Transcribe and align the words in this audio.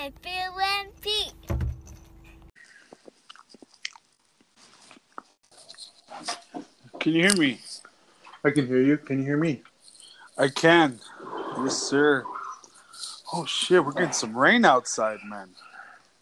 and 0.00 0.14
Phil 0.22 0.60
and 0.60 1.00
Pete. 1.02 1.34
Can 6.98 7.12
you 7.12 7.22
hear 7.22 7.36
me? 7.36 7.60
I 8.44 8.50
can 8.50 8.66
hear 8.66 8.80
you. 8.80 8.96
Can 8.96 9.18
you 9.18 9.24
hear 9.24 9.36
me? 9.36 9.62
I 10.38 10.48
can. 10.48 11.00
Yes, 11.62 11.76
sir. 11.76 12.24
Oh 13.32 13.44
shit, 13.44 13.84
we're 13.84 13.92
getting 13.92 14.12
some 14.12 14.36
rain 14.36 14.64
outside, 14.64 15.18
man. 15.24 15.50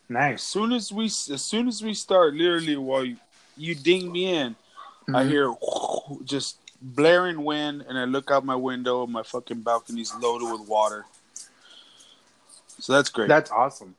Nice. 0.09 0.35
As 0.35 0.43
soon 0.43 0.73
as 0.73 0.93
we, 0.93 1.07
as 1.07 1.43
soon 1.45 1.69
as 1.69 1.83
we 1.83 1.95
start, 1.95 2.35
literally 2.35 2.77
while 2.77 3.05
you, 3.05 3.17
you 3.57 3.75
ding 3.75 4.11
me 4.11 4.35
in, 4.35 4.57
I 5.09 5.23
Mhm. 5.25 5.29
hear 5.29 5.55
just 6.25 6.59
blaring 6.81 7.45
wind, 7.45 7.85
and 7.89 7.99
I 7.99 8.05
look 8.05 8.31
out 8.31 8.45
my 8.45 8.57
window. 8.57 9.05
and 9.05 9.13
My 9.13 9.23
fucking 9.23 9.63
balcony's 9.63 10.13
loaded 10.15 10.51
with 10.51 10.69
water. 10.69 11.07
So 12.79 12.93
that's 12.93 13.11
great. 13.11 13.29
That's 13.29 13.51
awesome. 13.51 13.95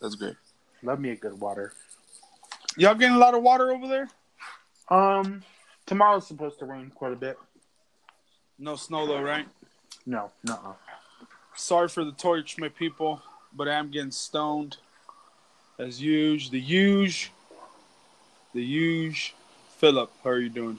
that's 0.00 0.14
great. 0.14 0.36
Love 0.82 0.98
me 1.00 1.10
a 1.10 1.16
good 1.16 1.38
water. 1.38 1.72
Y'all 2.76 2.94
getting 2.94 3.14
a 3.14 3.18
lot 3.18 3.34
of 3.34 3.42
water 3.42 3.70
over 3.70 3.86
there? 3.86 4.08
Um, 4.88 5.42
tomorrow's 5.86 6.26
supposed 6.26 6.58
to 6.60 6.64
rain 6.64 6.90
quite 6.94 7.12
a 7.12 7.16
bit. 7.16 7.38
No 8.58 8.76
snow 8.76 9.06
though, 9.06 9.22
right? 9.22 9.46
No, 10.06 10.30
no. 10.44 10.76
Sorry 11.54 11.88
for 11.88 12.04
the 12.04 12.12
torch, 12.12 12.58
my 12.58 12.68
people, 12.68 13.22
but 13.54 13.68
I'm 13.68 13.90
getting 13.90 14.10
stoned 14.10 14.78
as 15.78 16.00
huge. 16.00 16.50
The 16.50 16.60
huge, 16.60 17.30
the 18.54 18.64
huge. 18.64 19.34
Philip, 19.78 20.10
how 20.24 20.30
are 20.30 20.38
you 20.38 20.48
doing? 20.48 20.78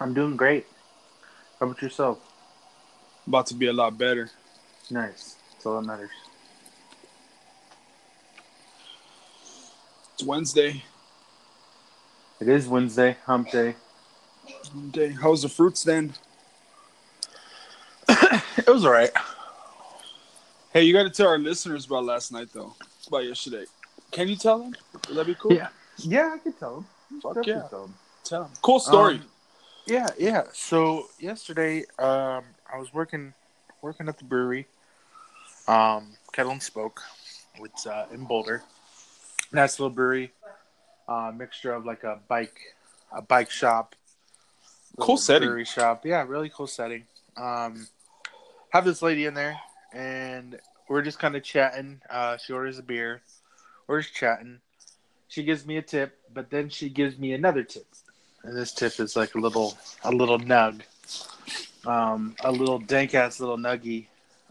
I'm 0.00 0.12
doing 0.12 0.36
great. 0.36 0.66
How 1.58 1.66
about 1.66 1.82
yourself? 1.82 2.18
About 3.26 3.46
to 3.46 3.54
be 3.54 3.66
a 3.66 3.72
lot 3.72 3.96
better. 3.96 4.30
Nice. 4.90 5.37
That's 5.58 5.66
all 5.66 5.80
that 5.80 5.86
matters. 5.88 6.10
It's 10.14 10.22
Wednesday. 10.22 10.84
It 12.40 12.48
is 12.48 12.68
Wednesday, 12.68 13.16
hump 13.26 13.50
day. 13.50 13.74
Okay, 14.90 15.10
how's 15.10 15.42
the 15.42 15.48
fruit 15.48 15.76
stand? 15.76 16.16
It 18.58 18.68
was 18.68 18.84
all 18.84 18.92
right. 18.92 19.10
Hey, 20.72 20.82
you 20.82 20.92
got 20.92 21.02
to 21.04 21.10
tell 21.10 21.26
our 21.26 21.38
listeners 21.38 21.86
about 21.86 22.04
last 22.04 22.30
night, 22.32 22.48
though. 22.54 22.74
About 23.08 23.24
yesterday. 23.24 23.64
Can 24.12 24.28
you 24.28 24.36
tell 24.36 24.58
them? 24.60 24.74
Would 25.08 25.16
that 25.16 25.26
be 25.26 25.34
cool? 25.34 25.54
Yeah. 25.54 25.68
Yeah, 25.96 26.34
I 26.34 26.38
can 26.38 26.52
tell 26.52 26.74
them. 26.76 27.20
Fuck 27.20 27.34
Definitely 27.34 27.62
yeah. 27.62 27.68
tell 27.68 27.84
'em. 27.84 27.94
Tell 28.22 28.42
them. 28.44 28.52
Cool 28.62 28.78
story. 28.78 29.14
Um, 29.14 29.24
yeah, 29.86 30.06
yeah. 30.18 30.42
So 30.52 31.06
yesterday, 31.18 31.80
um, 31.98 32.44
I 32.72 32.78
was 32.78 32.92
working 32.94 33.32
working 33.82 34.08
at 34.08 34.18
the 34.18 34.24
brewery, 34.24 34.66
um, 35.68 36.14
Kettle 36.32 36.52
and 36.52 36.62
Spoke, 36.62 37.00
it's 37.60 37.86
uh, 37.86 38.06
in 38.12 38.24
Boulder. 38.24 38.62
Nice 39.52 39.78
little 39.78 39.94
brewery, 39.94 40.32
uh, 41.08 41.32
mixture 41.34 41.72
of 41.72 41.84
like 41.86 42.04
a 42.04 42.18
bike, 42.28 42.58
a 43.12 43.22
bike 43.22 43.50
shop, 43.50 43.94
Cool 44.98 45.16
setting. 45.16 45.48
brewery 45.48 45.64
shop. 45.64 46.04
Yeah, 46.04 46.24
really 46.26 46.50
cool 46.54 46.66
setting. 46.66 47.04
Um, 47.36 47.86
have 48.70 48.84
this 48.84 49.00
lady 49.00 49.24
in 49.26 49.34
there, 49.34 49.58
and 49.92 50.58
we're 50.88 51.02
just 51.02 51.18
kind 51.18 51.36
of 51.36 51.42
chatting. 51.42 52.00
Uh, 52.10 52.36
she 52.36 52.52
orders 52.52 52.78
a 52.78 52.82
beer. 52.82 53.22
We're 53.86 54.02
just 54.02 54.14
chatting. 54.14 54.58
She 55.28 55.44
gives 55.44 55.64
me 55.66 55.76
a 55.76 55.82
tip, 55.82 56.18
but 56.34 56.50
then 56.50 56.68
she 56.68 56.88
gives 56.88 57.18
me 57.18 57.32
another 57.32 57.62
tip 57.62 57.86
and 58.44 58.56
this 58.56 58.72
tip 58.72 58.98
is 59.00 59.16
like 59.16 59.34
a 59.34 59.38
little 59.38 59.76
a 60.04 60.10
little 60.12 60.38
nug, 60.38 60.80
um, 61.86 62.34
a 62.44 62.52
little 62.52 62.78
dank 62.78 63.14
ass 63.14 63.40
little 63.40 63.58
nuggy. 63.58 64.06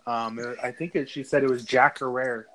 Um, 0.08 0.56
I 0.64 0.72
think 0.72 0.96
it, 0.96 1.10
she 1.10 1.24
said 1.24 1.44
it 1.44 1.50
was 1.50 1.66
Jack 1.66 2.00
Herer. 2.00 2.46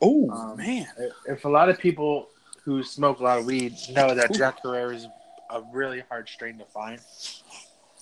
oh, 0.00 0.30
um, 0.30 0.56
man. 0.56 0.86
If 1.26 1.44
a 1.44 1.48
lot 1.48 1.68
of 1.68 1.78
people 1.78 2.30
who 2.64 2.82
smoke 2.82 3.20
a 3.20 3.22
lot 3.22 3.38
of 3.38 3.44
weed 3.44 3.74
know 3.90 4.14
that 4.14 4.32
Jack 4.32 4.62
Herer 4.62 4.94
is 4.94 5.06
a 5.50 5.62
really 5.72 6.02
hard 6.08 6.28
strain 6.28 6.58
to 6.58 6.64
find, 6.64 6.98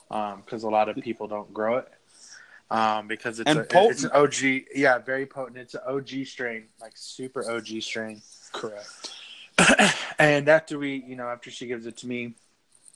because 0.08 0.62
a 0.62 0.68
lot 0.68 0.88
of 0.88 0.96
people 0.96 1.26
don't 1.26 1.52
grow 1.52 1.78
it. 1.78 1.92
Um, 2.70 3.06
because 3.06 3.38
it's 3.38 3.48
And 3.48 3.60
a, 3.60 3.66
it's 3.70 4.04
an 4.04 4.10
OG, 4.12 4.66
yeah, 4.74 4.98
very 4.98 5.26
potent. 5.26 5.56
It's 5.56 5.74
an 5.74 5.82
OG 5.86 6.26
strain, 6.26 6.64
like 6.80 6.92
super 6.96 7.48
OG 7.48 7.80
strain. 7.80 8.22
Correct. 8.52 9.12
and 10.18 10.48
after 10.48 10.78
we, 10.78 10.96
you 11.06 11.16
know, 11.16 11.28
after 11.28 11.50
she 11.50 11.66
gives 11.66 11.86
it 11.86 11.96
to 11.98 12.06
me, 12.08 12.34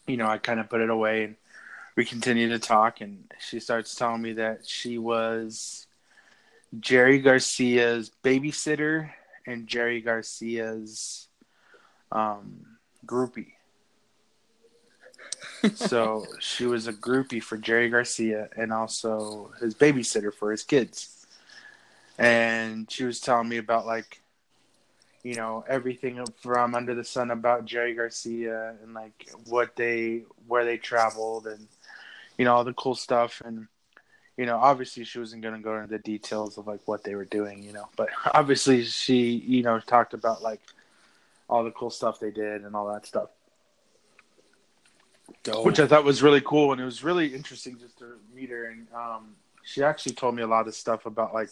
you 0.06 0.16
know, 0.16 0.26
I 0.26 0.38
kind 0.38 0.59
of 0.59 0.69
put 0.69 0.81
it 0.81 0.91
away 0.91 1.25
and 1.25 1.36
we 2.00 2.06
continue 2.06 2.49
to 2.49 2.59
talk. 2.59 3.03
And 3.03 3.31
she 3.38 3.61
starts 3.61 3.94
telling 3.94 4.22
me 4.22 4.33
that 4.33 4.66
she 4.66 4.97
was 4.97 5.87
Jerry 6.78 7.19
Garcia's 7.19 8.11
babysitter 8.25 9.11
and 9.47 9.66
Jerry 9.66 10.00
Garcia's 10.00 11.28
um, 12.10 12.78
groupie. 13.05 13.53
so 15.75 16.25
she 16.39 16.65
was 16.65 16.87
a 16.87 16.93
groupie 16.94 17.43
for 17.43 17.59
Jerry 17.59 17.91
Garcia 17.91 18.49
and 18.56 18.72
also 18.72 19.50
his 19.60 19.75
babysitter 19.75 20.33
for 20.33 20.50
his 20.50 20.62
kids. 20.62 21.27
And 22.16 22.91
she 22.91 23.05
was 23.05 23.21
telling 23.21 23.50
me 23.50 23.59
about 23.59 23.84
like 23.84 24.22
you 25.22 25.34
know 25.34 25.66
everything 25.69 26.25
from 26.41 26.75
under 26.75 26.94
the 26.94 27.05
sun 27.05 27.31
about 27.31 27.66
Jerry 27.66 27.93
Garcia 27.93 28.75
and 28.83 28.94
like 28.94 29.31
what 29.44 29.77
they 29.77 30.22
where 30.47 30.65
they 30.65 30.78
traveled 30.78 31.47
and 31.47 31.69
you 32.41 32.47
know 32.47 32.55
all 32.55 32.65
the 32.65 32.73
cool 32.73 32.95
stuff. 32.95 33.43
And 33.45 33.69
you 34.39 34.47
know 34.47 34.56
obviously 34.56 35.05
she 35.05 35.19
wasn't 35.19 35.43
going 35.43 35.55
to 35.55 35.61
go 35.61 35.77
into 35.77 35.89
the 35.89 35.99
details 35.99 36.56
of 36.56 36.67
like 36.67 36.81
what 36.87 37.05
they 37.05 37.15
were 37.15 37.27
doing 37.27 37.62
you 37.62 37.75
know 37.75 37.91
but 37.95 38.09
obviously 38.33 38.83
she 38.84 39.33
you 39.47 39.62
know 39.62 39.78
talked 39.81 40.15
about 40.15 40.41
like 40.41 40.62
all 41.51 41.62
the 41.62 41.71
cool 41.73 41.91
stuff 41.91 42.19
they 42.19 42.31
did 42.31 42.65
and 42.65 42.75
all 42.75 42.91
that 42.93 43.05
stuff. 43.05 43.28
Dope. 45.43 45.65
which 45.65 45.78
I 45.78 45.87
thought 45.87 46.05
was 46.05 46.23
really 46.23 46.41
cool. 46.41 46.73
And 46.73 46.81
it 46.81 46.84
was 46.84 47.05
really 47.05 47.34
interesting 47.34 47.78
just 47.78 47.99
to 47.99 48.19
meet 48.34 48.51
her. 48.51 48.65
And 48.71 48.87
um 48.95 49.34
she 49.62 49.83
actually 49.83 50.15
told 50.15 50.34
me 50.34 50.43
a 50.43 50.47
lot 50.47 50.67
of 50.67 50.75
stuff 50.75 51.05
about 51.05 51.34
like 51.34 51.51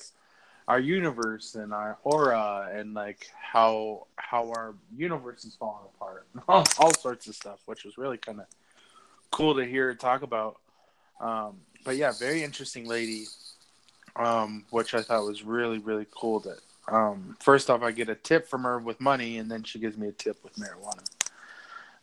our 0.67 0.81
universe 0.81 1.55
and 1.55 1.75
our 1.75 1.99
aura 2.03 2.71
and 2.73 2.95
like 2.95 3.31
how 3.39 4.07
how 4.17 4.49
our 4.57 4.75
universe 4.97 5.45
is 5.45 5.55
falling 5.57 5.85
apart. 5.95 6.27
All, 6.49 6.67
all 6.79 6.95
sorts 6.95 7.27
of 7.27 7.35
stuff 7.35 7.61
which 7.67 7.85
was 7.85 7.99
really 7.99 8.17
kind 8.17 8.41
of 8.41 8.47
cool 9.31 9.55
to 9.57 9.65
hear 9.67 9.89
her 9.89 9.95
talk 9.95 10.23
about 10.23 10.59
um 11.21 11.57
but 11.85 11.97
yeah 11.97 12.13
very 12.19 12.43
interesting 12.43 12.87
lady 12.87 13.25
um 14.17 14.65
which 14.71 14.95
i 14.95 15.03
thought 15.03 15.25
was 15.25 15.43
really 15.43 15.79
really 15.79 16.07
cool 16.15 16.41
that 16.41 16.59
um 16.89 17.37
first 17.41 17.69
off 17.71 17.83
i 17.83 17.91
get 17.91 18.09
a 18.09 18.15
tip 18.15 18.49
from 18.49 18.63
her 18.63 18.79
with 18.79 19.01
money 19.01 19.39
and 19.39 19.51
then 19.51 19.63
she 19.63 19.79
gives 19.79 19.97
me 19.97 20.09
a 20.09 20.13
tip 20.13 20.37
with 20.45 20.55
marijuana 20.57 21.05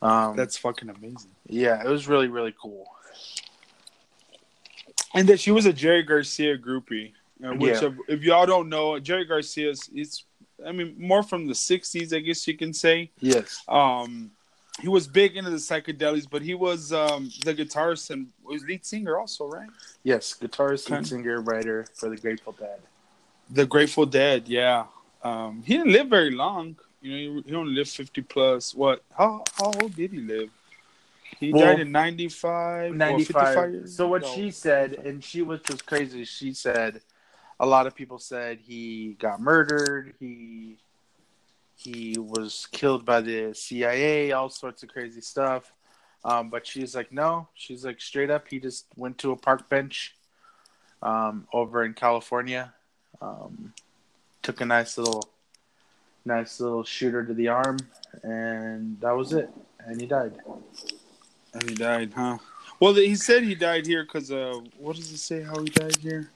um 0.02 0.36
That's 0.36 0.58
fucking 0.58 0.90
amazing. 0.90 1.32
yeah 1.48 1.84
it 1.84 1.90
was 1.90 2.08
really 2.08 2.28
really 2.28 2.54
cool 2.62 2.86
And 5.14 5.30
that 5.30 5.40
she 5.40 5.52
was 5.52 5.66
a 5.66 5.72
Jerry 5.74 6.04
Garcia 6.04 6.58
groupie. 6.58 7.14
Uh, 7.44 7.54
which, 7.56 7.82
Yeah. 7.82 7.88
if, 7.88 7.94
if 8.10 8.22
y'all 8.22 8.46
don't 8.46 8.68
know, 8.70 9.00
Jerry 9.00 9.24
Garcia's, 9.26 9.90
he's, 9.94 10.24
I 10.66 10.72
mean, 10.74 10.96
more 10.98 11.24
from 11.24 11.48
the 11.48 11.54
60s, 11.54 12.14
I 12.14 12.20
guess 12.20 12.46
you 12.48 12.58
can 12.58 12.74
say. 12.74 13.12
yes 13.22 13.64
Um, 13.68 14.32
he 14.82 14.88
was 14.88 15.08
big 15.08 15.38
into 15.38 15.50
the 15.50 15.58
psychedelics, 15.58 16.28
but 16.30 16.42
he 16.42 16.54
was 16.54 16.92
um, 16.92 17.30
the 17.44 17.54
guitarist 17.54 18.10
and 18.10 18.28
was 18.44 18.64
lead 18.64 18.86
singer 18.86 19.18
also, 19.18 19.48
right? 19.48 19.70
Yes, 20.04 20.36
guitarist, 20.40 20.90
lead 20.90 21.08
singer, 21.08 21.42
writer 21.42 21.86
for 21.94 22.10
the 22.10 22.18
Grateful 22.18 22.54
Dead. 22.54 22.80
The 23.50 23.66
Grateful 23.66 24.06
Dead, 24.06 24.48
yeah. 24.48 24.86
Um, 25.24 25.64
he 25.66 25.78
didn't 25.78 25.94
live 25.94 26.08
very 26.08 26.32
long. 26.32 26.76
You 27.02 27.12
know, 27.12 27.42
he, 27.42 27.50
he 27.50 27.56
only 27.56 27.74
lived 27.74 27.90
50 27.90 28.22
plus. 28.24 28.76
What? 28.76 29.04
How 29.18 29.44
how 29.58 29.72
old 29.82 29.96
did 29.96 30.12
he 30.12 30.20
live? 30.20 30.50
He 31.40 31.52
Well, 31.52 31.66
died 31.66 31.80
in 31.80 31.92
95. 31.92 32.94
95. 32.94 33.90
So 33.90 34.08
what 34.08 34.24
ago. 34.24 34.34
she 34.34 34.52
said, 34.52 34.94
and 34.94 35.24
she 35.24 35.42
was 35.42 35.62
just 35.62 35.86
crazy. 35.86 36.26
She 36.26 36.54
said 36.54 37.02
a 37.60 37.66
lot 37.66 37.88
of 37.88 37.96
people 37.96 38.20
said 38.20 38.60
he 38.60 39.16
got 39.20 39.40
murdered. 39.40 40.14
He 40.20 40.78
he 41.76 42.16
was 42.18 42.68
killed 42.72 43.06
by 43.06 43.22
the 43.22 43.54
CIA. 43.54 44.32
All 44.32 44.50
sorts 44.50 44.84
of 44.84 44.90
crazy 44.90 45.22
stuff. 45.22 45.72
Um, 46.24 46.50
but 46.50 46.66
she's 46.66 46.96
like, 46.96 47.12
no. 47.12 47.48
She's 47.54 47.86
like, 47.86 48.02
straight 48.02 48.32
up, 48.32 48.48
he 48.48 48.60
just 48.60 48.88
went 48.96 49.18
to 49.20 49.32
a 49.32 49.36
park 49.36 49.70
bench 49.70 50.16
um, 51.04 51.48
over 51.54 51.84
in 51.84 51.94
California. 51.94 52.74
Um, 53.22 53.74
took 54.42 54.62
a 54.62 54.66
nice 54.66 54.98
little, 54.98 55.30
nice 56.26 56.60
little 56.60 56.84
shooter 56.84 57.24
to 57.24 57.34
the 57.34 57.48
arm, 57.48 57.78
and 58.24 59.00
that 59.02 59.12
was 59.12 59.34
it. 59.34 59.50
And 59.80 60.02
he 60.02 60.08
died. 60.08 60.34
And 61.54 61.70
he 61.70 61.76
died, 61.76 62.12
huh? 62.16 62.40
Well, 62.80 62.94
he 62.96 63.16
said 63.16 63.44
he 63.44 63.56
died 63.56 63.86
here 63.86 64.04
because 64.04 64.32
uh, 64.32 64.60
what 64.78 64.96
does 64.96 65.12
it 65.12 65.20
say? 65.20 65.42
How 65.44 65.60
he 65.62 65.70
died 65.70 65.96
here? 65.98 66.30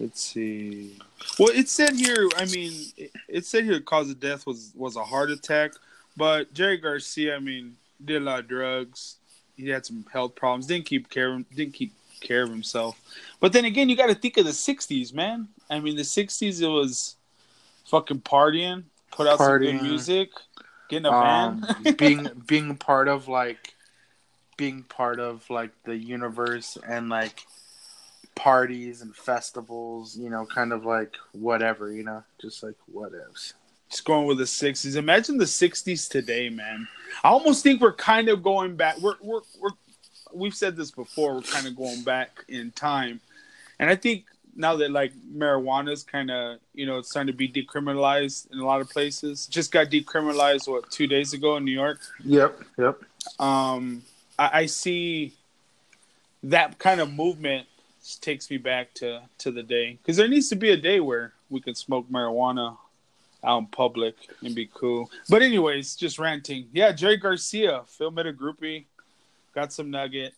Let's 0.00 0.20
see. 0.20 0.98
Well, 1.38 1.50
it 1.50 1.68
said 1.68 1.94
here. 1.94 2.28
I 2.36 2.46
mean, 2.46 2.72
it, 2.96 3.12
it 3.28 3.46
said 3.46 3.64
here 3.64 3.74
the 3.74 3.80
cause 3.80 4.10
of 4.10 4.18
death 4.20 4.46
was 4.46 4.72
was 4.74 4.96
a 4.96 5.04
heart 5.04 5.30
attack. 5.30 5.72
But 6.16 6.52
Jerry 6.52 6.76
Garcia, 6.76 7.36
I 7.36 7.38
mean, 7.38 7.76
did 8.04 8.22
a 8.22 8.24
lot 8.24 8.40
of 8.40 8.48
drugs. 8.48 9.16
He 9.56 9.68
had 9.68 9.86
some 9.86 10.04
health 10.12 10.34
problems. 10.34 10.66
Didn't 10.66 10.86
keep 10.86 11.08
care. 11.10 11.38
Didn't 11.54 11.74
keep 11.74 11.92
care 12.20 12.42
of 12.42 12.50
himself. 12.50 13.00
But 13.40 13.52
then 13.52 13.64
again, 13.64 13.88
you 13.88 13.96
got 13.96 14.08
to 14.08 14.14
think 14.14 14.36
of 14.36 14.46
the 14.46 14.50
'60s, 14.50 15.14
man. 15.14 15.48
I 15.70 15.78
mean, 15.78 15.96
the 15.96 16.02
'60s. 16.02 16.60
It 16.60 16.66
was 16.66 17.16
fucking 17.86 18.20
partying, 18.20 18.84
put 19.12 19.28
out 19.28 19.38
some 19.38 19.58
good 19.58 19.80
music, 19.80 20.30
get 20.88 20.98
in 20.98 21.06
a 21.06 21.10
um, 21.12 21.66
van. 21.82 21.94
being 21.98 22.28
being 22.46 22.76
part 22.76 23.06
of 23.08 23.28
like 23.28 23.74
being 24.56 24.82
part 24.82 25.20
of 25.20 25.48
like 25.50 25.70
the 25.84 25.96
universe 25.96 26.78
and 26.86 27.08
like 27.08 27.44
parties 28.34 29.00
and 29.00 29.14
festivals 29.14 30.16
you 30.16 30.28
know 30.28 30.44
kind 30.46 30.72
of 30.72 30.84
like 30.84 31.14
whatever 31.32 31.92
you 31.92 32.02
know 32.02 32.22
just 32.40 32.62
like 32.62 32.74
whatevs 32.92 33.54
Just 33.90 34.04
going 34.04 34.26
with 34.26 34.38
the 34.38 34.44
'60s. 34.44 34.96
Imagine 34.96 35.38
the 35.38 35.44
'60s 35.44 36.08
today, 36.08 36.48
man. 36.48 36.88
I 37.22 37.28
almost 37.28 37.62
think 37.62 37.80
we're 37.80 37.92
kind 37.92 38.28
of 38.28 38.42
going 38.42 38.76
back. 38.76 38.98
We're 38.98 39.14
we're 39.20 39.42
we're 39.60 39.70
we've 40.32 40.54
said 40.54 40.76
this 40.76 40.90
before. 40.90 41.34
We're 41.34 41.42
kind 41.42 41.66
of 41.66 41.76
going 41.76 42.02
back 42.02 42.44
in 42.48 42.72
time, 42.72 43.20
and 43.78 43.88
I 43.88 43.94
think 43.94 44.24
now 44.56 44.76
that 44.76 44.90
like 44.90 45.12
marijuana 45.32 45.90
is 45.92 46.02
kind 46.02 46.30
of 46.30 46.58
you 46.72 46.86
know 46.86 46.98
it's 46.98 47.10
starting 47.10 47.32
to 47.32 47.36
be 47.36 47.48
decriminalized 47.48 48.50
in 48.52 48.58
a 48.58 48.64
lot 48.64 48.80
of 48.80 48.90
places. 48.90 49.46
Just 49.46 49.72
got 49.72 49.88
decriminalized 49.88 50.68
what 50.68 50.90
two 50.90 51.06
days 51.06 51.32
ago 51.32 51.56
in 51.56 51.64
New 51.64 51.72
York. 51.72 52.00
yep 52.24 52.60
yep 52.78 53.00
um, 53.38 54.02
I, 54.38 54.50
I 54.60 54.66
see 54.66 55.34
that 56.42 56.78
kind 56.78 57.00
of 57.00 57.12
movement 57.12 57.66
takes 58.20 58.50
me 58.50 58.56
back 58.58 58.92
to 58.94 59.22
to 59.38 59.50
the 59.50 59.62
day 59.62 59.92
because 60.02 60.16
there 60.16 60.28
needs 60.28 60.48
to 60.50 60.56
be 60.56 60.70
a 60.70 60.76
day 60.76 61.00
where 61.00 61.32
we 61.50 61.60
can 61.60 61.74
smoke 61.74 62.08
marijuana 62.10 62.76
out 63.42 63.58
in 63.58 63.66
public 63.66 64.14
and 64.42 64.54
be 64.54 64.68
cool. 64.72 65.10
But 65.28 65.42
anyways, 65.42 65.96
just 65.96 66.18
ranting. 66.18 66.68
Yeah, 66.72 66.92
Jerry 66.92 67.16
Garcia, 67.18 67.82
Phil 67.86 68.10
met 68.10 68.26
a 68.26 68.32
groupie, 68.32 68.84
got 69.54 69.72
some 69.72 69.90
nugget, 69.90 70.34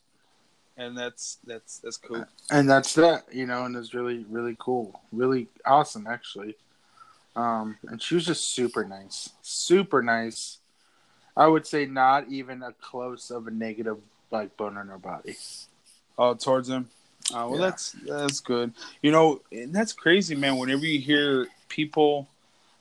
and 0.76 0.96
that's 0.96 1.38
that's 1.46 1.78
that's 1.78 1.96
cool. 1.96 2.24
and 2.50 2.68
that's 2.68 2.94
that 2.94 3.24
you 3.32 3.46
know 3.46 3.64
and 3.64 3.76
it's 3.76 3.94
really 3.94 4.24
really 4.28 4.56
cool 4.58 5.00
really 5.12 5.48
awesome 5.64 6.06
actually 6.06 6.54
um 7.34 7.76
and 7.88 8.00
she 8.02 8.14
was 8.14 8.26
just 8.26 8.54
super 8.54 8.84
nice 8.84 9.30
super 9.42 10.02
nice 10.02 10.58
i 11.36 11.46
would 11.46 11.66
say 11.66 11.86
not 11.86 12.28
even 12.28 12.62
a 12.62 12.72
close 12.72 13.30
of 13.30 13.46
a 13.46 13.50
negative 13.50 13.98
like 14.30 14.56
bone 14.56 14.76
in 14.76 14.86
her 14.88 14.98
body 14.98 15.36
Oh, 16.18 16.32
towards 16.32 16.70
him. 16.70 16.88
Uh, 17.32 17.46
well, 17.48 17.54
Yeah. 17.54 17.58
that's 17.58 17.92
that's 17.92 18.40
good. 18.40 18.72
You 19.02 19.10
know, 19.10 19.40
and 19.50 19.72
that's 19.74 19.92
crazy, 19.92 20.34
man. 20.34 20.56
Whenever 20.58 20.86
you 20.86 21.00
hear 21.00 21.48
people 21.68 22.28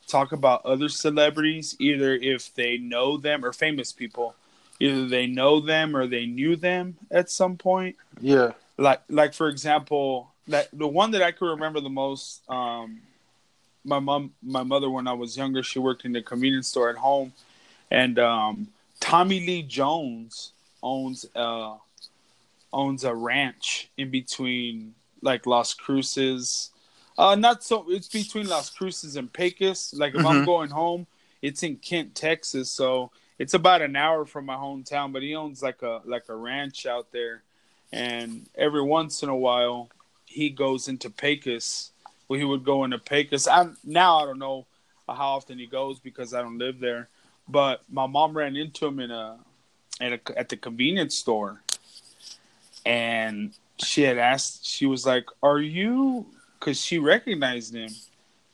talk 0.07 0.31
about 0.31 0.65
other 0.65 0.89
celebrities, 0.89 1.75
either 1.79 2.13
if 2.13 2.53
they 2.53 2.77
know 2.77 3.17
them 3.17 3.43
or 3.43 3.51
famous 3.51 3.91
people, 3.91 4.35
either 4.79 5.07
they 5.07 5.25
know 5.25 5.59
them 5.59 5.95
or 5.95 6.05
they 6.05 6.25
knew 6.25 6.55
them 6.55 6.97
at 7.09 7.29
some 7.29 7.57
point. 7.57 7.95
yeah 8.21 8.51
Like, 8.77 9.01
like 9.09 9.33
for 9.33 9.49
example, 9.49 10.29
that 10.47 10.69
the 10.71 10.87
one 10.87 11.11
that 11.11 11.23
I 11.23 11.31
can 11.31 11.47
remember 11.47 11.81
the 11.81 11.89
most. 11.89 12.47
Um, 12.49 13.01
my 13.87 13.99
mom, 13.99 14.33
my 14.41 14.63
mother, 14.63 14.89
when 14.89 15.07
I 15.07 15.13
was 15.13 15.37
younger, 15.37 15.61
she 15.61 15.77
worked 15.77 16.05
in 16.05 16.11
the 16.11 16.21
convenience 16.21 16.67
store 16.67 16.89
at 16.89 16.95
home, 16.97 17.33
and 17.91 18.17
um, 18.17 18.67
Tommy 18.99 19.39
Lee 19.39 19.61
Jones 19.61 20.51
owns 20.81 21.25
uh, 21.35 21.75
owns 22.75 23.05
a 23.05 23.15
ranch 23.15 23.89
in 23.97 24.11
between 24.11 24.93
like 25.21 25.47
Las 25.47 25.73
Cruces. 25.73 26.71
Uh, 27.17 27.33
not 27.33 27.63
so. 27.63 27.85
It's 27.89 28.09
between 28.09 28.47
Las 28.47 28.69
Cruces 28.69 29.15
and 29.15 29.31
Pecos. 29.31 29.93
Like 29.93 30.13
if 30.13 30.25
I'm 30.25 30.41
Mhm. 30.41 30.45
going 30.45 30.69
home, 30.69 31.07
it's 31.41 31.63
in 31.63 31.77
Kent, 31.77 32.13
Texas. 32.13 32.69
So 32.69 33.11
it's 33.39 33.53
about 33.53 33.81
an 33.81 33.95
hour 33.95 34.25
from 34.25 34.45
my 34.45 34.55
hometown. 34.55 35.13
But 35.13 35.23
he 35.23 35.33
owns 35.33 35.63
like 35.63 35.81
a 35.81 36.01
like 36.05 36.27
a 36.29 36.35
ranch 36.35 36.85
out 36.85 37.11
there, 37.11 37.41
and 37.91 38.47
every 38.55 38.83
once 38.83 39.23
in 39.23 39.29
a 39.29 39.35
while, 39.35 39.89
he 40.25 40.49
goes 40.49 40.87
into 40.89 41.09
Pecos. 41.09 41.91
Well, 42.27 42.39
he 42.39 42.45
would 42.45 42.65
go 42.65 42.83
into 42.83 42.99
Pecos. 42.99 43.47
I 43.47 43.69
now 43.85 44.17
I 44.17 44.25
don't 44.25 44.39
know 44.39 44.65
how 45.07 45.37
often 45.37 45.59
he 45.59 45.67
goes 45.67 45.99
because 45.99 46.33
I 46.33 46.41
don't 46.41 46.57
live 46.57 46.79
there. 46.79 47.07
But 47.47 47.83
my 47.89 48.07
mom 48.07 48.35
ran 48.35 48.57
into 48.57 48.85
him 48.87 48.99
in 48.99 49.11
a 49.11 49.37
at 50.01 50.11
a 50.11 50.37
at 50.37 50.49
the 50.49 50.57
convenience 50.57 51.15
store, 51.15 51.61
and 52.85 53.53
she 53.77 54.03
had 54.03 54.17
asked. 54.17 54.65
She 54.65 54.85
was 54.85 55.05
like, 55.05 55.25
"Are 55.41 55.59
you?" 55.59 56.27
Because 56.59 56.81
she 56.81 56.99
recognized 56.99 57.75
him, 57.75 57.89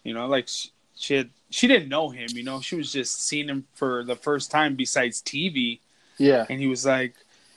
you 0.04 0.14
know, 0.14 0.28
like 0.28 0.48
she, 0.48 0.70
she 0.96 1.14
had. 1.16 1.30
She 1.50 1.68
didn't 1.68 1.90
know 1.90 2.10
him, 2.10 2.30
you 2.32 2.44
know. 2.44 2.62
She 2.62 2.76
was 2.76 2.94
just 2.94 3.24
seeing 3.24 3.50
him 3.50 3.66
for 3.74 4.04
the 4.06 4.16
first 4.16 4.52
time 4.52 4.76
besides 4.76 5.22
TV, 5.22 5.80
yeah 6.18 6.46
and 6.50 6.60
he 6.60 6.68
was 6.68 6.86
like, 6.86 7.16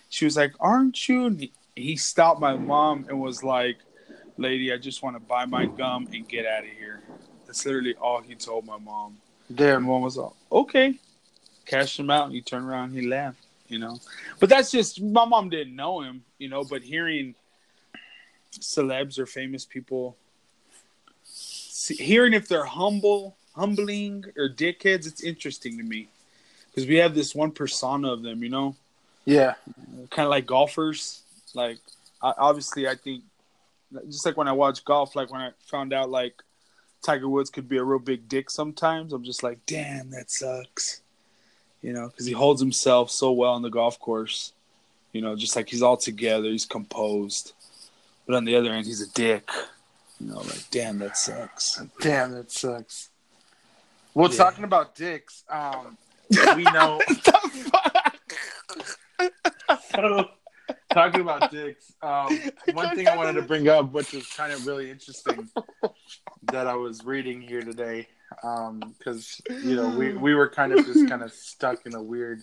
"She 0.08 0.24
was 0.24 0.36
like, 0.36 0.52
aren't 0.60 1.08
you?" 1.08 1.26
And 1.26 1.48
he, 1.76 1.96
stopped 1.96 2.40
my 2.40 2.54
mom 2.56 3.06
and 3.08 3.20
was 3.20 3.44
like, 3.44 3.78
"Lady, 4.36 4.72
I 4.72 4.78
just 4.78 5.02
want 5.02 5.16
to 5.16 5.20
buy 5.20 5.44
my 5.44 5.66
gum 5.66 6.08
and 6.12 6.28
get 6.28 6.44
out 6.44 6.64
of 6.64 6.70
here." 6.70 7.02
That's 7.46 7.64
literally 7.64 7.94
all 7.94 8.20
he 8.20 8.34
told 8.34 8.66
my 8.66 8.78
mom. 8.78 9.18
And 9.48 9.56
damn 9.56 9.84
mom 9.84 10.02
was 10.02 10.16
like, 10.16 10.32
"Okay," 10.50 10.98
cashed 11.66 11.98
him 12.00 12.10
out, 12.10 12.26
and 12.26 12.34
he 12.34 12.40
turned 12.40 12.66
around, 12.66 12.90
and 12.90 12.98
he 12.98 13.06
left. 13.06 13.43
You 13.68 13.78
know, 13.78 13.98
but 14.40 14.48
that's 14.48 14.70
just 14.70 15.02
my 15.02 15.24
mom 15.24 15.48
didn't 15.48 15.74
know 15.74 16.00
him. 16.02 16.24
You 16.38 16.48
know, 16.48 16.64
but 16.64 16.82
hearing 16.82 17.34
celebs 18.58 19.18
or 19.18 19.26
famous 19.26 19.64
people, 19.64 20.16
see, 21.24 21.94
hearing 21.94 22.34
if 22.34 22.46
they're 22.46 22.64
humble, 22.64 23.36
humbling, 23.54 24.24
or 24.36 24.48
dickheads, 24.48 25.06
it's 25.06 25.22
interesting 25.22 25.78
to 25.78 25.84
me 25.84 26.08
because 26.66 26.86
we 26.88 26.96
have 26.96 27.14
this 27.14 27.34
one 27.34 27.52
persona 27.52 28.12
of 28.12 28.22
them. 28.22 28.42
You 28.42 28.50
know 28.50 28.76
yeah 29.26 29.54
kind 30.10 30.26
of 30.26 30.30
like 30.30 30.46
golfers. 30.46 31.22
Like, 31.54 31.78
I, 32.22 32.34
obviously, 32.38 32.88
I 32.88 32.94
think 32.94 33.24
just 34.06 34.26
like 34.26 34.36
when 34.36 34.48
I 34.48 34.52
watch 34.52 34.84
golf, 34.84 35.16
like 35.16 35.30
when 35.30 35.40
I 35.40 35.50
found 35.66 35.92
out 35.92 36.10
like 36.10 36.42
Tiger 37.02 37.28
Woods 37.28 37.50
could 37.50 37.68
be 37.68 37.76
a 37.76 37.84
real 37.84 37.98
big 37.98 38.28
dick 38.28 38.50
sometimes, 38.50 39.12
I'm 39.12 39.24
just 39.24 39.42
like, 39.42 39.64
damn, 39.66 40.10
that 40.10 40.30
sucks. 40.30 41.00
You 41.84 41.92
know, 41.92 42.08
because 42.08 42.24
he 42.24 42.32
holds 42.32 42.62
himself 42.62 43.10
so 43.10 43.30
well 43.32 43.52
on 43.52 43.60
the 43.60 43.68
golf 43.68 43.98
course. 44.00 44.52
You 45.12 45.20
know, 45.20 45.36
just 45.36 45.54
like 45.54 45.68
he's 45.68 45.82
all 45.82 45.98
together, 45.98 46.48
he's 46.48 46.64
composed. 46.64 47.52
But 48.26 48.36
on 48.36 48.46
the 48.46 48.56
other 48.56 48.72
end, 48.72 48.86
he's 48.86 49.02
a 49.02 49.10
dick. 49.12 49.48
You 50.18 50.28
know, 50.30 50.38
like, 50.38 50.64
damn, 50.70 50.98
that 51.00 51.18
sucks. 51.18 51.82
damn 52.00 52.32
that 52.32 52.50
sucks 52.50 53.10
well 54.14 54.30
Yeah. 54.30 54.36
talking 54.38 54.64
about 54.64 54.94
dicks 54.94 55.42
um 55.50 55.98
we 56.56 56.62
know 56.72 57.00
so, 59.90 60.28
talking 60.92 61.20
about 61.20 61.50
dicks 61.50 61.92
um 62.02 62.38
one 62.72 62.94
thing 62.94 63.08
i 63.08 63.16
wanted 63.16 63.32
to 63.34 63.42
bring 63.42 63.68
up 63.68 63.92
which 63.92 64.12
was 64.12 64.26
kind 64.28 64.52
of 64.52 64.66
really 64.66 64.88
interesting 64.90 65.48
that 66.44 66.66
i 66.66 66.74
was 66.74 67.04
reading 67.04 67.40
here 67.42 67.60
today 67.62 68.06
um 68.42 68.94
because 68.98 69.40
you 69.48 69.76
know 69.76 69.88
we 69.88 70.12
we 70.26 70.34
were 70.34 70.48
kind 70.48 70.72
of 70.72 70.84
just 70.84 71.08
kind 71.08 71.22
of 71.22 71.32
stuck 71.32 71.86
in 71.86 71.94
a 71.94 72.02
weird 72.02 72.40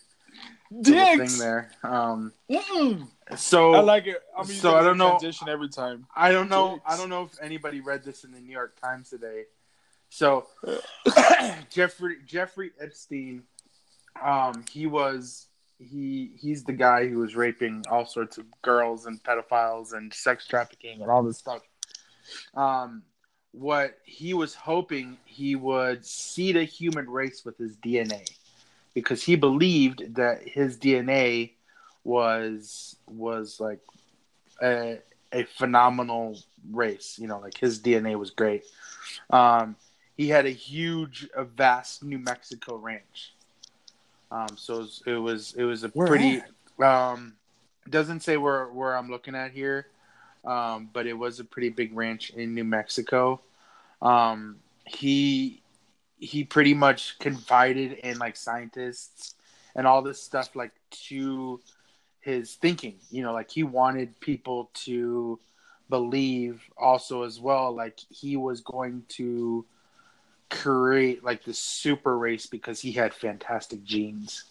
thing 0.84 1.38
there 1.38 1.72
um 1.84 2.32
so 3.36 3.74
I 3.74 3.80
like 3.80 4.08
it. 4.08 4.22
So 4.46 4.72
I 4.76 4.78
it 4.78 4.80
as 4.80 4.86
a 4.86 4.88
don't 4.90 4.98
know- 4.98 5.20
every 5.48 5.70
time. 5.70 6.06
I 6.16 6.32
don't 6.32 6.50
know. 6.50 6.74
Dicks. 6.76 6.84
I 6.88 6.98
don't 6.98 7.10
know 7.10 7.24
if 7.24 7.32
anybody 7.42 7.82
read 7.82 8.04
this 8.04 8.24
in 8.24 8.32
the 8.32 8.40
New 8.40 8.52
York 8.52 8.80
Times 8.82 9.10
today. 9.10 9.44
So 10.10 10.48
Jeffrey 11.70 12.18
Jeffrey 12.26 12.72
Epstein, 12.80 13.44
um, 14.22 14.66
he 14.72 14.86
was 14.88 15.48
he 15.80 16.32
he's 16.38 16.64
the 16.64 16.74
guy 16.74 17.08
who 17.08 17.20
was 17.20 17.36
raping 17.36 17.84
all 17.90 18.06
sorts 18.06 18.38
of 18.38 18.46
girls 18.62 19.06
and 19.06 19.24
pedophiles 19.24 19.94
and 19.94 20.14
sex 20.14 20.46
trafficking 20.46 21.02
and 21.02 21.10
all 21.10 21.24
this 21.24 21.38
stuff. 21.38 21.62
Um, 22.54 23.04
what 23.52 23.98
he 24.04 24.34
was 24.34 24.56
hoping 24.56 25.18
he 25.26 25.56
would 25.56 26.06
seed 26.06 26.58
a 26.58 26.64
human 26.64 27.10
race 27.10 27.44
with 27.44 27.58
his 27.58 27.76
DNA, 27.78 28.30
because 28.94 29.24
he 29.24 29.36
believed 29.36 30.16
that 30.16 30.48
his 30.48 30.78
DNA 30.78 31.52
was 32.04 32.96
was 33.08 33.60
like 33.60 33.80
a, 34.62 35.00
a 35.32 35.44
phenomenal 35.44 36.38
race. 36.72 37.18
You 37.20 37.28
know, 37.28 37.40
like 37.40 37.58
his 37.58 37.80
DNA 37.80 38.18
was 38.18 38.32
great. 38.32 38.64
Um, 39.30 39.76
he 40.18 40.30
had 40.30 40.46
a 40.46 40.52
huge, 40.52 41.28
a 41.36 41.44
vast 41.44 42.04
New 42.04 42.20
Mexico 42.20 42.76
ranch. 42.76 43.34
Um, 44.32 44.56
so 44.56 44.76
it 44.76 44.80
was, 44.80 45.04
it 45.06 45.14
was 45.14 45.54
it 45.58 45.64
was 45.64 45.84
a 45.84 45.90
Where 45.90 46.08
pretty. 46.08 46.42
Um, 46.82 47.34
doesn't 47.90 48.22
say 48.22 48.38
where 48.38 48.68
where 48.68 48.96
I'm 48.96 49.10
looking 49.10 49.36
at 49.36 49.52
here, 49.52 49.88
um, 50.46 50.90
but 50.94 51.08
it 51.08 51.14
was 51.14 51.40
a 51.40 51.44
pretty 51.46 51.70
big 51.70 51.96
ranch 51.96 52.30
in 52.32 52.54
New 52.54 52.64
Mexico. 52.64 53.42
Um, 54.02 54.58
he 54.86 55.62
he 56.20 56.44
pretty 56.44 56.74
much 56.74 57.18
confided 57.20 57.94
in 57.94 58.18
like 58.20 58.36
scientists 58.36 59.36
and 59.76 59.88
all 59.88 60.02
this 60.02 60.22
stuff 60.22 60.56
like 60.56 60.72
to 60.92 61.60
his 62.22 62.56
thinking 62.56 62.96
you 63.10 63.24
know 63.24 63.34
like 63.34 63.50
he 63.52 63.64
wanted 63.64 64.20
people 64.20 64.70
to 64.74 65.40
believe 65.90 66.62
also 66.78 67.24
as 67.24 67.40
well 67.40 67.74
like 67.74 68.00
he 68.10 68.38
was 68.38 68.62
going 68.62 69.04
to 69.10 69.66
create 70.50 71.24
like 71.24 71.44
the 71.46 71.54
super 71.54 72.18
race 72.18 72.46
because 72.46 72.82
he 72.82 72.92
had 72.94 73.14
fantastic 73.14 73.84
genes 73.84 74.46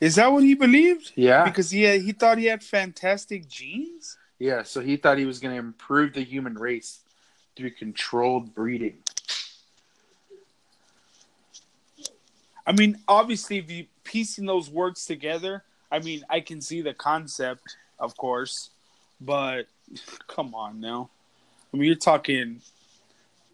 Is 0.00 0.16
that 0.16 0.32
what 0.32 0.42
he 0.42 0.54
believed? 0.54 1.12
yeah 1.14 1.42
Because 1.42 1.70
he 1.70 1.82
had, 1.82 2.02
he 2.02 2.12
thought 2.12 2.38
he 2.38 2.46
had 2.46 2.62
fantastic 2.62 3.48
genes. 3.48 4.18
Yeah 4.40 4.64
so 4.64 4.80
he 4.80 4.96
thought 4.96 5.16
he 5.16 5.26
was 5.26 5.38
going 5.38 5.54
to 5.54 5.60
improve 5.60 6.12
the 6.14 6.24
human 6.24 6.54
race 6.54 6.98
through 7.54 7.70
controlled 7.70 8.52
breeding 8.52 8.98
I 12.70 12.72
mean, 12.72 12.98
obviously, 13.08 13.58
if 13.58 13.68
you 13.68 13.86
piecing 14.04 14.46
those 14.46 14.70
words 14.70 15.04
together, 15.04 15.64
I 15.90 15.98
mean, 15.98 16.24
I 16.30 16.38
can 16.38 16.60
see 16.60 16.82
the 16.82 16.94
concept, 16.94 17.76
of 17.98 18.16
course, 18.16 18.70
but 19.20 19.64
come 20.28 20.54
on 20.54 20.80
now. 20.80 21.10
I 21.72 21.76
mean, 21.76 21.86
you're 21.86 21.96
talking 21.96 22.60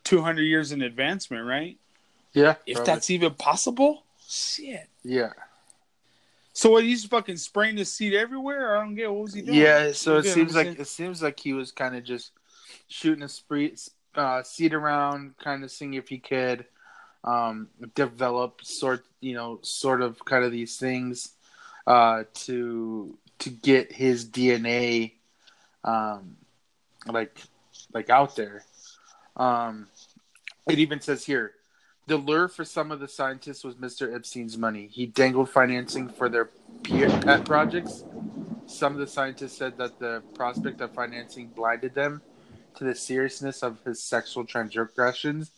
200 0.05 0.43
years 0.43 0.71
in 0.71 0.83
advancement, 0.83 1.47
right? 1.47 1.79
Yeah. 2.35 2.57
If 2.67 2.77
probably. 2.77 2.93
that's 2.93 3.11
even 3.11 3.35
possible, 3.35 4.03
shit. 4.29 4.87
yeah. 5.03 5.33
So 6.57 6.71
what? 6.71 6.85
He's 6.85 7.05
fucking 7.05 7.37
spraying 7.37 7.77
the 7.77 7.85
seed 7.85 8.15
everywhere. 8.15 8.79
I 8.79 8.81
don't 8.81 8.95
get 8.95 9.13
what 9.13 9.25
was 9.25 9.35
he 9.35 9.43
doing. 9.43 9.59
Yeah, 9.59 9.93
so 9.93 10.17
it 10.17 10.25
seems 10.25 10.55
like 10.55 10.79
it 10.81 10.87
seems 10.87 11.23
like 11.23 11.39
he 11.39 11.53
was 11.53 11.71
kind 11.71 11.95
of 11.95 12.03
just 12.03 12.33
shooting 12.89 13.25
a 13.25 13.29
spree, 13.29 13.77
uh, 14.15 14.43
seed 14.43 14.73
around, 14.73 15.37
kind 15.37 15.65
of 15.65 15.71
seeing 15.71 15.93
if 15.93 16.09
he 16.09 16.17
could 16.17 16.65
um, 17.25 17.69
develop 17.95 18.65
sort, 18.65 19.05
you 19.21 19.35
know, 19.35 19.59
sort 19.61 20.01
of 20.01 20.25
kind 20.25 20.47
of 20.47 20.51
these 20.51 20.79
things 20.79 21.33
uh, 21.87 22.25
to 22.33 23.19
to 23.41 23.51
get 23.51 23.93
his 23.93 24.25
DNA, 24.25 25.13
um, 25.85 26.39
like 27.07 27.39
like 27.93 28.09
out 28.09 28.35
there. 28.35 28.65
Um, 29.37 29.89
it 30.71 30.79
even 30.79 31.03
says 31.03 31.23
here. 31.23 31.53
The 32.07 32.17
lure 32.17 32.49
for 32.49 32.65
some 32.65 32.93
of 32.93 33.01
the 33.01 33.09
scientists 33.09 33.65
was 33.65 33.75
Mr. 33.75 34.15
Epstein's 34.15 34.57
money. 34.57 34.89
He 34.93 35.07
dangled 35.07 35.51
financing 35.51 36.09
for 36.09 36.29
their 36.29 36.51
pe- 36.85 37.09
pet 37.21 37.45
projects 37.45 38.05
some 38.67 38.93
of 38.93 38.99
the 38.99 39.07
scientists 39.07 39.57
said 39.57 39.79
that 39.79 39.99
the 39.99 40.23
prospect 40.35 40.81
of 40.81 40.93
financing 40.93 41.49
blinded 41.49 41.95
them 41.95 42.21
to 42.77 42.85
the 42.85 42.95
seriousness 42.95 43.63
of 43.63 43.79
his 43.85 44.03
sexual 44.03 44.45
transgressions 44.45 45.53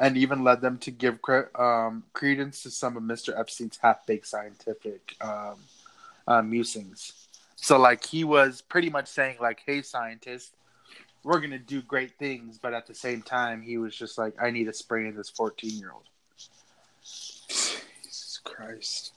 and 0.00 0.16
even 0.16 0.42
led 0.42 0.60
them 0.60 0.78
to 0.78 0.90
give 0.90 1.18
um, 1.58 2.04
credence 2.12 2.62
to 2.62 2.70
some 2.70 2.96
of 2.96 3.02
Mr. 3.02 3.38
Epstein's 3.38 3.78
half 3.82 4.06
baked 4.06 4.26
scientific 4.26 5.16
um, 5.20 5.56
uh, 6.26 6.42
musings. 6.42 7.28
So, 7.56 7.78
like, 7.78 8.04
he 8.04 8.24
was 8.24 8.62
pretty 8.62 8.90
much 8.90 9.06
saying, 9.06 9.36
like, 9.40 9.60
hey, 9.64 9.82
scientists, 9.82 10.52
we're 11.26 11.40
going 11.40 11.50
to 11.50 11.58
do 11.58 11.82
great 11.82 12.16
things. 12.18 12.56
But 12.56 12.72
at 12.72 12.86
the 12.86 12.94
same 12.94 13.20
time, 13.20 13.60
he 13.60 13.78
was 13.78 13.94
just 13.94 14.16
like, 14.16 14.40
I 14.40 14.50
need 14.50 14.68
a 14.68 14.72
spray 14.72 15.08
in 15.08 15.16
this 15.16 15.28
14 15.28 15.70
year 15.70 15.90
old. 15.92 16.04
Jesus 17.02 18.40
Christ. 18.44 19.12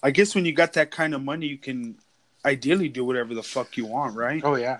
I 0.00 0.12
guess 0.12 0.36
when 0.36 0.44
you 0.44 0.52
got 0.52 0.74
that 0.74 0.92
kind 0.92 1.14
of 1.14 1.22
money, 1.22 1.46
you 1.46 1.58
can 1.58 1.96
ideally 2.44 2.88
do 2.88 3.04
whatever 3.04 3.34
the 3.34 3.42
fuck 3.42 3.76
you 3.76 3.86
want, 3.86 4.14
right? 4.14 4.40
Oh, 4.44 4.54
yeah. 4.54 4.78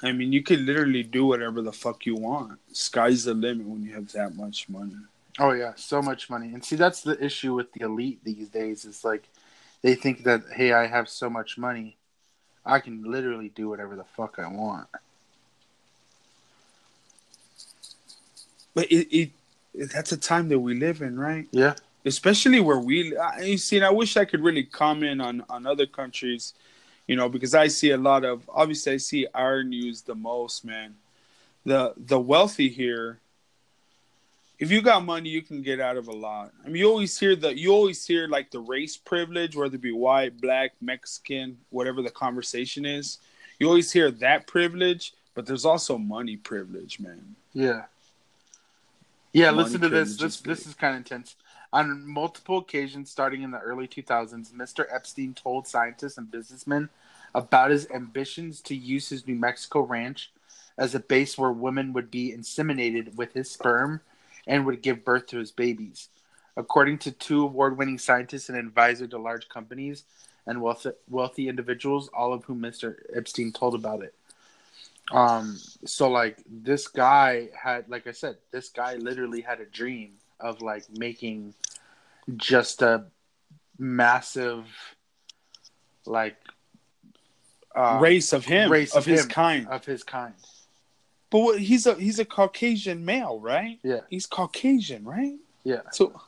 I 0.00 0.12
mean, 0.12 0.32
you 0.32 0.44
can 0.44 0.64
literally 0.64 1.02
do 1.02 1.26
whatever 1.26 1.60
the 1.60 1.72
fuck 1.72 2.06
you 2.06 2.14
want. 2.14 2.60
Sky's 2.72 3.24
the 3.24 3.34
limit 3.34 3.66
when 3.66 3.82
you 3.82 3.94
have 3.94 4.12
that 4.12 4.36
much 4.36 4.68
money. 4.68 4.94
Oh 5.40 5.52
yeah, 5.52 5.72
so 5.76 6.00
much 6.00 6.30
money. 6.30 6.52
And 6.52 6.64
see 6.64 6.76
that's 6.76 7.02
the 7.02 7.22
issue 7.24 7.54
with 7.54 7.72
the 7.72 7.84
elite 7.84 8.20
these 8.24 8.48
days. 8.48 8.84
Is 8.84 9.04
like 9.04 9.28
they 9.82 9.94
think 9.94 10.24
that 10.24 10.42
hey, 10.52 10.72
I 10.72 10.86
have 10.86 11.08
so 11.08 11.28
much 11.28 11.58
money, 11.58 11.97
I 12.68 12.80
can 12.80 13.02
literally 13.10 13.48
do 13.48 13.68
whatever 13.68 13.96
the 13.96 14.04
fuck 14.04 14.38
I 14.38 14.46
want. 14.46 14.86
But 18.74 18.86
it, 18.92 19.08
it, 19.16 19.30
it 19.74 19.90
that's 19.92 20.12
a 20.12 20.16
time 20.16 20.48
that 20.50 20.58
we 20.60 20.74
live 20.74 21.02
in, 21.02 21.18
right? 21.18 21.48
Yeah. 21.50 21.74
especially 22.04 22.60
where 22.60 22.78
we 22.78 23.16
I- 23.16 23.40
you 23.42 23.58
see 23.58 23.76
and 23.76 23.84
i 23.84 23.90
wish 23.90 24.16
i 24.16 24.24
could 24.24 24.40
really 24.40 24.62
comment 24.62 25.20
on 25.20 25.44
on 25.50 25.66
other 25.66 25.84
countries 25.86 26.54
you 27.08 27.16
know 27.16 27.28
because 27.28 27.54
i 27.54 27.66
see 27.68 27.90
a 27.90 27.96
lot 27.96 28.24
of 28.24 28.48
obviously 28.48 28.92
i 28.92 28.96
see 28.98 29.26
our 29.34 29.64
news 29.64 30.02
the 30.02 30.14
most 30.14 30.64
man 30.64 30.94
the 31.66 31.92
the 31.96 32.18
wealthy 32.20 32.68
here 32.68 33.18
if 34.58 34.70
you 34.70 34.82
got 34.82 35.04
money 35.04 35.28
you 35.28 35.42
can 35.42 35.62
get 35.62 35.80
out 35.80 35.96
of 35.96 36.08
a 36.08 36.12
lot 36.12 36.52
i 36.64 36.68
mean 36.68 36.76
you 36.76 36.88
always 36.88 37.18
hear 37.18 37.36
the 37.36 37.56
you 37.56 37.72
always 37.72 38.04
hear 38.04 38.26
like 38.28 38.50
the 38.50 38.60
race 38.60 38.96
privilege 38.96 39.56
whether 39.56 39.76
it 39.76 39.80
be 39.80 39.92
white 39.92 40.40
black 40.40 40.72
mexican 40.80 41.56
whatever 41.70 42.02
the 42.02 42.10
conversation 42.10 42.84
is 42.84 43.18
you 43.58 43.66
always 43.66 43.92
hear 43.92 44.10
that 44.10 44.46
privilege 44.46 45.12
but 45.34 45.46
there's 45.46 45.64
also 45.64 45.96
money 45.96 46.36
privilege 46.36 46.98
man 47.00 47.36
Yeah. 47.52 47.84
Yeah, 49.32 49.50
Money 49.50 49.64
listen 49.64 49.80
to 49.82 49.88
this. 49.88 50.16
This 50.16 50.36
is 50.36 50.40
this 50.40 50.66
is 50.66 50.74
kind 50.74 50.94
of 50.94 50.98
intense. 50.98 51.36
On 51.72 52.06
multiple 52.06 52.58
occasions, 52.58 53.10
starting 53.10 53.42
in 53.42 53.50
the 53.50 53.58
early 53.60 53.86
2000s, 53.86 54.52
Mr. 54.52 54.86
Epstein 54.90 55.34
told 55.34 55.66
scientists 55.66 56.16
and 56.16 56.30
businessmen 56.30 56.88
about 57.34 57.70
his 57.70 57.90
ambitions 57.90 58.62
to 58.62 58.74
use 58.74 59.10
his 59.10 59.26
New 59.26 59.34
Mexico 59.34 59.80
ranch 59.80 60.32
as 60.78 60.94
a 60.94 61.00
base 61.00 61.36
where 61.36 61.52
women 61.52 61.92
would 61.92 62.10
be 62.10 62.32
inseminated 62.32 63.16
with 63.16 63.34
his 63.34 63.50
sperm 63.50 64.00
and 64.48 64.66
would 64.66 64.82
give 64.82 65.04
birth 65.04 65.26
to 65.26 65.38
his 65.38 65.52
babies. 65.52 66.08
According 66.56 66.98
to 66.98 67.12
two 67.12 67.44
award 67.44 67.78
winning 67.78 67.98
scientists 67.98 68.48
and 68.48 68.58
advisor 68.58 69.06
to 69.06 69.18
large 69.18 69.48
companies 69.48 70.04
and 70.46 70.60
wealthy, 70.60 70.90
wealthy 71.08 71.48
individuals, 71.48 72.08
all 72.12 72.32
of 72.32 72.44
whom 72.44 72.60
Mr. 72.62 72.96
Epstein 73.14 73.52
told 73.52 73.76
about 73.76 74.02
it. 74.02 74.14
Um, 75.12 75.58
so 75.84 76.10
like 76.10 76.42
this 76.50 76.88
guy 76.88 77.50
had, 77.54 77.88
like 77.88 78.06
I 78.06 78.12
said, 78.12 78.36
this 78.50 78.70
guy 78.70 78.96
literally 78.96 79.42
had 79.42 79.60
a 79.60 79.66
dream 79.66 80.14
of 80.40 80.60
like 80.60 80.84
making 80.98 81.54
just 82.36 82.82
a 82.82 83.04
massive, 83.78 84.66
like, 86.04 86.36
uh, 87.76 87.98
race 88.00 88.32
of 88.32 88.44
him 88.44 88.72
race 88.72 88.92
of, 88.92 88.98
of 88.98 89.04
his 89.04 89.22
him. 89.22 89.28
kind 89.28 89.68
of 89.68 89.84
his 89.84 90.02
kind. 90.02 90.34
But 91.30 91.38
what, 91.40 91.60
he's 91.60 91.86
a 91.86 91.94
he's 91.94 92.18
a 92.18 92.24
Caucasian 92.24 93.04
male, 93.04 93.40
right? 93.40 93.78
Yeah. 93.82 94.00
He's 94.08 94.26
Caucasian, 94.26 95.04
right? 95.04 95.36
Yeah. 95.64 95.82
So 95.92 96.18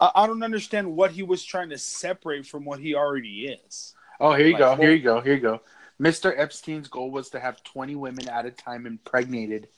I, 0.00 0.10
I 0.14 0.26
don't 0.26 0.42
understand 0.42 0.96
what 0.96 1.10
he 1.10 1.22
was 1.22 1.44
trying 1.44 1.70
to 1.70 1.78
separate 1.78 2.46
from 2.46 2.64
what 2.64 2.80
he 2.80 2.94
already 2.94 3.46
is. 3.46 3.94
Oh, 4.18 4.32
here 4.32 4.46
you 4.46 4.52
Like, 4.52 4.60
go. 4.60 4.76
Here 4.76 4.92
you 4.92 5.02
go. 5.02 5.20
Here 5.20 5.34
you 5.34 5.40
go. 5.40 5.60
Mr. 6.00 6.32
Epstein's 6.38 6.88
goal 6.88 7.10
was 7.10 7.28
to 7.30 7.40
have 7.40 7.62
20 7.62 7.94
women 7.94 8.28
at 8.28 8.46
a 8.46 8.50
time 8.50 8.86
impregnated 8.86 9.68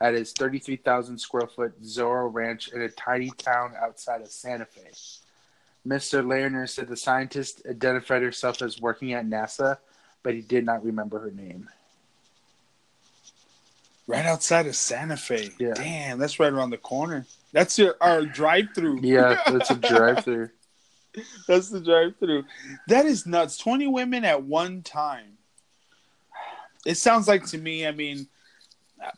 at 0.00 0.14
his 0.14 0.32
33,000 0.32 1.18
square 1.18 1.46
foot 1.46 1.80
Zorro 1.82 2.32
Ranch 2.32 2.68
in 2.68 2.82
a 2.82 2.88
tiny 2.88 3.30
town 3.30 3.74
outside 3.80 4.20
of 4.20 4.28
Santa 4.28 4.64
Fe. 4.64 4.90
Mr. 5.86 6.24
Lerner 6.24 6.68
said 6.68 6.88
the 6.88 6.96
scientist 6.96 7.62
identified 7.68 8.22
herself 8.22 8.60
as 8.62 8.80
working 8.80 9.12
at 9.12 9.26
NASA, 9.26 9.78
but 10.22 10.34
he 10.34 10.40
did 10.40 10.64
not 10.64 10.84
remember 10.84 11.18
her 11.20 11.30
name. 11.30 11.68
Right 14.08 14.24
outside 14.24 14.66
of 14.66 14.74
Santa 14.74 15.18
Fe. 15.18 15.50
Yeah. 15.58 15.74
Damn, 15.74 16.18
that's 16.18 16.40
right 16.40 16.50
around 16.52 16.70
the 16.70 16.78
corner. 16.78 17.26
That's 17.52 17.78
your 17.78 17.94
our 18.00 18.24
drive 18.24 18.68
through. 18.74 19.00
Yeah, 19.02 19.40
that's 19.46 19.70
a 19.70 19.74
drive 19.76 20.24
through. 20.24 20.48
that's 21.46 21.68
the 21.68 21.80
drive 21.80 22.16
through. 22.18 22.44
That 22.88 23.04
is 23.04 23.26
nuts. 23.26 23.58
Twenty 23.58 23.86
women 23.86 24.24
at 24.24 24.42
one 24.42 24.82
time. 24.82 25.36
It 26.86 26.96
sounds 26.96 27.28
like 27.28 27.44
to 27.48 27.58
me. 27.58 27.86
I 27.86 27.92
mean, 27.92 28.28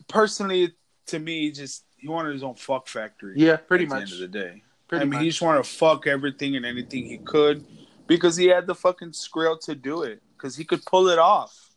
personally, 0.09 0.73
to 1.07 1.19
me, 1.19 1.51
just 1.51 1.85
he 1.95 2.09
wanted 2.09 2.33
his 2.33 2.43
own 2.43 2.55
fuck 2.55 2.89
factory. 2.89 3.35
Yeah, 3.37 3.55
pretty 3.55 3.85
at 3.85 3.89
the 3.89 3.95
much. 3.95 4.11
end 4.11 4.13
of 4.13 4.19
the 4.19 4.39
day. 4.39 4.61
Pretty 4.89 5.03
I 5.03 5.05
mean, 5.05 5.11
much. 5.11 5.23
he 5.23 5.29
just 5.29 5.41
wanted 5.41 5.63
to 5.63 5.69
fuck 5.69 6.05
everything 6.05 6.57
and 6.57 6.65
anything 6.65 7.05
he 7.05 7.17
could 7.17 7.63
because 8.07 8.35
he 8.35 8.47
had 8.47 8.67
the 8.67 8.75
fucking 8.75 9.11
skrill 9.11 9.57
to 9.61 9.73
do 9.73 10.03
it 10.03 10.21
because 10.35 10.57
he 10.57 10.65
could 10.65 10.83
pull 10.85 11.07
it 11.07 11.17
off. 11.17 11.69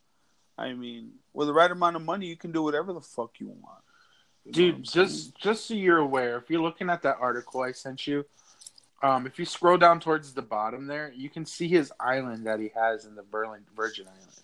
I 0.58 0.72
mean, 0.72 1.12
with 1.34 1.48
the 1.48 1.52
right 1.52 1.70
amount 1.70 1.96
of 1.96 2.02
money, 2.02 2.26
you 2.26 2.36
can 2.36 2.52
do 2.52 2.62
whatever 2.62 2.92
the 2.92 3.00
fuck 3.00 3.32
you 3.38 3.48
want. 3.48 3.82
You 4.46 4.52
Dude, 4.52 4.84
just 4.84 5.36
just 5.36 5.66
so 5.66 5.74
you're 5.74 5.98
aware, 5.98 6.36
if 6.38 6.48
you're 6.48 6.62
looking 6.62 6.88
at 6.88 7.02
that 7.02 7.16
article 7.20 7.62
I 7.62 7.72
sent 7.72 8.06
you, 8.06 8.24
um, 9.02 9.26
if 9.26 9.38
you 9.38 9.44
scroll 9.44 9.76
down 9.76 10.00
towards 10.00 10.32
the 10.32 10.42
bottom 10.42 10.86
there, 10.86 11.12
you 11.14 11.28
can 11.28 11.44
see 11.44 11.68
his 11.68 11.92
island 12.00 12.46
that 12.46 12.60
he 12.60 12.70
has 12.74 13.04
in 13.04 13.14
the 13.14 13.22
Berlin 13.22 13.62
Virgin 13.76 14.06
Islands. 14.06 14.42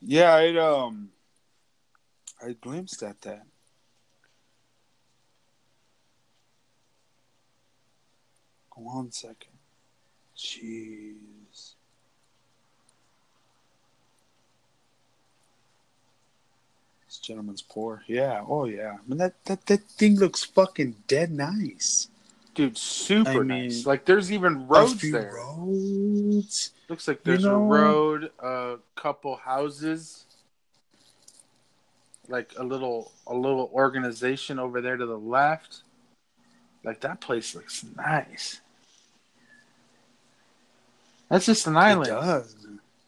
yeah, 0.00 0.36
it 0.38 0.58
um, 0.58 1.10
I 2.44 2.52
glimpsed 2.60 3.02
at 3.02 3.20
that. 3.22 3.44
Go 8.74 8.88
on 8.88 9.12
second. 9.12 9.52
Jeez. 10.36 11.74
This 17.06 17.11
gentleman's 17.22 17.62
poor. 17.62 18.02
Yeah. 18.06 18.44
Oh 18.46 18.64
yeah. 18.66 18.96
I 18.98 19.08
mean 19.08 19.18
that 19.18 19.42
that 19.46 19.66
that 19.66 19.82
thing 19.90 20.16
looks 20.18 20.44
fucking 20.44 20.96
dead 21.06 21.30
nice. 21.32 22.08
Dude, 22.54 22.76
super 22.76 23.30
I 23.30 23.38
mean, 23.38 23.48
nice. 23.48 23.86
Like 23.86 24.04
there's 24.04 24.30
even 24.30 24.68
roads 24.68 25.00
there. 25.00 25.32
Roads. 25.36 26.72
Looks 26.88 27.08
like 27.08 27.18
You 27.18 27.32
there's 27.32 27.44
know- 27.44 27.54
a 27.62 27.66
road, 27.66 28.30
a 28.40 28.76
couple 28.96 29.36
houses, 29.36 30.24
like 32.28 32.52
a 32.58 32.64
little 32.64 33.12
a 33.26 33.34
little 33.34 33.70
organization 33.72 34.58
over 34.58 34.80
there 34.82 34.96
to 34.98 35.06
the 35.06 35.18
left. 35.18 35.82
Like 36.84 37.00
that 37.00 37.20
place 37.20 37.54
looks 37.54 37.84
nice. 37.96 38.60
That's 41.30 41.46
just 41.46 41.66
an 41.66 41.76
It 41.76 41.80
island. 41.80 42.08
does. 42.08 42.56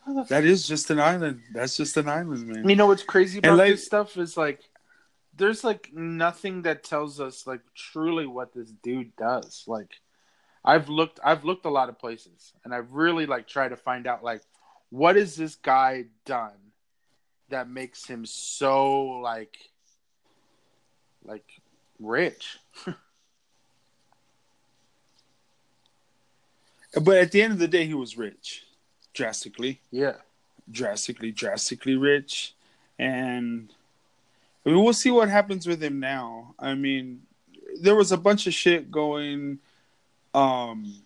How 0.04 0.12
the 0.12 0.24
That 0.24 0.44
is 0.44 0.66
just 0.66 0.90
an 0.90 1.00
island. 1.00 1.42
That's 1.52 1.76
just 1.76 1.96
an 1.96 2.08
island, 2.08 2.46
man. 2.46 2.68
You 2.68 2.76
know 2.76 2.86
what's 2.86 3.02
crazy 3.02 3.38
about 3.38 3.58
like- 3.58 3.72
this 3.72 3.86
stuff 3.86 4.16
is 4.16 4.36
like 4.36 4.60
there's 5.36 5.64
like 5.64 5.90
nothing 5.92 6.62
that 6.62 6.84
tells 6.84 7.20
us 7.20 7.46
like 7.46 7.60
truly 7.74 8.26
what 8.26 8.52
this 8.52 8.70
dude 8.82 9.16
does. 9.16 9.64
Like 9.66 9.90
I've 10.64 10.88
looked 10.88 11.20
I've 11.24 11.44
looked 11.44 11.64
a 11.66 11.70
lot 11.70 11.88
of 11.88 11.98
places 11.98 12.52
and 12.64 12.74
I've 12.74 12.92
really 12.92 13.26
like 13.26 13.48
tried 13.48 13.70
to 13.70 13.76
find 13.76 14.06
out 14.06 14.22
like 14.22 14.42
what 14.90 15.16
has 15.16 15.34
this 15.36 15.56
guy 15.56 16.04
done 16.24 16.52
that 17.48 17.68
makes 17.68 18.06
him 18.06 18.24
so 18.26 19.02
like 19.20 19.56
like 21.24 21.44
rich. 21.98 22.58
but 27.02 27.16
at 27.16 27.32
the 27.32 27.42
end 27.42 27.52
of 27.52 27.58
the 27.58 27.68
day, 27.68 27.86
he 27.86 27.94
was 27.94 28.16
rich, 28.16 28.64
drastically. 29.14 29.80
Yeah, 29.90 30.16
drastically, 30.70 31.32
drastically 31.32 31.96
rich, 31.96 32.54
and 32.98 33.72
I 34.64 34.70
mean, 34.70 34.82
we'll 34.82 34.92
see 34.92 35.10
what 35.10 35.28
happens 35.28 35.66
with 35.66 35.82
him 35.82 36.00
now. 36.00 36.54
I 36.58 36.74
mean, 36.74 37.22
there 37.80 37.94
was 37.94 38.12
a 38.12 38.16
bunch 38.16 38.46
of 38.46 38.54
shit 38.54 38.90
going, 38.90 39.58
um, 40.32 41.02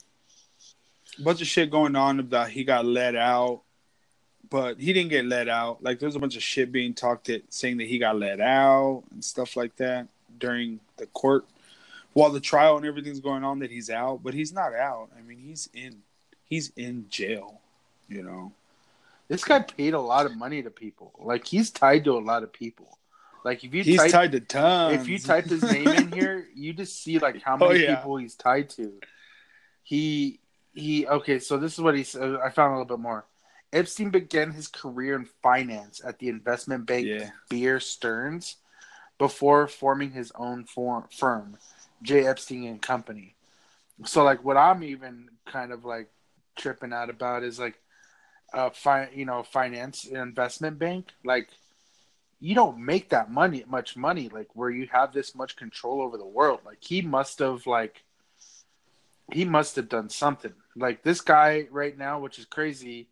a 1.19 1.23
bunch 1.23 1.41
of 1.41 1.47
shit 1.47 1.71
going 1.71 1.97
on 1.97 2.21
about 2.21 2.51
he 2.51 2.65
got 2.65 2.85
let 2.85 3.17
out, 3.17 3.63
but 4.51 4.81
he 4.81 4.93
didn't 4.93 5.11
get 5.11 5.25
let 5.25 5.49
out. 5.49 5.83
Like 5.83 5.99
there's 5.99 6.17
a 6.17 6.21
bunch 6.21 6.37
of 6.37 6.43
shit 6.43 6.73
being 6.73 6.95
talked 6.95 7.29
at 7.29 7.43
saying 7.53 7.79
that 7.79 7.89
he 7.89 7.99
got 7.99 8.19
let 8.19 8.41
out 8.41 9.05
and 9.13 9.25
stuff 9.25 9.57
like 9.57 9.77
that 9.77 10.09
during 10.39 10.81
the 10.97 11.07
court 11.07 11.45
while 12.13 12.31
the 12.31 12.41
trial 12.41 12.77
and 12.77 12.87
everything's 12.87 13.21
going 13.21 13.45
on 13.45 13.61
that 13.61 13.71
he's 13.71 13.91
out, 13.91 14.23
but 14.23 14.35
he's 14.35 14.53
not 14.53 14.75
out. 14.75 15.09
I 15.17 15.23
mean, 15.23 15.39
he's 15.39 15.69
in 15.73 16.03
he's 16.45 16.71
in 16.77 17.07
jail, 17.09 17.58
you 18.09 18.23
know. 18.23 18.53
This 19.29 19.45
guy 19.45 19.61
paid 19.61 19.93
a 19.93 20.01
lot 20.01 20.27
of 20.27 20.37
money 20.37 20.63
to 20.63 20.71
people. 20.71 21.13
Like 21.19 21.47
he's 21.47 21.71
tied 21.71 22.05
to 22.05 22.13
a 22.13 22.19
lot 22.19 22.43
of 22.43 22.53
people. 22.53 22.99
Like 23.45 23.63
if 23.63 23.75
you 23.75 23.83
he's 23.83 23.99
type, 23.99 24.11
tied 24.11 24.33
to 24.33 24.41
tons. 24.41 25.01
If 25.01 25.09
you 25.09 25.19
type 25.19 25.47
his 25.47 25.63
name 25.63 25.87
in 25.89 26.13
here, 26.13 26.47
you 26.55 26.73
just 26.73 27.03
see 27.03 27.19
like 27.19 27.43
how 27.43 27.55
oh, 27.61 27.69
many 27.69 27.87
oh, 27.87 27.89
yeah. 27.89 27.97
people 27.97 28.17
he's 28.17 28.35
tied 28.35 28.71
to. 28.71 28.95
He 29.83 30.41
he. 30.75 31.07
Okay, 31.07 31.39
so 31.39 31.57
this 31.57 31.75
is 31.75 31.81
what 31.81 31.95
he 31.95 32.05
said. 32.05 32.37
I 32.43 32.51
found 32.51 32.73
a 32.73 32.79
little 32.79 32.97
bit 32.97 33.03
more. 33.03 33.27
Epstein 33.73 34.11
began 34.11 34.51
his 34.51 34.67
career 34.67 35.15
in 35.15 35.27
finance 35.43 36.01
at 36.05 36.19
the 36.19 36.29
investment 36.29 36.87
bank 36.87 37.07
yeah. 37.07 37.31
Bear 37.51 37.81
Stearns 37.81 38.57
before 39.19 39.69
forming 39.69 40.11
his 40.11 40.33
own 40.37 40.65
form, 40.65 41.05
firm, 41.11 41.59
J. 42.03 42.27
Epstein 42.27 42.67
and 42.67 42.81
Company. 42.81 43.35
So, 44.05 44.25
like, 44.25 44.45
what 44.45 44.57
I'm 44.57 44.83
even 44.85 45.29
kind 45.45 45.73
of 45.73 45.85
like 45.85 46.09
tripping 46.57 46.93
out 46.93 47.11
about 47.11 47.43
is 47.43 47.59
like, 47.59 47.79
a 48.53 48.71
fi- 48.71 49.11
you 49.15 49.25
know, 49.25 49.43
finance 49.43 50.05
investment 50.05 50.79
bank. 50.79 51.09
Like, 51.25 51.49
you 52.41 52.55
don't 52.55 52.79
make 52.79 53.11
that 53.11 53.31
money, 53.31 53.65
much 53.69 53.97
money, 53.97 54.29
like 54.29 54.49
where 54.55 54.71
you 54.71 54.89
have 54.93 55.13
this 55.13 55.35
much 55.35 55.57
control 55.57 56.01
over 56.03 56.17
the 56.17 56.27
world. 56.27 56.61
Like, 56.65 56.79
he 56.81 57.03
must 57.03 57.39
have 57.41 57.67
like, 57.67 58.03
he 59.33 59.45
must 59.45 59.77
have 59.77 59.89
done 59.89 60.09
something. 60.09 60.55
Like 60.77 61.03
this 61.03 61.21
guy 61.21 61.67
right 61.71 61.97
now, 61.97 62.21
which 62.21 62.39
is 62.39 62.45
crazy 62.45 63.09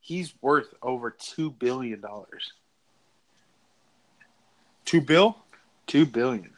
he's 0.00 0.32
worth 0.40 0.74
over 0.82 1.10
two 1.10 1.50
billion 1.50 2.00
dollars. 2.00 2.52
Two 4.84 5.00
bill? 5.00 5.36
Two 5.86 6.06
billion. 6.06 6.50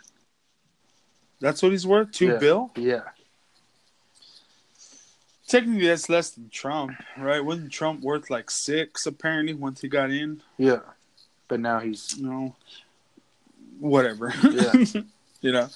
That's 1.41 1.63
what 1.63 1.73
he's 1.73 1.87
worth? 1.87 2.13
Two 2.13 2.29
yeah. 2.29 2.39
bill? 2.39 2.71
Yeah. 2.77 3.03
Technically 5.53 5.87
that's 5.87 6.09
less 6.09 6.31
than 6.31 6.49
Trump, 6.49 6.93
right? 7.19 7.45
Wasn't 7.45 7.71
Trump 7.71 8.01
worth 8.01 8.31
like 8.31 8.51
six 8.51 9.05
apparently 9.05 9.53
once 9.53 9.83
he 9.83 9.89
got 9.89 10.11
in? 10.11 10.41
Yeah. 10.57 10.81
But 11.47 11.61
now 11.61 11.79
he's 11.79 12.17
you 12.17 12.27
know 12.27 12.57
whatever. 13.79 14.33
Yeah. 14.51 14.73
you 15.43 15.53
know. 15.53 15.69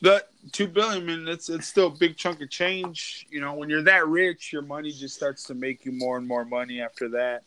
But 0.00 0.30
two 0.52 0.66
billion, 0.66 1.04
man, 1.04 1.28
it's 1.28 1.50
it's 1.50 1.66
still 1.66 1.88
a 1.88 1.90
big 1.90 2.16
chunk 2.16 2.40
of 2.40 2.48
change. 2.48 3.26
You 3.28 3.42
know, 3.42 3.52
when 3.52 3.68
you're 3.68 3.82
that 3.82 4.08
rich, 4.08 4.50
your 4.50 4.62
money 4.62 4.90
just 4.90 5.14
starts 5.14 5.42
to 5.44 5.54
make 5.54 5.84
you 5.84 5.92
more 5.92 6.16
and 6.16 6.26
more 6.26 6.46
money 6.46 6.80
after 6.80 7.10
that, 7.10 7.42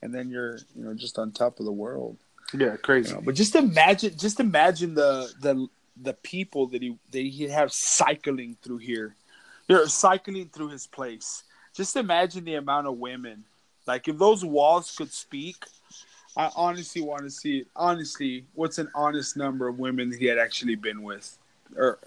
and 0.00 0.14
then 0.14 0.30
you're 0.30 0.56
you 0.74 0.86
know 0.86 0.94
just 0.94 1.18
on 1.18 1.32
top 1.32 1.58
of 1.58 1.66
the 1.66 1.72
world. 1.72 2.16
Yeah, 2.58 2.76
crazy. 2.76 3.10
You 3.10 3.16
know, 3.16 3.20
but 3.20 3.34
just 3.34 3.54
imagine, 3.56 4.16
just 4.16 4.40
imagine 4.40 4.94
the 4.94 5.30
the 5.38 5.68
the 6.00 6.14
people 6.14 6.68
that 6.68 6.80
he 6.80 6.96
that 7.10 7.20
he 7.20 7.46
have 7.48 7.74
cycling 7.74 8.56
through 8.62 8.78
here. 8.78 9.16
They're 9.66 9.88
cycling 9.88 10.48
through 10.48 10.68
his 10.68 10.86
place. 10.86 11.44
Just 11.74 11.96
imagine 11.96 12.44
the 12.44 12.54
amount 12.54 12.86
of 12.86 12.98
women. 12.98 13.44
Like 13.86 14.08
if 14.08 14.18
those 14.18 14.44
walls 14.44 14.94
could 14.96 15.12
speak, 15.12 15.56
I 16.36 16.50
honestly 16.56 17.02
want 17.02 17.22
to 17.22 17.30
see 17.30 17.58
it. 17.58 17.68
Honestly, 17.76 18.46
what's 18.54 18.78
an 18.78 18.88
honest 18.94 19.36
number 19.36 19.68
of 19.68 19.78
women 19.78 20.12
he 20.16 20.26
had 20.26 20.38
actually 20.38 20.74
been 20.74 21.02
with? 21.02 21.38
Er, 21.76 21.82
or 21.82 21.98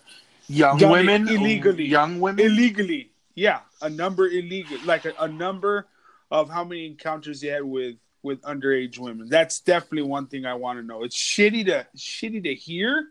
young 0.48 0.80
women 0.80 1.28
illegally, 1.28 1.86
young 1.86 2.20
women 2.20 2.46
illegally. 2.46 3.12
Yeah, 3.36 3.60
a 3.82 3.90
number 3.90 4.28
illegal, 4.28 4.80
like 4.86 5.06
a, 5.06 5.14
a 5.20 5.28
number 5.28 5.88
of 6.32 6.50
how 6.50 6.64
many 6.64 6.88
encounters 6.88 7.42
he 7.42 7.48
had 7.48 7.64
with 7.64 7.96
with 8.24 8.42
underage 8.42 8.98
women. 8.98 9.30
That's 9.30 9.60
definitely 9.60 10.04
one 10.04 10.28
thing 10.28 10.46
I 10.46 10.56
want 10.56 10.80
to 10.80 10.84
know. 10.84 11.04
It's 11.04 11.16
shitty 11.16 11.66
to 11.68 11.88
shitty 11.96 12.44
to 12.44 12.54
hear 12.54 13.08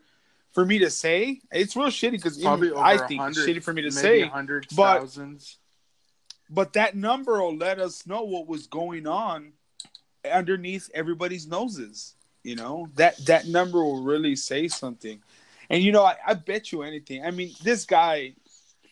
for 0.56 0.64
me 0.64 0.78
to 0.78 0.88
say. 0.88 1.42
It's 1.52 1.76
real 1.76 1.88
shitty 1.88 2.12
because 2.12 2.42
I 2.42 2.96
think 3.06 3.20
it's 3.20 3.38
shitty 3.38 3.62
for 3.62 3.74
me 3.74 3.82
to 3.82 3.92
say. 3.92 4.22
Hundreds, 4.22 4.74
but, 4.74 5.00
thousands. 5.00 5.58
But 6.48 6.72
that 6.72 6.96
number 6.96 7.42
will 7.42 7.56
let 7.56 7.78
us 7.78 8.06
know 8.06 8.22
what 8.22 8.46
was 8.48 8.66
going 8.66 9.06
on 9.06 9.52
underneath 10.32 10.90
everybody's 10.94 11.46
noses. 11.46 12.14
You 12.42 12.56
know 12.56 12.88
that 12.94 13.18
that 13.26 13.46
number 13.48 13.84
will 13.84 14.02
really 14.02 14.34
say 14.34 14.66
something. 14.68 15.20
And 15.68 15.82
you 15.82 15.92
know, 15.92 16.04
I, 16.04 16.16
I 16.26 16.32
bet 16.32 16.72
you 16.72 16.82
anything. 16.82 17.22
I 17.22 17.32
mean, 17.32 17.52
this 17.62 17.84
guy, 17.84 18.32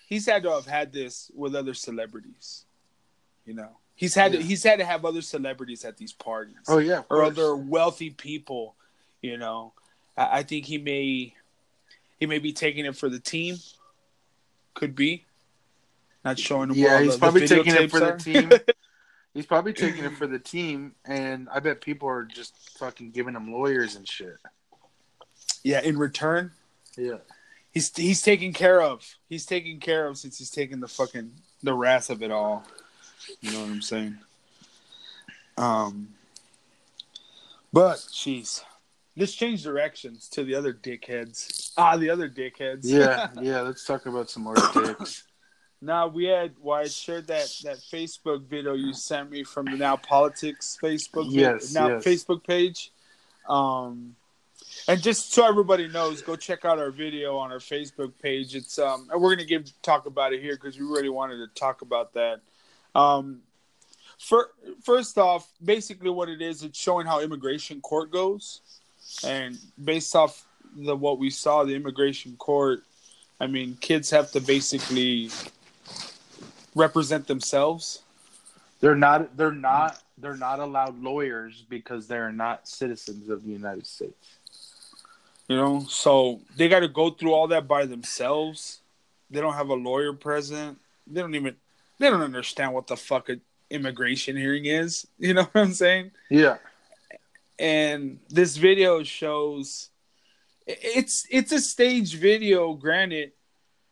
he's 0.07 0.27
had 0.27 0.43
to 0.43 0.51
have 0.51 0.67
had 0.67 0.93
this 0.93 1.31
with 1.35 1.55
other 1.55 1.73
celebrities. 1.73 2.67
You 3.47 3.55
know, 3.55 3.71
he's 3.95 4.15
had 4.15 4.35
yeah. 4.35 4.41
to, 4.41 4.45
he's 4.45 4.63
had 4.65 4.81
to 4.81 4.85
have 4.85 5.07
other 5.07 5.23
celebrities 5.23 5.83
at 5.87 5.97
these 5.97 6.13
parties. 6.13 6.57
Oh 6.69 6.79
yeah, 6.79 7.05
or 7.09 7.23
other 7.23 7.57
wealthy 7.57 8.11
people. 8.11 8.75
You 9.23 9.39
know, 9.39 9.73
I, 10.15 10.41
I 10.41 10.43
think 10.43 10.67
he 10.67 10.77
may 10.77 11.35
he 12.19 12.27
may 12.27 12.39
be 12.39 12.53
taking 12.53 12.85
it 12.85 12.97
for 12.97 13.09
the 13.09 13.21
team. 13.21 13.57
Could 14.75 14.95
be. 14.95 15.25
Not 16.25 16.39
showing 16.39 16.69
them. 16.69 16.79
Yeah, 16.79 17.01
he's 17.01 17.15
the, 17.15 17.19
probably 17.19 17.41
the 17.43 17.49
taking 17.49 17.75
it 17.75 17.91
for 17.91 18.03
are. 18.03 18.17
the 18.17 18.19
team. 18.19 18.51
he's 19.35 19.47
probably 19.47 19.73
taking 19.73 20.05
it 20.05 20.17
for 20.17 20.27
the 20.27 20.39
team, 20.39 20.95
and 21.05 21.49
I 21.53 21.61
bet 21.61 21.81
people 21.81 22.09
are 22.09 22.25
just 22.25 22.55
fucking 22.79 23.11
giving 23.11 23.35
him 23.35 23.53
lawyers 23.53 23.95
and 23.97 24.09
shit. 24.09 24.37
Yeah, 25.63 25.83
in 25.83 25.99
return, 25.99 26.53
yeah. 26.97 27.19
He's 27.73 27.95
he's 27.97 28.23
taken 28.23 28.53
care 28.53 28.81
of. 28.81 29.17
He's 29.29 29.45
taken 29.45 29.81
care 29.81 30.07
of 30.07 30.17
since 30.17 30.39
he's 30.39 30.51
taken 30.51 30.81
the 30.81 30.89
fucking 30.89 31.33
the 31.63 31.75
wrath 31.75 32.09
of 32.09 32.23
it 32.23 32.31
all. 32.31 32.65
You 33.41 33.53
know 33.53 33.61
what 33.61 33.71
I'm 33.71 33.83
saying? 33.83 34.19
Um 35.59 36.09
but 37.73 37.97
jeez. 37.97 38.63
Let's 39.17 39.35
change 39.35 39.63
directions 39.63 40.29
to 40.31 40.43
the 40.43 40.55
other 40.55 40.73
dickheads. 40.73 41.73
Ah, 41.77 41.97
the 41.97 42.11
other 42.11 42.29
dickheads. 42.29 42.81
Yeah, 42.83 43.29
yeah. 43.41 43.61
Let's 43.61 43.85
talk 43.85 44.07
about 44.07 44.29
some 44.29 44.43
more 44.43 44.57
dicks. 44.75 45.25
Now 45.81 46.09
we 46.09 46.25
had 46.25 46.55
well, 46.61 46.81
I 46.81 46.89
shared 46.89 47.27
that 47.29 47.53
that 47.65 47.77
Facebook 47.77 48.47
video 48.47 48.75
you 48.75 48.93
sent 48.93 49.31
me 49.31 49.45
from 49.45 49.67
the 49.67 49.77
Now 49.77 49.97
Politics 49.97 50.79
Facebook 50.83 51.27
yes, 51.29 51.75
now 51.75 51.89
yes. 51.89 52.05
Facebook 52.05 52.45
page. 52.45 52.91
Um, 53.49 54.17
and 54.89 55.03
just 55.03 55.33
so 55.33 55.47
everybody 55.47 55.89
knows, 55.89 56.23
go 56.23 56.37
check 56.37 56.65
out 56.65 56.79
our 56.79 56.91
video 56.91 57.37
on 57.37 57.53
our 57.53 57.59
Facebook 57.59 58.13
page. 58.21 58.55
It's 58.57 58.79
um, 58.79 59.09
and 59.13 59.21
we're 59.21 59.35
gonna 59.35 59.47
give 59.47 59.71
talk 59.83 60.07
about 60.07 60.33
it 60.33 60.41
here 60.41 60.55
because 60.57 60.79
we 60.79 60.87
really 60.87 61.09
wanted 61.09 61.37
to 61.37 61.49
talk 61.55 61.83
about 61.83 62.15
that. 62.15 62.41
Um, 62.95 63.43
for, 64.19 64.51
first 64.83 65.19
off, 65.19 65.51
basically 65.63 66.11
what 66.11 66.29
it 66.29 66.41
is, 66.41 66.63
it's 66.63 66.79
showing 66.79 67.07
how 67.07 67.21
immigration 67.21 67.81
court 67.81 68.11
goes, 68.11 68.61
and 69.25 69.59
based 69.83 70.15
off 70.15 70.47
the 70.77 70.97
what 70.97 71.19
we 71.19 71.31
saw, 71.31 71.65
the 71.65 71.75
immigration 71.75 72.37
court. 72.37 72.83
I 73.41 73.47
mean, 73.47 73.77
kids 73.81 74.11
have 74.11 74.31
to 74.33 74.41
basically 74.41 75.31
represent 76.75 77.27
themselves. 77.27 78.03
They're 78.81 78.95
not. 78.95 79.37
They're 79.37 79.53
not. 79.53 80.01
They're 80.19 80.37
not 80.37 80.61
allowed 80.61 81.03
lawyers 81.03 81.65
because 81.69 82.07
they're 82.07 82.33
not 82.33 82.69
citizens 82.69 83.29
of 83.29 83.45
the 83.45 83.51
United 83.51 83.87
States. 83.87 84.39
You 85.49 85.57
know, 85.57 85.85
so 85.89 86.41
they 86.57 86.69
got 86.69 86.81
to 86.81 86.89
go 86.89 87.11
through 87.11 87.35
all 87.35 87.49
that 87.49 87.69
by 87.69 87.85
themselves. 87.85 88.81
They 89.31 89.41
don't 89.41 89.55
have 89.55 89.69
a 89.69 89.75
lawyer 89.75 90.13
present. 90.13 90.79
They 91.07 91.21
don't 91.21 91.35
even 91.35 91.57
they 91.99 92.11
don't 92.11 92.23
understand 92.23 92.73
what 92.73 92.87
the 92.87 92.97
fuck 92.97 93.29
an 93.29 93.41
immigration 93.71 94.37
hearing 94.37 94.67
is. 94.67 95.07
You 95.19 95.35
know 95.35 95.45
what 95.45 95.61
I'm 95.61 95.73
saying? 95.73 96.13
Yeah. 96.31 96.57
And 97.59 98.19
this 98.29 98.57
video 98.57 99.03
shows 99.03 99.91
it's 100.67 101.27
it's 101.31 101.53
a 101.53 101.61
staged 101.61 102.19
video, 102.19 102.75
granted 102.75 103.33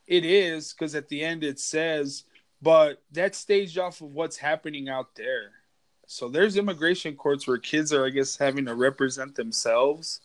it 0.07 0.25
is 0.25 0.73
because 0.73 0.95
at 0.95 1.09
the 1.09 1.23
end 1.23 1.45
it 1.45 1.61
says, 1.61 2.25
but 2.61 3.03
that's 3.13 3.39
staged 3.39 3.79
off 3.79 4.01
of 4.01 4.13
what's 4.13 4.37
happening 4.37 4.89
out 4.89 5.15
there. 5.15 5.53
So 6.07 6.29
there's 6.29 6.57
immigration 6.57 7.17
courts 7.17 7.47
where 7.47 7.59
kids 7.59 7.93
are, 7.93 8.05
I 8.05 8.11
guess, 8.11 8.37
having 8.37 8.67
to 8.67 8.75
represent 8.75 9.35
themselves 9.35 10.21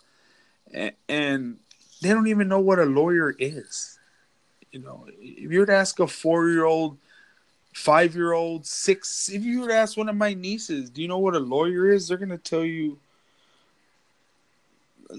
and, 0.74 0.92
and 1.08 1.58
they 2.02 2.10
don't 2.10 2.28
even 2.28 2.48
know 2.48 2.60
what 2.60 2.80
a 2.80 2.86
lawyer 2.86 3.36
is. 3.38 4.00
You 4.72 4.80
know, 4.80 5.06
if 5.20 5.52
you 5.52 5.60
were 5.60 5.66
to 5.66 5.76
ask 5.76 6.00
a 6.00 6.08
four 6.08 6.50
year 6.50 6.66
old, 6.66 6.98
five 7.74 8.16
year 8.16 8.34
old, 8.34 8.66
six, 8.66 9.30
if 9.30 9.44
you 9.44 9.62
were 9.62 9.68
to 9.70 9.76
ask 9.76 9.98
one 9.98 10.10
of 10.10 10.16
my 10.16 10.34
nieces, 10.34 10.90
do 10.90 11.02
you 11.02 11.08
know 11.08 11.20
what 11.20 11.36
a 11.36 11.40
lawyer 11.40 11.90
is? 11.90 12.08
They're 12.08 12.18
gonna 12.18 12.38
tell 12.38 12.66
you, 12.66 13.00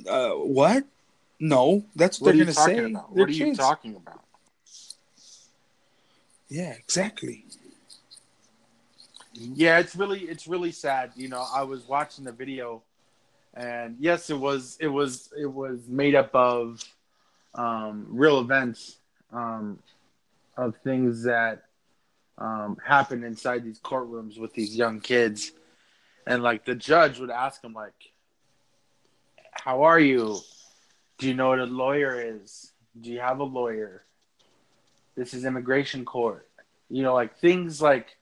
uh, 0.08 0.30
what? 0.30 0.84
No, 1.40 1.84
that's 1.94 2.20
what, 2.20 2.36
they're 2.36 2.44
gonna 2.44 2.52
say. 2.52 2.90
about? 2.90 3.14
What 3.14 3.28
are 3.28 3.32
you 3.32 3.54
talking 3.54 3.96
about? 3.96 4.20
Yeah, 6.48 6.72
exactly. 6.72 7.44
Yeah, 9.34 9.78
it's 9.78 9.94
really 9.94 10.20
it's 10.20 10.48
really 10.48 10.72
sad. 10.72 11.12
You 11.14 11.28
know, 11.28 11.44
I 11.54 11.62
was 11.62 11.86
watching 11.86 12.24
the 12.24 12.32
video, 12.32 12.82
and 13.54 13.96
yes, 14.00 14.30
it 14.30 14.38
was 14.38 14.76
it 14.80 14.88
was 14.88 15.30
it 15.38 15.46
was 15.46 15.86
made 15.88 16.14
up 16.14 16.34
of 16.34 16.82
um, 17.54 18.06
real 18.08 18.40
events 18.40 18.98
um, 19.32 19.78
of 20.56 20.76
things 20.82 21.22
that 21.24 21.64
um, 22.38 22.76
happen 22.84 23.22
inside 23.22 23.64
these 23.64 23.78
courtrooms 23.78 24.38
with 24.38 24.54
these 24.54 24.74
young 24.74 25.00
kids, 25.00 25.52
and 26.26 26.42
like 26.42 26.64
the 26.64 26.74
judge 26.74 27.20
would 27.20 27.30
ask 27.30 27.62
them 27.62 27.74
like, 27.74 28.12
"How 29.62 29.82
are 29.82 30.00
you? 30.00 30.38
Do 31.18 31.28
you 31.28 31.34
know 31.34 31.48
what 31.48 31.58
a 31.58 31.64
lawyer 31.64 32.20
is? 32.20 32.72
Do 33.00 33.10
you 33.10 33.20
have 33.20 33.40
a 33.40 33.44
lawyer? 33.44 34.04
This 35.16 35.34
is 35.34 35.44
immigration 35.44 36.04
court." 36.04 36.46
You 36.90 37.02
know, 37.02 37.14
like 37.14 37.38
things 37.38 37.82
like 37.82 38.16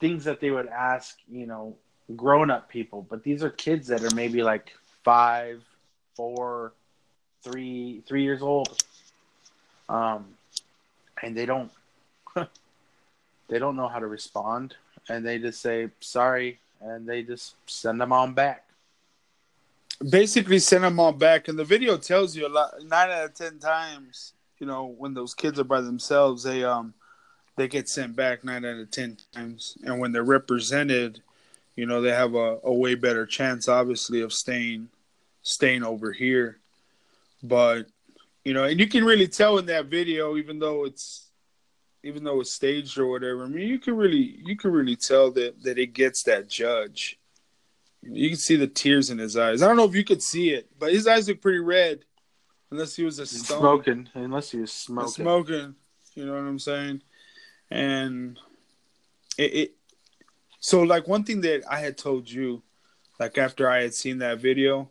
things 0.00 0.24
that 0.24 0.40
they 0.40 0.50
would 0.50 0.66
ask, 0.66 1.18
you 1.30 1.46
know, 1.46 1.76
grown 2.16 2.50
up 2.50 2.68
people, 2.68 3.06
but 3.08 3.22
these 3.22 3.44
are 3.44 3.50
kids 3.50 3.88
that 3.88 4.02
are 4.02 4.14
maybe 4.14 4.42
like 4.42 4.72
five, 5.04 5.62
four, 6.14 6.72
three, 7.42 8.02
three 8.06 8.22
years 8.22 8.42
old. 8.42 8.82
Um, 9.88 10.26
and 11.22 11.36
they 11.36 11.46
don't, 11.46 11.70
they 13.48 13.58
don't 13.58 13.76
know 13.76 13.88
how 13.88 13.98
to 13.98 14.06
respond, 14.06 14.74
and 15.08 15.24
they 15.24 15.38
just 15.38 15.60
say 15.60 15.90
sorry, 16.00 16.58
and 16.80 17.06
they 17.06 17.22
just 17.22 17.54
send 17.66 18.00
them 18.00 18.12
on 18.12 18.32
back. 18.32 18.64
Basically 20.08 20.58
send 20.58 20.84
them 20.84 20.98
all 20.98 21.12
back 21.12 21.48
and 21.48 21.58
the 21.58 21.64
video 21.64 21.96
tells 21.96 22.34
you 22.34 22.46
a 22.46 22.48
lot 22.48 22.72
nine 22.84 23.10
out 23.10 23.24
of 23.24 23.34
ten 23.34 23.58
times 23.58 24.32
you 24.58 24.66
know 24.66 24.86
when 24.86 25.12
those 25.12 25.34
kids 25.34 25.58
are 25.58 25.64
by 25.64 25.80
themselves 25.80 26.42
they 26.42 26.64
um 26.64 26.94
they 27.56 27.68
get 27.68 27.88
sent 27.88 28.16
back 28.16 28.42
nine 28.42 28.64
out 28.64 28.78
of 28.78 28.90
ten 28.90 29.18
times. 29.32 29.76
And 29.84 30.00
when 30.00 30.12
they're 30.12 30.24
represented 30.24 31.22
you 31.76 31.86
know 31.86 32.00
they 32.00 32.10
have 32.10 32.34
a, 32.34 32.58
a 32.64 32.72
way 32.72 32.94
better 32.94 33.26
chance 33.26 33.68
obviously 33.68 34.22
of 34.22 34.32
staying 34.32 34.88
staying 35.42 35.82
over 35.82 36.12
here. 36.12 36.58
But 37.42 37.86
you 38.44 38.54
know 38.54 38.64
and 38.64 38.80
you 38.80 38.88
can 38.88 39.04
really 39.04 39.28
tell 39.28 39.58
in 39.58 39.66
that 39.66 39.86
video 39.86 40.36
even 40.36 40.58
though 40.58 40.84
it's 40.86 41.26
even 42.02 42.24
though 42.24 42.40
it's 42.40 42.52
staged 42.52 42.96
or 42.96 43.06
whatever 43.06 43.44
i 43.44 43.46
mean 43.46 43.68
you 43.68 43.78
can 43.78 43.94
really 43.94 44.40
you 44.42 44.56
can 44.56 44.72
really 44.72 44.96
tell 44.96 45.30
that 45.30 45.62
that 45.62 45.78
it 45.78 45.88
gets 45.88 46.22
that 46.22 46.48
judge 46.48 47.19
you 48.02 48.28
can 48.28 48.38
see 48.38 48.56
the 48.56 48.66
tears 48.66 49.10
in 49.10 49.18
his 49.18 49.36
eyes. 49.36 49.62
I 49.62 49.68
don't 49.68 49.76
know 49.76 49.84
if 49.84 49.94
you 49.94 50.04
could 50.04 50.22
see 50.22 50.50
it, 50.50 50.70
but 50.78 50.92
his 50.92 51.06
eyes 51.06 51.28
look 51.28 51.40
pretty 51.40 51.58
red, 51.58 52.00
unless 52.70 52.96
he 52.96 53.04
was 53.04 53.18
a 53.18 53.26
stone 53.26 53.58
Smoking, 53.58 54.08
unless 54.14 54.50
he 54.50 54.58
was 54.58 54.72
smoking. 54.72 55.10
smoking. 55.10 55.74
You 56.14 56.26
know 56.26 56.32
what 56.32 56.40
I'm 56.40 56.58
saying? 56.58 57.02
And 57.70 58.38
it, 59.38 59.54
it. 59.54 59.74
So 60.60 60.82
like 60.82 61.06
one 61.08 61.24
thing 61.24 61.40
that 61.42 61.62
I 61.70 61.80
had 61.80 61.96
told 61.96 62.30
you, 62.30 62.62
like 63.18 63.38
after 63.38 63.68
I 63.68 63.82
had 63.82 63.94
seen 63.94 64.18
that 64.18 64.38
video, 64.38 64.90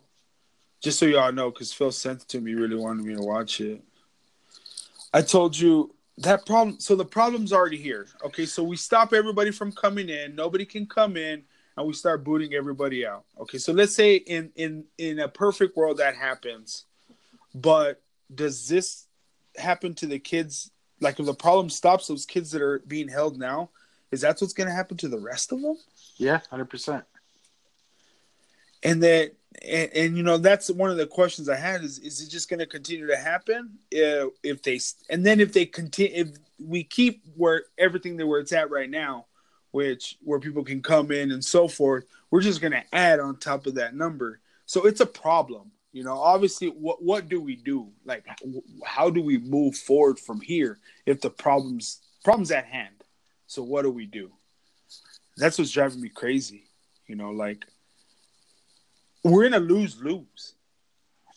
just 0.80 0.98
so 0.98 1.06
y'all 1.06 1.32
know, 1.32 1.50
because 1.50 1.72
Phil 1.72 1.92
sent 1.92 2.22
it 2.22 2.28
to 2.28 2.40
me, 2.40 2.54
really 2.54 2.76
wanted 2.76 3.04
me 3.04 3.14
to 3.14 3.22
watch 3.22 3.60
it. 3.60 3.82
I 5.12 5.22
told 5.22 5.58
you 5.58 5.94
that 6.18 6.46
problem. 6.46 6.78
So 6.80 6.94
the 6.96 7.04
problem's 7.04 7.52
already 7.52 7.76
here. 7.76 8.06
Okay, 8.24 8.46
so 8.46 8.62
we 8.62 8.76
stop 8.76 9.12
everybody 9.12 9.50
from 9.50 9.72
coming 9.72 10.08
in. 10.08 10.34
Nobody 10.34 10.64
can 10.64 10.86
come 10.86 11.16
in 11.16 11.42
and 11.80 11.88
we 11.88 11.94
start 11.94 12.24
booting 12.24 12.54
everybody 12.54 13.06
out. 13.06 13.24
Okay, 13.40 13.58
so 13.58 13.72
let's 13.72 13.94
say 13.94 14.16
in 14.16 14.50
in 14.54 14.84
in 14.98 15.18
a 15.18 15.28
perfect 15.28 15.76
world 15.76 15.98
that 15.98 16.14
happens, 16.14 16.84
but 17.54 18.02
does 18.32 18.68
this 18.68 19.06
happen 19.56 19.94
to 19.94 20.06
the 20.06 20.18
kids? 20.18 20.70
Like 21.00 21.18
if 21.18 21.26
the 21.26 21.34
problem 21.34 21.70
stops 21.70 22.06
those 22.06 22.26
kids 22.26 22.50
that 22.52 22.62
are 22.62 22.80
being 22.80 23.08
held 23.08 23.38
now, 23.38 23.70
is 24.10 24.20
that 24.20 24.40
what's 24.40 24.52
going 24.52 24.68
to 24.68 24.74
happen 24.74 24.96
to 24.98 25.08
the 25.08 25.18
rest 25.18 25.52
of 25.52 25.62
them? 25.62 25.76
Yeah, 26.16 26.40
hundred 26.50 26.70
percent. 26.70 27.04
And 28.82 29.02
that 29.02 29.32
and, 29.66 29.90
and 29.94 30.16
you 30.16 30.22
know 30.22 30.36
that's 30.36 30.70
one 30.70 30.90
of 30.90 30.96
the 30.96 31.06
questions 31.06 31.48
I 31.48 31.56
had 31.56 31.82
is 31.82 31.98
is 31.98 32.20
it 32.20 32.30
just 32.30 32.48
going 32.48 32.60
to 32.60 32.66
continue 32.66 33.06
to 33.06 33.16
happen 33.16 33.78
if, 33.90 34.32
if 34.42 34.62
they 34.62 34.78
and 35.08 35.24
then 35.24 35.40
if 35.40 35.52
they 35.52 35.64
continue 35.64 36.12
if 36.14 36.28
we 36.58 36.84
keep 36.84 37.24
where 37.36 37.64
everything 37.78 38.16
that 38.18 38.26
where 38.26 38.40
it's 38.40 38.52
at 38.52 38.70
right 38.70 38.90
now 38.90 39.26
which 39.72 40.18
where 40.22 40.40
people 40.40 40.64
can 40.64 40.82
come 40.82 41.10
in 41.12 41.30
and 41.30 41.44
so 41.44 41.68
forth 41.68 42.04
we're 42.30 42.40
just 42.40 42.60
going 42.60 42.72
to 42.72 42.84
add 42.92 43.18
on 43.18 43.36
top 43.36 43.66
of 43.66 43.74
that 43.74 43.94
number. 43.94 44.40
So 44.66 44.86
it's 44.86 45.00
a 45.00 45.06
problem 45.06 45.72
you 45.92 46.04
know. 46.04 46.18
Obviously 46.18 46.68
what 46.68 47.02
what 47.02 47.28
do 47.28 47.40
we 47.40 47.56
do? 47.56 47.88
Like 48.04 48.24
how 48.84 49.10
do 49.10 49.22
we 49.22 49.38
move 49.38 49.76
forward 49.76 50.18
from 50.18 50.40
here 50.40 50.78
if 51.06 51.20
the 51.20 51.30
problems 51.30 52.00
problems 52.24 52.50
at 52.50 52.66
hand? 52.66 52.94
So 53.46 53.62
what 53.62 53.82
do 53.82 53.90
we 53.90 54.06
do? 54.06 54.30
That's 55.36 55.58
what's 55.58 55.70
driving 55.70 56.00
me 56.00 56.08
crazy 56.08 56.64
you 57.10 57.16
know 57.16 57.30
like 57.30 57.66
we're 59.24 59.44
in 59.44 59.54
a 59.54 59.58
lose 59.58 60.00
lose 60.00 60.54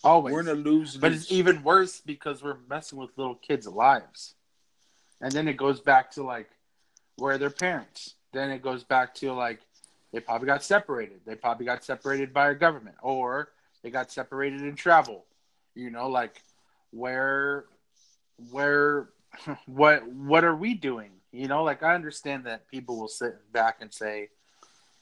Always. 0.04 0.34
we're 0.34 0.42
in 0.42 0.48
a 0.50 0.54
lose 0.54 0.98
But 0.98 1.14
it's 1.14 1.32
even 1.32 1.64
worse 1.64 2.00
because 2.00 2.44
we're 2.44 2.58
messing 2.70 3.00
with 3.00 3.10
little 3.18 3.36
kids' 3.36 3.68
lives. 3.68 4.36
And 5.22 5.32
then 5.32 5.48
it 5.48 5.58
goes 5.58 5.80
back 5.80 6.12
to 6.12 6.24
like 6.24 6.50
where 7.16 7.34
are 7.34 7.38
their 7.38 7.50
parents? 7.50 8.16
Then 8.34 8.50
it 8.50 8.62
goes 8.62 8.84
back 8.84 9.14
to 9.16 9.32
like 9.34 9.60
they 10.12 10.20
probably 10.20 10.48
got 10.48 10.64
separated. 10.64 11.22
They 11.26 11.36
probably 11.36 11.66
got 11.66 11.84
separated 11.84 12.34
by 12.34 12.42
our 12.42 12.56
government 12.56 12.98
or 13.02 13.50
they 13.82 13.90
got 13.90 14.12
separated 14.12 14.62
in 14.62 14.76
travel. 14.76 15.26
You 15.76 15.90
know, 15.90 16.08
like 16.08 16.42
where 16.92 17.66
where 18.52 19.10
what 19.66 20.08
what 20.08 20.44
are 20.44 20.56
we 20.56 20.74
doing? 20.74 21.12
You 21.32 21.48
know, 21.48 21.64
like 21.64 21.84
I 21.84 21.96
understand 21.96 22.46
that 22.46 22.68
people 22.68 23.00
will 23.00 23.08
sit 23.08 23.52
back 23.52 23.78
and 23.82 23.92
say, 23.92 24.30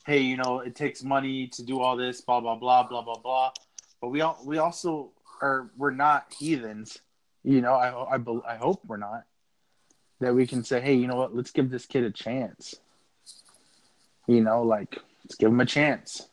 "Hey, 0.06 0.20
you 0.20 0.38
know, 0.38 0.60
it 0.60 0.76
takes 0.76 1.04
money 1.04 1.48
to 1.48 1.64
do 1.64 1.82
all 1.82 1.98
this, 1.98 2.22
blah 2.22 2.40
blah 2.40 2.56
blah 2.56 2.84
blah 2.84 3.02
blah 3.02 3.18
blah." 3.18 3.52
But 4.00 4.10
we 4.10 4.22
all 4.22 4.40
we 4.46 4.58
also 4.58 5.12
are 5.42 5.70
we're 5.78 5.92
not 5.92 6.34
heathens. 6.38 7.00
You 7.44 7.62
know, 7.62 7.74
I 7.74 8.16
I, 8.16 8.54
I 8.54 8.56
hope 8.56 8.82
we're 8.86 8.98
not. 8.98 9.24
That 10.22 10.36
we 10.36 10.48
can 10.48 10.64
say, 10.64 10.80
"Hey, 10.80 10.94
you 10.94 11.08
know 11.08 11.18
what? 11.18 11.36
Let's 11.36 11.52
give 11.52 11.70
this 11.70 11.86
kid 11.86 12.04
a 12.04 12.12
chance." 12.12 12.76
You 14.28 14.42
know, 14.42 14.64
like 14.64 14.98
let's 15.24 15.36
give 15.36 15.50
him 15.50 15.60
a 15.60 15.66
chance. 15.66 16.28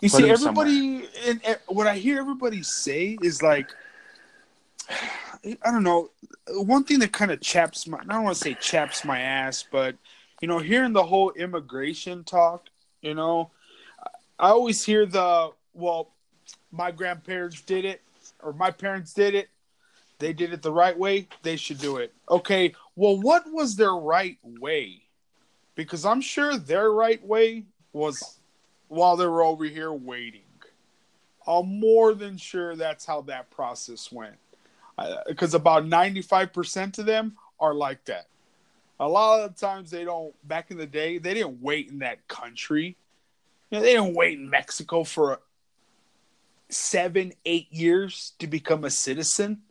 You 0.00 0.10
Put 0.10 0.22
see, 0.22 0.30
everybody, 0.30 1.08
and, 1.26 1.40
and 1.44 1.58
what 1.66 1.86
I 1.86 1.96
hear 1.96 2.18
everybody 2.18 2.62
say 2.62 3.16
is 3.22 3.42
like, 3.42 3.70
I 4.90 5.56
don't 5.64 5.82
know. 5.82 6.10
One 6.48 6.84
thing 6.84 6.98
that 7.00 7.12
kind 7.12 7.30
of 7.30 7.40
chaps 7.40 7.86
my, 7.86 7.98
I 7.98 8.04
don't 8.04 8.24
want 8.24 8.36
to 8.36 8.42
say 8.42 8.54
chaps 8.60 9.04
my 9.04 9.20
ass, 9.20 9.64
but 9.70 9.96
you 10.40 10.48
know, 10.48 10.58
hearing 10.58 10.92
the 10.92 11.04
whole 11.04 11.30
immigration 11.32 12.24
talk, 12.24 12.66
you 13.00 13.14
know, 13.14 13.50
I 14.38 14.48
always 14.48 14.84
hear 14.84 15.06
the, 15.06 15.52
well, 15.72 16.10
my 16.70 16.90
grandparents 16.90 17.60
did 17.62 17.84
it, 17.84 18.02
or 18.42 18.52
my 18.52 18.70
parents 18.70 19.14
did 19.14 19.34
it. 19.34 19.48
They 20.18 20.32
did 20.32 20.52
it 20.52 20.62
the 20.62 20.72
right 20.72 20.96
way. 20.96 21.28
They 21.42 21.56
should 21.56 21.78
do 21.78 21.96
it. 21.96 22.12
Okay. 22.28 22.74
Well, 22.96 23.20
what 23.20 23.44
was 23.52 23.76
their 23.76 23.94
right 23.94 24.38
way? 24.42 25.01
Because 25.74 26.04
I'm 26.04 26.20
sure 26.20 26.56
their 26.56 26.90
right 26.92 27.24
way 27.24 27.64
was 27.92 28.38
while 28.88 29.16
they 29.16 29.26
were 29.26 29.42
over 29.42 29.64
here 29.64 29.92
waiting. 29.92 30.40
I'm 31.46 31.80
more 31.80 32.14
than 32.14 32.36
sure 32.36 32.76
that's 32.76 33.04
how 33.04 33.22
that 33.22 33.50
process 33.50 34.12
went. 34.12 34.36
Because 35.26 35.54
about 35.54 35.84
95% 35.86 36.98
of 36.98 37.06
them 37.06 37.36
are 37.58 37.74
like 37.74 38.04
that. 38.04 38.26
A 39.00 39.08
lot 39.08 39.40
of 39.40 39.54
the 39.54 39.60
times 39.60 39.90
they 39.90 40.04
don't, 40.04 40.32
back 40.46 40.70
in 40.70 40.76
the 40.76 40.86
day, 40.86 41.18
they 41.18 41.34
didn't 41.34 41.60
wait 41.60 41.88
in 41.88 41.98
that 42.00 42.28
country. 42.28 42.96
You 43.70 43.78
know, 43.78 43.80
they 43.80 43.94
didn't 43.94 44.14
wait 44.14 44.38
in 44.38 44.48
Mexico 44.48 45.02
for 45.02 45.40
seven, 46.68 47.32
eight 47.44 47.72
years 47.72 48.34
to 48.38 48.46
become 48.46 48.84
a 48.84 48.90
citizen 48.90 49.62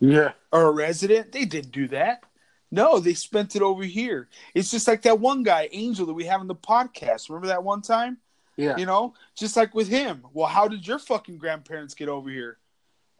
Yeah. 0.00 0.32
or 0.50 0.62
a 0.64 0.70
resident. 0.72 1.32
They 1.32 1.44
didn't 1.44 1.72
do 1.72 1.86
that. 1.88 2.24
No, 2.70 3.00
they 3.00 3.14
spent 3.14 3.56
it 3.56 3.62
over 3.62 3.82
here. 3.82 4.28
It's 4.54 4.70
just 4.70 4.86
like 4.86 5.02
that 5.02 5.18
one 5.18 5.42
guy, 5.42 5.68
Angel, 5.72 6.06
that 6.06 6.14
we 6.14 6.24
have 6.26 6.40
in 6.40 6.46
the 6.46 6.54
podcast. 6.54 7.28
Remember 7.28 7.48
that 7.48 7.64
one 7.64 7.82
time? 7.82 8.18
Yeah. 8.56 8.76
You 8.76 8.86
know, 8.86 9.14
just 9.36 9.56
like 9.56 9.74
with 9.74 9.88
him. 9.88 10.24
Well, 10.32 10.46
how 10.46 10.68
did 10.68 10.86
your 10.86 10.98
fucking 10.98 11.38
grandparents 11.38 11.94
get 11.94 12.08
over 12.08 12.30
here? 12.30 12.58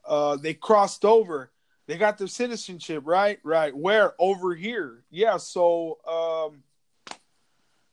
Uh, 0.05 0.37
they 0.37 0.55
crossed 0.55 1.05
over. 1.05 1.51
They 1.87 1.97
got 1.99 2.19
their 2.19 2.29
citizenship, 2.29 3.03
right? 3.07 3.41
Right. 3.43 3.77
Where? 3.77 4.15
Over 4.19 4.55
here. 4.55 5.03
Yeah. 5.11 5.39
So, 5.39 5.99
um, 6.07 6.63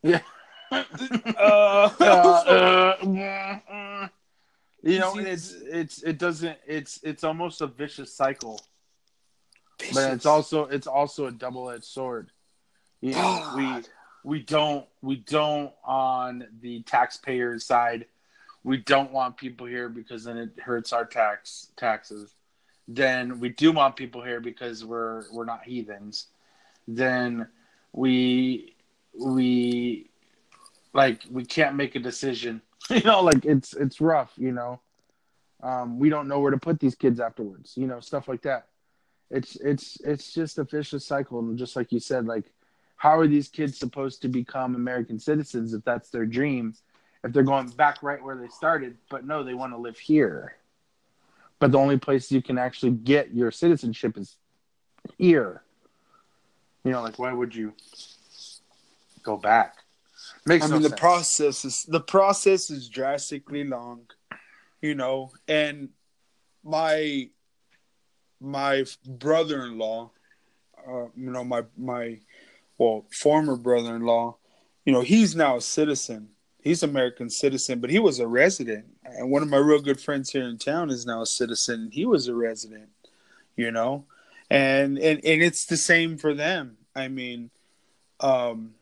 Yeah. 0.04 0.20
uh, 0.72 1.90
Uh, 2.00 2.00
uh, 2.00 2.98
mm. 2.98 4.10
You 4.84 5.00
know, 5.00 5.18
it's 5.18 5.52
it's 5.52 6.04
it 6.04 6.18
doesn't 6.18 6.58
it's 6.66 7.00
it's 7.04 7.24
almost 7.24 7.62
a 7.62 7.68
vicious 7.68 8.14
cycle, 8.14 8.62
but 9.94 10.14
it's 10.14 10.26
also 10.26 10.66
it's 10.66 10.88
also 10.88 11.26
a 11.26 11.32
double 11.32 11.70
edged 11.70 11.86
sword. 11.86 12.32
You 13.02 13.14
know, 13.14 13.54
we 13.56 13.84
we 14.24 14.40
don't 14.42 14.86
we 15.02 15.18
don't 15.18 15.72
on 15.84 16.48
the 16.62 16.82
taxpayer 16.84 17.60
side, 17.60 18.06
we 18.64 18.78
don't 18.78 19.12
want 19.12 19.38
people 19.38 19.68
here 19.68 19.90
because 19.90 20.24
then 20.24 20.38
it 20.38 20.60
hurts 20.60 20.94
our 20.94 21.06
tax 21.06 21.72
taxes. 21.78 22.34
Then 22.88 23.40
we 23.40 23.50
do 23.50 23.72
want 23.72 23.96
people 23.96 24.24
here 24.24 24.40
because 24.40 24.84
we're 24.84 25.26
we're 25.32 25.46
not 25.46 25.64
heathens. 25.64 26.28
Then 26.88 27.48
we 27.94 28.76
we 29.18 30.10
like 30.94 31.22
we 31.32 31.46
can't 31.46 31.76
make 31.76 31.96
a 31.96 32.00
decision. 32.00 32.62
you 32.90 33.02
know, 33.02 33.22
like 33.22 33.46
it's 33.46 33.74
it's 33.74 34.02
rough, 34.02 34.34
you 34.38 34.52
know. 34.52 34.80
Um, 35.62 36.00
we 36.00 36.10
don't 36.10 36.28
know 36.28 36.40
where 36.40 36.52
to 36.52 36.58
put 36.58 36.80
these 36.80 36.96
kids 36.96 37.20
afterwards, 37.20 37.74
you 37.76 37.88
know, 37.88 38.00
stuff 38.00 38.28
like 38.28 38.44
that. 38.44 38.68
It's 39.30 39.56
it's 39.58 40.00
it's 40.02 40.34
just 40.34 40.58
a 40.58 40.64
vicious 40.64 41.06
cycle, 41.06 41.40
and 41.40 41.58
just 41.58 41.76
like 41.76 41.92
you 41.92 42.00
said, 42.00 42.26
like 42.26 42.46
how 42.96 43.18
are 43.18 43.28
these 43.28 43.48
kids 43.48 43.78
supposed 43.78 44.22
to 44.24 44.28
become 44.28 44.76
American 44.76 45.20
citizens 45.20 45.74
if 45.74 45.84
that's 45.84 46.10
their 46.10 46.26
dream? 46.26 46.74
If 47.24 47.32
they're 47.32 47.44
going 47.44 47.68
back 47.70 48.02
right 48.02 48.24
where 48.24 48.36
they 48.36 48.48
started, 48.48 48.98
but 49.10 49.26
no, 49.26 49.44
they 49.44 49.54
want 49.54 49.74
to 49.74 49.78
live 49.78 49.98
here. 49.98 50.56
But 51.60 51.72
the 51.72 51.78
only 51.80 51.98
place 51.98 52.32
you 52.32 52.42
can 52.42 52.58
actually 52.58 52.92
get 52.92 53.34
your 53.34 53.52
citizenship 53.52 54.18
is 54.18 54.36
here. 55.18 55.64
You 56.84 56.92
know, 56.92 57.02
like 57.02 57.20
why 57.20 57.34
would 57.34 57.56
you 57.56 57.74
go 59.24 59.38
back? 59.38 59.76
Makes 60.46 60.66
I 60.66 60.68
no 60.70 60.74
mean, 60.76 60.84
the 60.84 60.90
sense. 60.90 61.00
process 61.00 61.66
is 61.66 61.84
the 61.84 62.00
process 62.00 62.70
is 62.70 62.88
drastically 62.88 63.64
long, 63.64 64.08
you 64.82 64.96
know. 64.96 65.32
And 65.48 65.90
my 66.64 67.30
my 68.40 68.86
brother-in-law, 69.06 70.12
uh, 70.88 71.06
you 71.16 71.32
know, 71.32 71.44
my 71.44 71.64
my 71.78 72.20
well 72.78 73.06
former 73.12 73.56
brother-in-law, 73.56 74.36
you 74.86 74.94
know, 74.94 75.02
he's 75.02 75.36
now 75.36 75.58
a 75.58 75.62
citizen. 75.62 76.30
He's 76.62 76.84
American 76.84 77.30
citizen, 77.30 77.80
but 77.80 77.90
he 77.90 78.00
was 78.00 78.20
a 78.20 78.28
resident. 78.28 78.86
And 79.06 79.32
one 79.32 79.42
of 79.42 79.50
my 79.50 79.58
real 79.58 79.82
good 79.82 80.02
friends 80.02 80.32
here 80.32 80.44
in 80.44 80.58
town 80.58 80.90
is 80.90 81.06
now 81.06 81.22
a 81.22 81.26
citizen. 81.26 81.90
He 81.94 82.06
was 82.06 82.28
a 82.28 82.36
resident, 82.36 82.90
you 83.56 83.72
know, 83.72 84.06
and 84.50 84.98
and 84.98 85.24
and 85.24 85.42
it's 85.42 85.66
the 85.66 85.78
same 85.78 86.18
for 86.18 86.34
them. 86.34 86.78
I 86.96 87.08
mean, 87.08 87.52
um, 88.20 88.74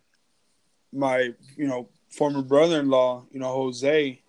my 0.91 1.33
you 1.55 1.67
know 1.67 1.89
former 2.09 2.41
brother-in-law, 2.41 3.25
you 3.31 3.39
know 3.39 3.53
Jose, 3.53 4.21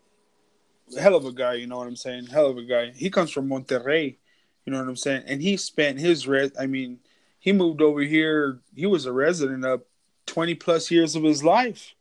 hell 0.99 1.15
of 1.15 1.25
a 1.25 1.33
guy. 1.33 1.55
You 1.55 1.67
know 1.67 1.79
what 1.79 1.89
I'm 1.89 1.97
saying? 1.97 2.27
Hell 2.27 2.47
of 2.47 2.59
a 2.59 2.65
guy. 2.65 2.93
He 2.95 3.11
comes 3.11 3.31
from 3.31 3.49
Monterrey. 3.49 4.17
You 4.66 4.72
know 4.72 4.81
what 4.81 4.88
I'm 4.88 4.96
saying? 4.96 5.22
And 5.26 5.40
he 5.40 5.57
spent 5.57 6.00
his 6.00 6.26
res. 6.26 6.50
I 6.59 6.66
mean, 6.66 6.98
he 7.38 7.52
moved 7.52 7.81
over 7.81 8.00
here. 8.00 8.59
He 8.74 8.85
was 8.85 9.07
a 9.07 9.12
resident 9.12 9.64
of 9.64 9.83
20 10.26 10.57
plus 10.57 10.90
years 10.90 11.14
of 11.14 11.22
his 11.22 11.44
life. 11.44 11.94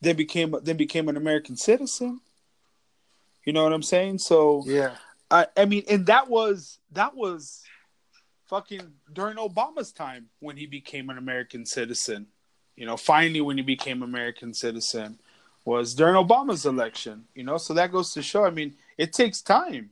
Then 0.00 0.16
became 0.16 0.52
then 0.64 0.76
became 0.76 1.08
an 1.08 1.16
American 1.16 1.56
citizen. 1.56 2.20
You 3.44 3.52
know 3.52 3.62
what 3.62 3.72
I'm 3.72 3.84
saying? 3.84 4.18
So 4.18 4.64
yeah. 4.66 4.96
I 5.30 5.46
I 5.56 5.64
mean, 5.64 5.84
and 5.88 6.06
that 6.06 6.28
was 6.28 6.80
that 6.90 7.14
was 7.14 7.62
fucking 8.46 8.92
during 9.12 9.36
Obama's 9.36 9.92
time 9.92 10.28
when 10.40 10.56
he 10.56 10.66
became 10.66 11.08
an 11.08 11.18
American 11.18 11.64
citizen. 11.64 12.26
You 12.74 12.86
know, 12.86 12.96
finally 12.96 13.40
when 13.40 13.58
he 13.58 13.62
became 13.62 14.02
American 14.02 14.54
citizen 14.54 15.20
was 15.64 15.94
during 15.94 16.16
Obama's 16.16 16.66
election. 16.66 17.26
You 17.36 17.44
know, 17.44 17.58
so 17.58 17.74
that 17.74 17.92
goes 17.92 18.12
to 18.14 18.22
show. 18.22 18.44
I 18.44 18.50
mean, 18.50 18.74
it 18.98 19.12
takes 19.12 19.40
time. 19.40 19.90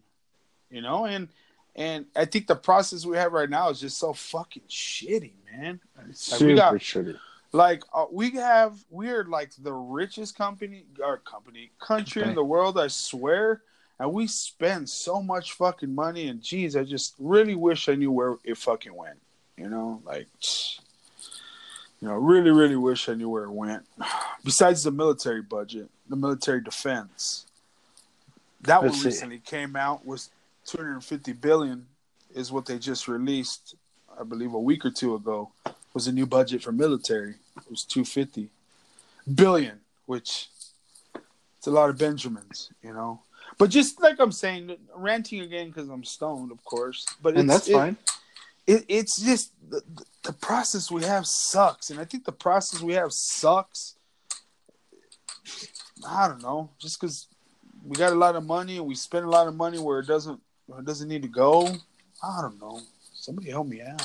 You 0.71 0.83
know, 0.83 1.05
and 1.05 1.29
and 1.77 2.07
I 2.17 2.25
think 2.25 2.47
the 2.47 2.57
process 2.57 3.07
we 3.07 3.17
have 3.17 3.33
right 3.33 3.49
now 3.49 3.71
is 3.71 3.81
just 3.81 3.99
so 3.99 4.13
fucking 4.13 4.65
shitty, 4.69 5.33
man. 5.53 5.81
Like, 5.97 6.07
Super 6.15 6.47
we 6.47 6.55
got 6.55 6.75
shitty. 6.75 7.17
like 7.53 7.83
uh, 7.93 8.07
we 8.11 8.31
have 8.33 8.77
we're 8.91 9.25
like 9.25 9.51
the 9.63 9.73
richest 9.73 10.37
company 10.37 10.85
our 11.05 11.19
company 11.19 11.71
country 11.81 12.23
in 12.23 12.35
the 12.35 12.45
world 12.45 12.79
i 12.79 12.87
swear 12.87 13.63
and 13.99 14.13
we 14.13 14.27
spend 14.27 14.89
so 14.89 15.21
much 15.21 15.53
fucking 15.55 15.93
money 15.95 16.29
and 16.29 16.43
geez 16.43 16.77
i 16.77 16.85
just 16.85 17.15
really 17.19 17.57
wish 17.57 17.89
i 17.89 17.95
knew 17.97 18.13
where 18.13 18.37
it 18.45 18.57
fucking 18.57 18.95
went 18.95 19.19
you 19.57 19.69
know 19.69 20.01
like 20.07 20.29
you 22.01 22.07
know 22.07 22.15
really 22.15 22.51
really 22.51 22.77
wish 22.77 23.09
i 23.09 23.15
knew 23.15 23.29
where 23.29 23.45
it 23.45 23.51
went 23.51 23.85
besides 24.45 24.85
the 24.85 24.91
military 24.93 25.43
budget 25.43 25.89
the 26.09 26.17
military 26.17 26.61
defense 26.61 27.47
that 28.63 28.81
Let's 28.83 28.93
one 28.93 29.01
see. 29.01 29.07
recently 29.09 29.39
came 29.39 29.75
out 29.75 30.07
was 30.07 30.31
250 30.71 31.33
billion 31.35 31.87
is 32.35 32.53
what 32.53 32.65
they 32.67 32.79
just 32.79 33.09
released 33.09 33.75
i 34.19 34.23
believe 34.23 34.55
a 34.55 34.59
week 34.59 34.85
or 34.85 34.91
two 34.91 35.15
ago 35.17 35.51
was 35.93 36.07
a 36.07 36.13
new 36.13 36.25
budget 36.27 36.63
for 36.63 36.71
military. 36.71 37.35
It 37.57 37.69
was 37.69 37.83
250 37.85 38.49
billion, 39.35 39.81
which 40.07 40.49
it's 41.59 41.67
a 41.67 41.71
lot 41.73 41.91
of 41.91 41.99
Benjamins, 41.99 42.71
you 42.81 42.93
know. 42.93 43.23
But 43.59 43.71
just 43.71 44.01
like 44.01 44.21
I'm 44.21 44.31
saying, 44.31 44.77
ranting 44.95 45.41
again 45.41 45.67
because 45.67 45.89
I'm 45.89 46.05
stoned, 46.05 46.53
of 46.53 46.65
course. 46.65 47.05
But 47.21 47.37
And 47.37 47.51
that's 47.51 47.69
it- 47.69 47.73
fine. 47.73 47.97
It, 48.69 48.85
it's 48.89 49.21
just 49.21 49.51
the, 49.69 49.83
the 50.23 50.33
process 50.33 50.93
we 50.93 51.03
have 51.03 51.27
sucks, 51.27 51.91
and 51.91 51.99
I 51.99 52.05
think 52.05 52.25
the 52.25 52.31
process 52.47 52.81
we 52.81 52.93
have 52.93 53.13
sucks. 53.13 53.97
I 56.07 56.29
don't 56.29 56.43
know, 56.43 56.71
just 56.79 57.01
because 57.01 57.27
we 57.85 57.97
got 57.97 58.13
a 58.13 58.17
lot 58.17 58.37
of 58.37 58.47
money 58.47 58.77
and 58.77 58.87
we 58.87 58.95
spend 58.95 59.25
a 59.25 59.29
lot 59.31 59.49
of 59.49 59.57
money 59.57 59.79
where 59.81 59.99
it 59.99 60.07
doesn't 60.07 60.41
where 60.71 60.81
it 60.81 60.87
doesn't 60.87 61.09
need 61.09 61.23
to 61.23 61.29
go. 61.29 61.69
I 62.23 62.41
don't 62.41 62.61
know. 62.61 62.81
Somebody 63.15 63.51
help 63.51 63.67
me 63.67 63.83
out. 63.83 64.01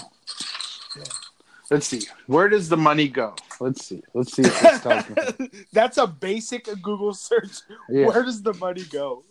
Let's 1.69 1.87
see. 1.87 2.01
Where 2.27 2.49
does 2.49 2.69
the 2.69 2.77
money 2.77 3.07
go? 3.07 3.35
Let's 3.59 3.85
see. 3.85 4.01
Let's 4.13 4.33
see 4.33 4.43
if 4.43 4.59
this 4.61 4.81
tells 4.81 5.09
me. 5.09 5.49
That's 5.73 5.97
a 5.97 6.07
basic 6.07 6.65
Google 6.81 7.13
search. 7.13 7.59
Yeah. 7.89 8.07
Where 8.07 8.23
does 8.23 8.41
the 8.41 8.53
money 8.53 8.83
go? 8.83 9.23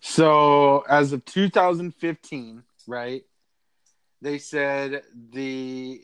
So 0.00 0.84
as 0.88 1.12
of 1.12 1.24
2015, 1.24 2.62
right? 2.86 3.24
They 4.22 4.38
said 4.38 5.02
the 5.32 6.02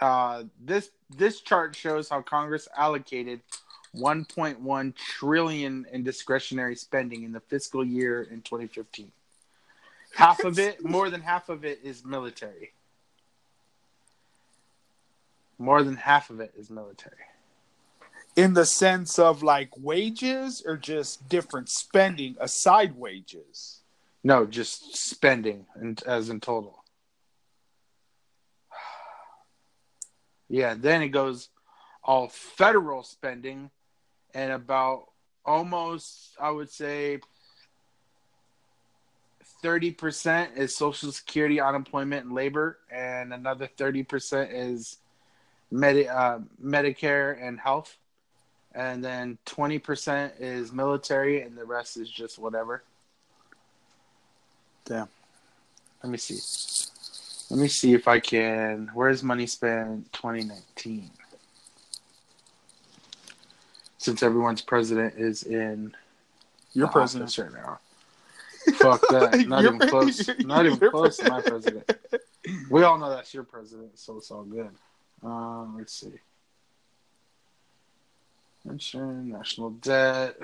uh, 0.00 0.44
this 0.60 0.90
this 1.16 1.40
chart 1.40 1.74
shows 1.74 2.08
how 2.08 2.22
Congress 2.22 2.68
allocated 2.76 3.40
1.1 3.96 4.94
trillion 4.94 5.86
in 5.92 6.02
discretionary 6.04 6.76
spending 6.76 7.24
in 7.24 7.32
the 7.32 7.40
fiscal 7.40 7.84
year 7.84 8.22
in 8.22 8.42
2015. 8.42 9.10
Half 10.18 10.42
of 10.42 10.58
it, 10.58 10.84
more 10.84 11.10
than 11.10 11.20
half 11.20 11.48
of 11.48 11.64
it, 11.64 11.78
is 11.84 12.04
military. 12.04 12.72
More 15.58 15.84
than 15.84 15.94
half 15.94 16.30
of 16.30 16.40
it 16.40 16.52
is 16.58 16.70
military. 16.70 17.14
In 18.34 18.54
the 18.54 18.66
sense 18.66 19.20
of 19.20 19.44
like 19.44 19.70
wages 19.78 20.60
or 20.66 20.76
just 20.76 21.28
different 21.28 21.68
spending 21.68 22.34
aside 22.40 22.96
wages? 22.96 23.82
No, 24.24 24.44
just 24.44 24.96
spending 24.96 25.66
and 25.76 26.02
as 26.02 26.30
in 26.30 26.40
total. 26.40 26.82
Yeah, 30.48 30.74
then 30.74 31.02
it 31.02 31.10
goes 31.10 31.50
all 32.02 32.26
federal 32.28 33.04
spending 33.04 33.70
and 34.34 34.50
about 34.50 35.04
almost 35.44 36.34
I 36.40 36.50
would 36.50 36.70
say 36.70 37.20
30% 39.62 40.56
is 40.56 40.74
social 40.76 41.10
security 41.12 41.60
unemployment 41.60 42.24
and 42.26 42.34
labor 42.34 42.78
and 42.90 43.32
another 43.32 43.68
30% 43.76 44.48
is 44.52 44.98
Medi- 45.70 46.08
uh, 46.08 46.38
Medicare 46.64 47.36
and 47.40 47.58
health 47.58 47.96
and 48.74 49.04
then 49.04 49.38
20% 49.46 50.32
is 50.38 50.72
military 50.72 51.42
and 51.42 51.56
the 51.56 51.64
rest 51.64 51.96
is 51.96 52.08
just 52.08 52.38
whatever. 52.38 52.82
Damn. 54.84 55.08
Let 56.02 56.10
me 56.10 56.18
see. 56.18 56.38
Let 57.50 57.60
me 57.60 57.68
see 57.68 57.94
if 57.94 58.06
I 58.06 58.20
can. 58.20 58.90
Where's 58.94 59.22
money 59.22 59.46
spent 59.46 60.12
2019? 60.12 61.10
Since 63.98 64.22
everyone's 64.22 64.62
president 64.62 65.14
is 65.16 65.42
in 65.42 65.94
Your 66.72 66.88
president. 66.88 67.36
right 67.38 67.52
now. 67.52 67.80
Fuck 68.78 69.00
that. 69.08 69.44
Not 69.48 69.64
even 69.64 69.78
close. 69.78 70.28
Not 70.40 70.66
even 70.66 70.90
close 70.90 71.16
to 71.18 71.30
my 71.30 71.40
president. 71.40 71.90
We 72.70 72.82
all 72.82 72.98
know 72.98 73.10
that's 73.10 73.34
your 73.34 73.44
president, 73.44 73.98
so 73.98 74.16
it's 74.16 74.30
all 74.30 74.44
good. 74.44 74.70
Uh, 75.24 75.64
let's 75.76 75.92
see. 75.92 76.12
Pension, 78.66 79.30
national 79.30 79.70
debt, 79.70 80.36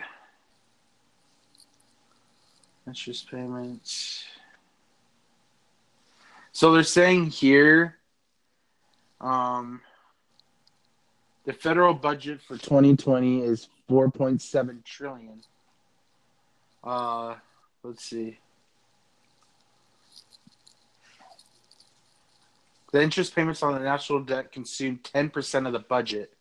interest 2.87 3.31
payments. 3.31 4.25
So 6.53 6.73
they're 6.73 6.83
saying 6.83 7.31
here, 7.31 7.97
um, 9.21 9.81
the 11.45 11.53
federal 11.53 11.95
budget 11.95 12.41
for 12.41 12.57
2020 12.57 13.43
is 13.43 13.69
4.7 13.91 14.85
trillion. 14.85 15.43
Uh, 16.83 17.35
let's 17.85 18.05
see. 18.05 18.39
The 22.93 23.03
interest 23.03 23.35
payments 23.35 23.63
on 23.63 23.75
the 23.75 23.81
national 23.81 24.21
debt 24.21 24.53
consume 24.53 24.99
10% 25.03 25.67
of 25.67 25.73
the 25.73 25.81
budget. 25.81 26.33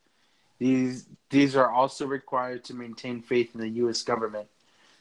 These 0.60 1.08
these 1.30 1.56
are 1.56 1.70
also 1.70 2.06
required 2.06 2.64
to 2.66 2.76
maintain 2.76 3.22
faith 3.22 3.56
in 3.56 3.60
the 3.60 3.70
U.S. 3.70 4.04
government. 4.04 4.48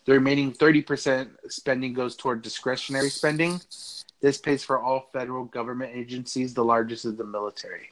The 0.07 0.13
remaining 0.13 0.53
30% 0.53 1.29
spending 1.49 1.93
goes 1.93 2.17
toward 2.17 2.43
discretionary 2.43 3.11
spending. 3.11 3.61
This 4.21 4.39
pays 4.39 4.65
for 4.65 4.81
all 4.81 5.11
federal 5.13 5.45
government 5.45 5.93
agencies, 5.95 6.55
the 6.55 6.65
largest 6.65 7.05
is 7.05 7.17
the 7.17 7.25
military. 7.25 7.91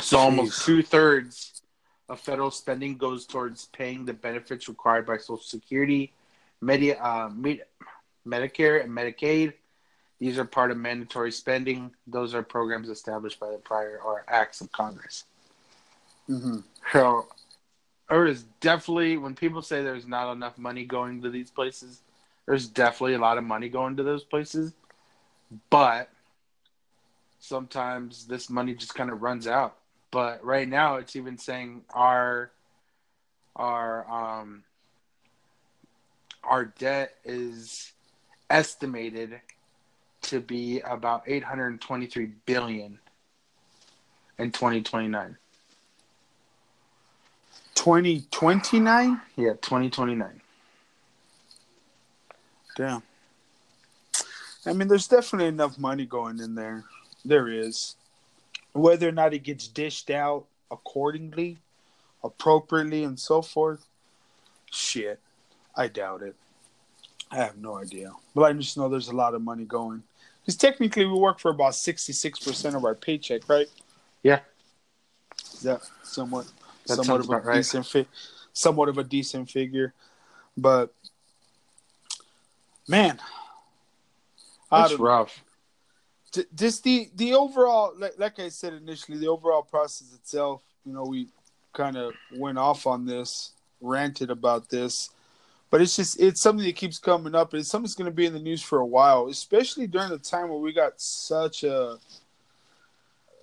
So 0.00 0.18
almost 0.18 0.64
two 0.64 0.82
thirds 0.82 1.53
of 2.08 2.20
federal 2.20 2.50
spending 2.50 2.96
goes 2.96 3.26
towards 3.26 3.66
paying 3.66 4.04
the 4.04 4.12
benefits 4.12 4.68
required 4.68 5.06
by 5.06 5.16
Social 5.16 5.38
Security, 5.38 6.12
Medi- 6.60 6.94
uh, 6.94 7.28
Med- 7.30 7.64
Medicare, 8.26 8.82
and 8.82 8.92
Medicaid. 8.92 9.54
These 10.18 10.38
are 10.38 10.44
part 10.44 10.70
of 10.70 10.76
mandatory 10.76 11.32
spending. 11.32 11.90
Those 12.06 12.34
are 12.34 12.42
programs 12.42 12.88
established 12.88 13.40
by 13.40 13.50
the 13.50 13.58
prior 13.58 14.00
or 14.04 14.24
acts 14.28 14.60
of 14.60 14.70
Congress. 14.72 15.24
Mm-hmm. 16.28 16.58
So 16.92 17.26
there 18.08 18.26
is 18.26 18.44
definitely 18.60 19.16
when 19.16 19.34
people 19.34 19.62
say 19.62 19.82
there's 19.82 20.06
not 20.06 20.32
enough 20.32 20.56
money 20.58 20.84
going 20.84 21.22
to 21.22 21.30
these 21.30 21.50
places, 21.50 22.00
there's 22.46 22.68
definitely 22.68 23.14
a 23.14 23.18
lot 23.18 23.38
of 23.38 23.44
money 23.44 23.68
going 23.68 23.96
to 23.96 24.02
those 24.02 24.24
places. 24.24 24.72
But 25.70 26.10
sometimes 27.38 28.26
this 28.26 28.48
money 28.48 28.74
just 28.74 28.94
kind 28.94 29.10
of 29.10 29.22
runs 29.22 29.46
out. 29.46 29.76
But 30.14 30.44
right 30.44 30.68
now 30.68 30.94
it's 30.98 31.16
even 31.16 31.38
saying 31.38 31.82
our 31.92 32.52
our 33.56 34.08
um 34.08 34.62
our 36.44 36.66
debt 36.66 37.16
is 37.24 37.92
estimated 38.48 39.40
to 40.22 40.38
be 40.38 40.78
about 40.82 41.24
823 41.26 42.26
billion 42.46 43.00
in 44.38 44.52
2029. 44.52 45.36
2029? 47.74 49.20
Yeah, 49.34 49.54
2029. 49.54 50.40
Damn. 52.76 53.02
I 54.64 54.72
mean, 54.74 54.86
there's 54.86 55.08
definitely 55.08 55.48
enough 55.48 55.76
money 55.76 56.06
going 56.06 56.38
in 56.38 56.54
there. 56.54 56.84
There 57.24 57.48
is. 57.48 57.96
Whether 58.74 59.08
or 59.08 59.12
not 59.12 59.32
it 59.32 59.44
gets 59.44 59.66
dished 59.68 60.10
out 60.10 60.46
accordingly, 60.70 61.58
appropriately, 62.22 63.04
and 63.04 63.18
so 63.18 63.40
forth, 63.40 63.86
shit, 64.70 65.20
I 65.76 65.88
doubt 65.88 66.22
it. 66.22 66.34
I 67.30 67.36
have 67.36 67.56
no 67.56 67.76
idea. 67.76 68.12
But 68.34 68.42
I 68.42 68.52
just 68.52 68.76
know 68.76 68.88
there's 68.88 69.08
a 69.08 69.16
lot 69.16 69.34
of 69.34 69.42
money 69.42 69.64
going. 69.64 70.02
Because 70.40 70.56
technically, 70.56 71.06
we 71.06 71.14
work 71.18 71.38
for 71.38 71.50
about 71.50 71.72
66% 71.72 72.74
of 72.74 72.84
our 72.84 72.94
paycheck, 72.94 73.48
right? 73.48 73.68
Yeah. 74.22 74.40
Is 75.54 75.60
that 75.60 75.88
somewhat, 76.02 76.46
That 76.86 76.96
somewhat 76.96 77.20
of 77.20 77.30
a 77.30 77.38
right. 77.38 77.56
decent 77.56 77.86
fi- 77.86 78.06
somewhat 78.52 78.88
of 78.88 78.98
a 78.98 79.04
decent 79.04 79.50
figure? 79.50 79.94
But 80.56 80.92
man, 82.86 83.20
That's 84.70 84.98
know. 84.98 85.30
Just 86.54 86.84
the 86.84 87.10
the 87.16 87.34
overall 87.34 87.92
like, 87.98 88.14
like 88.18 88.38
i 88.38 88.48
said 88.48 88.72
initially 88.72 89.18
the 89.18 89.28
overall 89.28 89.62
process 89.62 90.12
itself 90.14 90.62
you 90.84 90.92
know 90.92 91.04
we 91.04 91.28
kind 91.72 91.96
of 91.96 92.12
went 92.36 92.58
off 92.58 92.86
on 92.86 93.04
this 93.04 93.52
ranted 93.80 94.30
about 94.30 94.68
this 94.68 95.10
but 95.70 95.80
it's 95.80 95.96
just 95.96 96.20
it's 96.20 96.40
something 96.40 96.64
that 96.64 96.76
keeps 96.76 96.98
coming 96.98 97.34
up 97.34 97.52
and 97.52 97.60
it's 97.60 97.68
something 97.68 97.84
that's 97.84 97.94
going 97.94 98.10
to 98.10 98.14
be 98.14 98.26
in 98.26 98.32
the 98.32 98.38
news 98.38 98.62
for 98.62 98.78
a 98.78 98.86
while 98.86 99.26
especially 99.28 99.86
during 99.86 100.08
the 100.08 100.18
time 100.18 100.48
where 100.48 100.58
we 100.58 100.72
got 100.72 101.00
such 101.00 101.64
a 101.64 101.98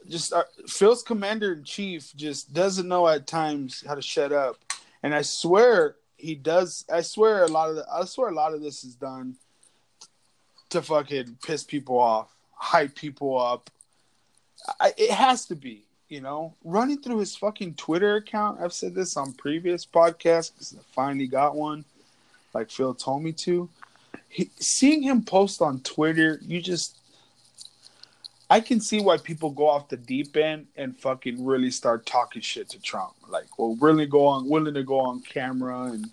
just 0.10 0.34
uh, 0.34 0.44
phil's 0.68 1.04
commander 1.04 1.54
in 1.54 1.64
chief 1.64 2.12
just 2.16 2.54
doesn't 2.54 2.88
know 2.88 3.08
at 3.08 3.28
times 3.28 3.84
how 3.88 3.96
to 3.96 4.02
shut 4.02 4.32
up 4.32 4.58
and 5.04 5.14
i 5.14 5.22
swear 5.22 5.96
he 6.18 6.34
does 6.34 6.86
i 6.92 7.02
swear 7.02 7.44
a 7.44 7.48
lot 7.48 7.70
of 7.70 7.76
the, 7.76 7.86
i 7.92 8.04
swear 8.06 8.30
a 8.30 8.34
lot 8.34 8.54
of 8.54 8.62
this 8.62 8.84
is 8.84 8.96
done 8.96 9.36
to 10.70 10.82
fucking 10.82 11.38
piss 11.44 11.64
people 11.64 12.00
off 12.00 12.34
hype 12.62 12.94
people 12.94 13.40
up. 13.40 13.72
I, 14.80 14.94
it 14.96 15.10
has 15.10 15.46
to 15.48 15.56
be, 15.56 15.84
you 16.10 16.22
know, 16.22 16.54
running 16.64 17.02
through 17.02 17.18
his 17.18 17.36
fucking 17.36 17.74
Twitter 17.74 18.18
account. 18.18 18.62
I've 18.62 18.72
said 18.72 18.94
this 18.94 19.18
on 19.18 19.34
previous 19.34 19.84
podcasts 19.84 20.54
because 20.54 20.76
I 20.78 20.84
finally 20.94 21.26
got 21.26 21.56
one, 21.56 21.84
like 22.54 22.70
Phil 22.70 22.94
told 22.94 23.24
me 23.24 23.32
to. 23.32 23.68
He, 24.30 24.52
seeing 24.60 25.02
him 25.02 25.24
post 25.24 25.62
on 25.62 25.80
Twitter, 25.80 26.40
you 26.44 26.62
just, 26.62 26.98
I 28.48 28.60
can 28.60 28.80
see 28.80 29.02
why 29.02 29.18
people 29.18 29.50
go 29.50 29.68
off 29.68 29.90
the 29.90 29.98
deep 29.98 30.38
end 30.38 30.68
and 30.78 30.96
fucking 30.96 31.44
really 31.44 31.72
start 31.72 32.06
talking 32.06 32.44
shit 32.44 32.70
to 32.70 32.80
Trump. 32.80 33.14
Like, 33.28 33.58
well, 33.58 33.76
really 33.82 34.06
go 34.06 34.28
on, 34.28 34.48
willing 34.48 34.76
to 34.76 34.84
go 34.84 35.00
on 35.00 35.22
camera 35.22 35.86
and 35.86 36.12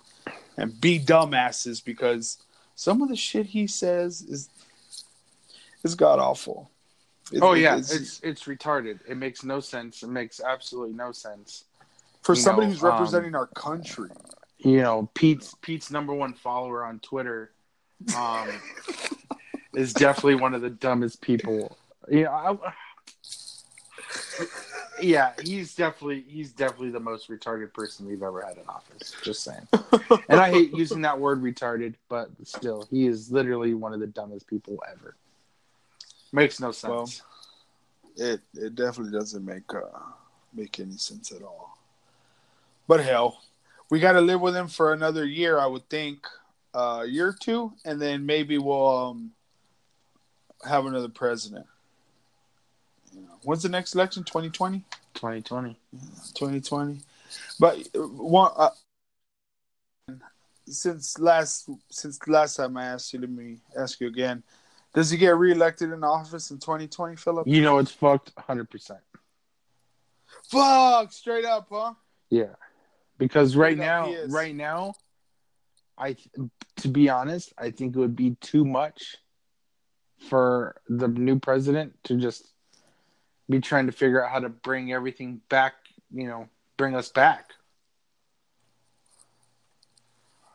and 0.57 0.81
be 0.81 0.99
dumbasses 0.99 1.83
because 1.83 2.37
some 2.75 3.01
of 3.01 3.09
the 3.09 3.15
shit 3.15 3.45
he 3.45 3.67
says 3.67 4.21
is 4.21 4.49
is 5.83 5.95
god 5.95 6.19
awful. 6.19 6.69
It- 7.31 7.41
Oh 7.43 7.53
yeah, 7.53 7.73
it's- 7.77 7.91
it's 7.93 8.19
it's 8.21 8.43
retarded. 8.43 8.99
It 9.07 9.15
makes 9.17 9.43
no 9.43 9.59
sense. 9.59 10.01
It 10.03 10.09
makes 10.09 10.39
absolutely 10.39 10.95
no 10.95 11.11
sense. 11.11 11.65
for 12.21 12.33
you 12.35 12.41
somebody 12.41 12.67
know, 12.67 12.71
who's 12.73 12.81
representing 12.81 13.35
our 13.35 13.47
country. 13.47 14.09
You 14.57 14.81
know, 14.81 15.09
Pete's 15.13 15.55
Pete's 15.61 15.89
number 15.91 16.13
one 16.13 16.33
follower 16.33 16.83
on 16.83 16.99
Twitter 16.99 17.51
um, 18.17 18.49
is 19.73 19.93
definitely 19.93 20.35
one 20.35 20.53
of 20.53 20.61
the 20.61 20.69
dumbest 20.69 21.21
people. 21.21 21.77
Yeah, 22.09 22.29
I, 22.31 22.57
yeah, 25.01 25.31
he's 25.43 25.75
definitely 25.75 26.25
he's 26.27 26.51
definitely 26.51 26.89
the 26.89 26.99
most 26.99 27.29
retarded 27.29 27.73
person 27.73 28.05
we've 28.05 28.23
ever 28.23 28.41
had 28.41 28.57
in 28.57 28.63
office. 28.67 29.15
Just 29.23 29.43
saying. 29.43 29.65
And 30.27 30.39
I 30.41 30.49
hate 30.49 30.73
using 30.75 31.01
that 31.03 31.17
word 31.19 31.41
retarded, 31.41 31.93
but 32.09 32.29
still, 32.43 32.87
he 32.91 33.07
is 33.07 33.31
literally 33.31 33.73
one 33.73 33.93
of 33.93 33.99
the 34.01 34.07
dumbest 34.07 34.47
people 34.47 34.81
ever. 34.91 35.15
Makes 36.31 36.59
no 36.59 36.71
sense. 36.71 37.23
Well, 38.15 38.31
It 38.31 38.41
it 38.53 38.75
definitely 38.75 39.17
doesn't 39.17 39.43
make 39.43 39.73
uh, 39.73 39.99
make 40.53 40.79
any 40.79 40.97
sense 40.97 41.31
at 41.31 41.41
all. 41.41 41.77
But 42.87 43.01
hell, 43.01 43.41
we 43.89 43.99
got 43.99 44.13
to 44.13 44.21
live 44.21 44.41
with 44.41 44.55
him 44.55 44.67
for 44.67 44.93
another 44.93 45.25
year, 45.25 45.59
I 45.59 45.67
would 45.67 45.87
think, 45.89 46.25
uh, 46.73 47.01
a 47.03 47.05
year 47.05 47.27
or 47.29 47.33
two, 47.39 47.73
and 47.85 48.01
then 48.01 48.25
maybe 48.25 48.57
we'll 48.57 48.87
um, 48.87 49.31
have 50.67 50.85
another 50.85 51.09
president. 51.09 51.65
You 53.13 53.21
know, 53.21 53.39
when's 53.43 53.63
the 53.63 53.69
next 53.69 53.95
election? 53.95 54.23
2020? 54.23 54.83
2020. 55.15 55.77
2020. 56.35 56.99
But 57.59 57.87
uh, 57.95 57.99
one 58.07 58.51
uh, 58.55 58.69
since 60.67 61.17
last 61.19 61.69
since 61.89 62.19
last 62.27 62.55
time 62.55 62.77
I 62.77 62.85
asked 62.85 63.13
you, 63.13 63.19
let 63.19 63.29
me 63.29 63.57
ask 63.77 63.99
you 63.99 64.07
again. 64.07 64.43
Does 64.93 65.11
he 65.11 65.17
get 65.17 65.37
reelected 65.37 65.91
in 65.91 66.03
office 66.03 66.51
in 66.51 66.57
2020, 66.57 67.15
Philip? 67.15 67.47
You 67.47 67.61
know 67.61 67.77
it's 67.77 67.91
fucked 67.91 68.35
100%. 68.35 68.99
Fuck, 70.49 71.11
straight 71.11 71.45
up, 71.45 71.67
huh? 71.71 71.93
Yeah. 72.29 72.55
Because 73.17 73.55
right 73.55 73.75
Straight 73.75 73.85
now, 73.85 74.15
right 74.29 74.55
now, 74.55 74.93
I 75.97 76.15
to 76.77 76.87
be 76.87 77.09
honest, 77.09 77.53
I 77.57 77.71
think 77.71 77.95
it 77.95 77.99
would 77.99 78.15
be 78.15 78.35
too 78.39 78.63
much 78.63 79.17
for 80.29 80.81
the 80.87 81.07
new 81.07 81.39
president 81.39 81.93
to 82.05 82.15
just 82.15 82.47
be 83.49 83.59
trying 83.59 83.87
to 83.87 83.91
figure 83.91 84.23
out 84.23 84.31
how 84.31 84.39
to 84.39 84.49
bring 84.49 84.93
everything 84.93 85.41
back, 85.49 85.73
you 86.11 86.27
know, 86.27 86.47
bring 86.77 86.95
us 86.95 87.09
back. 87.09 87.51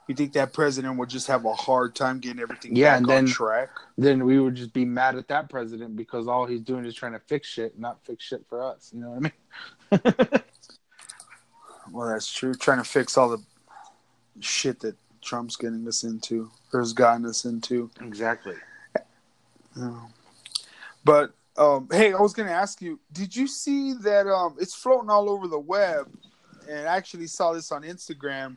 You 0.07 0.15
think 0.15 0.35
that 0.35 0.53
president 0.53 0.99
would 0.99 1.09
just 1.09 1.27
have 1.29 1.45
a 1.47 1.55
hard 1.55 1.95
time 1.95 2.19
getting 2.21 2.41
everything 2.43 2.77
Yeah, 2.77 2.91
back 2.93 2.97
and 2.99 3.07
on 3.07 3.15
then- 3.25 3.27
track? 3.27 3.71
Then 3.97 4.25
we 4.25 4.39
would 4.39 4.55
just 4.55 4.73
be 4.73 4.85
mad 4.85 5.17
at 5.17 5.29
that 5.29 5.49
president 5.49 5.97
because 5.97 6.29
all 6.29 6.45
he's 6.47 6.61
doing 6.61 6.85
is 6.85 6.95
trying 6.95 7.13
to 7.13 7.21
fix 7.21 7.49
shit, 7.49 7.79
not 7.79 8.05
fix 8.05 8.25
shit 8.25 8.45
for 8.49 8.63
us. 8.63 8.91
You 8.95 9.01
know 9.01 9.11
what 9.11 9.33
I 9.93 10.21
mean? 10.21 10.43
Well, 11.91 12.09
that's 12.09 12.33
true. 12.33 12.55
Trying 12.55 12.79
to 12.79 12.85
fix 12.85 13.17
all 13.17 13.29
the 13.29 13.43
shit 14.41 14.81
that 14.81 14.97
Trump's 15.23 15.55
getting 15.57 15.87
us 15.87 16.03
into 16.03 16.51
or 16.73 16.81
has 16.81 16.93
gotten 16.93 17.25
us 17.27 17.45
into. 17.45 17.91
Exactly. 18.01 18.57
Um, 19.77 20.09
but 21.05 21.35
um, 21.57 21.89
hey, 21.93 22.13
I 22.13 22.21
was 22.21 22.33
gonna 22.33 22.51
ask 22.51 22.81
you, 22.81 22.99
did 23.13 23.37
you 23.37 23.47
see 23.47 23.93
that 24.01 24.27
um, 24.27 24.57
it's 24.59 24.75
floating 24.75 25.11
all 25.11 25.29
over 25.31 25.47
the 25.47 25.59
web? 25.59 26.11
And 26.69 26.89
I 26.89 26.97
actually 26.97 27.27
saw 27.27 27.53
this 27.53 27.71
on 27.71 27.83
Instagram, 27.83 28.57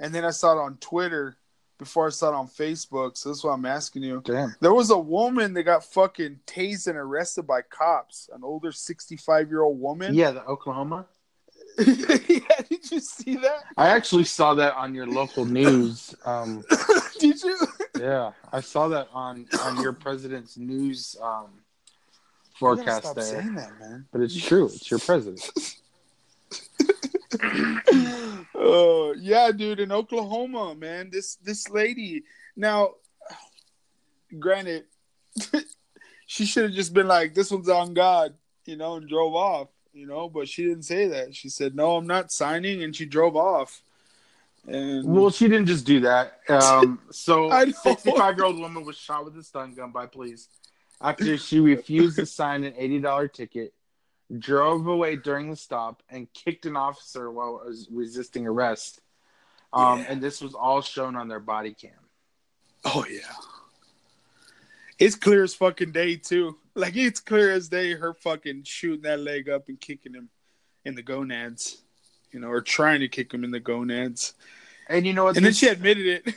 and 0.00 0.14
then 0.14 0.24
I 0.24 0.30
saw 0.30 0.58
it 0.58 0.60
on 0.60 0.78
Twitter 0.78 1.36
before 1.78 2.06
I 2.06 2.10
saw 2.10 2.30
it 2.30 2.34
on 2.34 2.48
Facebook. 2.48 3.16
So 3.16 3.28
that's 3.28 3.44
why 3.44 3.52
I'm 3.52 3.64
asking 3.64 4.02
you. 4.02 4.22
Damn. 4.24 4.56
There 4.60 4.74
was 4.74 4.90
a 4.90 4.98
woman 4.98 5.54
that 5.54 5.62
got 5.62 5.84
fucking 5.84 6.40
tased 6.46 6.88
and 6.88 6.96
arrested 6.96 7.46
by 7.46 7.62
cops, 7.62 8.28
an 8.34 8.42
older 8.42 8.72
65 8.72 9.48
year 9.48 9.62
old 9.62 9.80
woman. 9.80 10.14
Yeah, 10.14 10.32
the 10.32 10.44
Oklahoma. 10.44 11.06
yeah, 11.78 12.40
did 12.68 12.90
you 12.90 13.00
see 13.00 13.36
that? 13.36 13.62
I 13.76 13.88
actually 13.88 14.24
saw 14.24 14.54
that 14.54 14.74
on 14.74 14.94
your 14.94 15.06
local 15.06 15.44
news. 15.44 16.14
Um, 16.24 16.64
did 17.20 17.42
you? 17.42 17.58
yeah, 17.98 18.32
I 18.52 18.60
saw 18.60 18.88
that 18.88 19.08
on 19.14 19.46
on 19.62 19.80
your 19.80 19.92
president's 19.92 20.58
news 20.58 21.16
um, 21.22 21.46
forecast 22.58 23.14
there. 23.14 23.24
saying 23.24 23.54
that, 23.54 23.78
man. 23.78 24.06
But 24.12 24.20
it's 24.22 24.36
true. 24.36 24.66
It's 24.66 24.90
your 24.90 25.00
president. 25.00 25.48
Oh 28.62 29.14
yeah, 29.16 29.50
dude, 29.52 29.80
in 29.80 29.92
Oklahoma, 29.92 30.74
man. 30.74 31.10
This 31.10 31.36
this 31.36 31.70
lady. 31.70 32.24
Now, 32.56 32.90
granted, 34.38 34.84
she 36.26 36.44
should 36.44 36.64
have 36.64 36.72
just 36.72 36.92
been 36.92 37.08
like, 37.08 37.34
"This 37.34 37.50
one's 37.50 37.68
on 37.68 37.94
God," 37.94 38.34
you 38.66 38.76
know, 38.76 38.96
and 38.96 39.08
drove 39.08 39.34
off. 39.34 39.68
You 39.92 40.06
know, 40.06 40.28
but 40.28 40.48
she 40.48 40.64
didn't 40.64 40.82
say 40.84 41.08
that. 41.08 41.34
She 41.34 41.48
said, 41.48 41.74
"No, 41.74 41.96
I'm 41.96 42.06
not 42.06 42.32
signing," 42.32 42.82
and 42.82 42.94
she 42.94 43.06
drove 43.06 43.36
off. 43.36 43.82
And 44.66 45.04
Well, 45.04 45.30
she 45.30 45.48
didn't 45.48 45.66
just 45.66 45.86
do 45.86 46.00
that. 46.00 46.40
Um, 46.48 47.00
so, 47.10 47.50
I 47.50 47.70
65 47.70 48.36
year 48.36 48.44
old 48.44 48.58
woman 48.58 48.84
was 48.84 48.96
shot 48.96 49.24
with 49.24 49.36
a 49.38 49.42
stun 49.42 49.74
gun 49.74 49.90
by 49.90 50.06
police 50.06 50.48
after 51.00 51.38
she 51.38 51.60
refused 51.60 52.16
to 52.16 52.26
sign 52.26 52.64
an 52.64 52.74
$80 52.74 53.32
ticket, 53.32 53.72
drove 54.38 54.86
away 54.86 55.16
during 55.16 55.50
the 55.50 55.56
stop, 55.56 56.02
and 56.08 56.32
kicked 56.32 56.66
an 56.66 56.76
officer 56.76 57.30
while 57.30 57.62
resisting 57.90 58.46
arrest. 58.46 59.00
Um, 59.72 60.00
Yeah. 60.00 60.06
And 60.08 60.22
this 60.22 60.40
was 60.40 60.54
all 60.54 60.82
shown 60.82 61.16
on 61.16 61.28
their 61.28 61.40
body 61.40 61.74
cam. 61.74 61.92
Oh 62.84 63.04
yeah. 63.08 63.20
It's 64.98 65.16
clear 65.16 65.42
as 65.44 65.54
fucking 65.54 65.92
day 65.92 66.16
too. 66.16 66.58
Like 66.74 66.96
it's 66.96 67.20
clear 67.20 67.50
as 67.52 67.68
day 67.68 67.94
her 67.94 68.14
fucking 68.14 68.64
shooting 68.64 69.02
that 69.02 69.20
leg 69.20 69.48
up 69.48 69.68
and 69.68 69.80
kicking 69.80 70.14
him 70.14 70.28
in 70.84 70.94
the 70.94 71.02
gonads. 71.02 71.82
You 72.32 72.38
know, 72.38 72.48
or 72.48 72.60
trying 72.60 73.00
to 73.00 73.08
kick 73.08 73.32
him 73.34 73.42
in 73.42 73.50
the 73.50 73.58
gonads. 73.60 74.34
And 74.88 75.04
you 75.04 75.12
know 75.12 75.24
what? 75.24 75.36
And 75.36 75.44
then 75.44 75.52
she 75.52 75.66
admitted 75.66 76.06
it. 76.06 76.34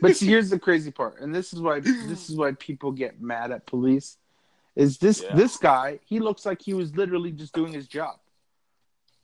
but 0.00 0.16
see, 0.16 0.26
here's 0.26 0.50
the 0.50 0.58
crazy 0.66 0.90
part, 0.90 1.20
and 1.20 1.34
this 1.34 1.52
is 1.52 1.60
why 1.60 1.80
this 1.80 2.28
is 2.28 2.36
why 2.36 2.52
people 2.52 2.92
get 2.92 3.20
mad 3.20 3.52
at 3.52 3.66
police. 3.66 4.16
Is 4.76 4.98
this 4.98 5.22
Yeah. 5.22 5.34
this 5.34 5.56
guy? 5.56 5.98
He 6.04 6.20
looks 6.20 6.44
like 6.46 6.60
he 6.62 6.74
was 6.74 6.94
literally 6.94 7.32
just 7.32 7.52
doing 7.54 7.72
his 7.72 7.88
job. 7.88 8.16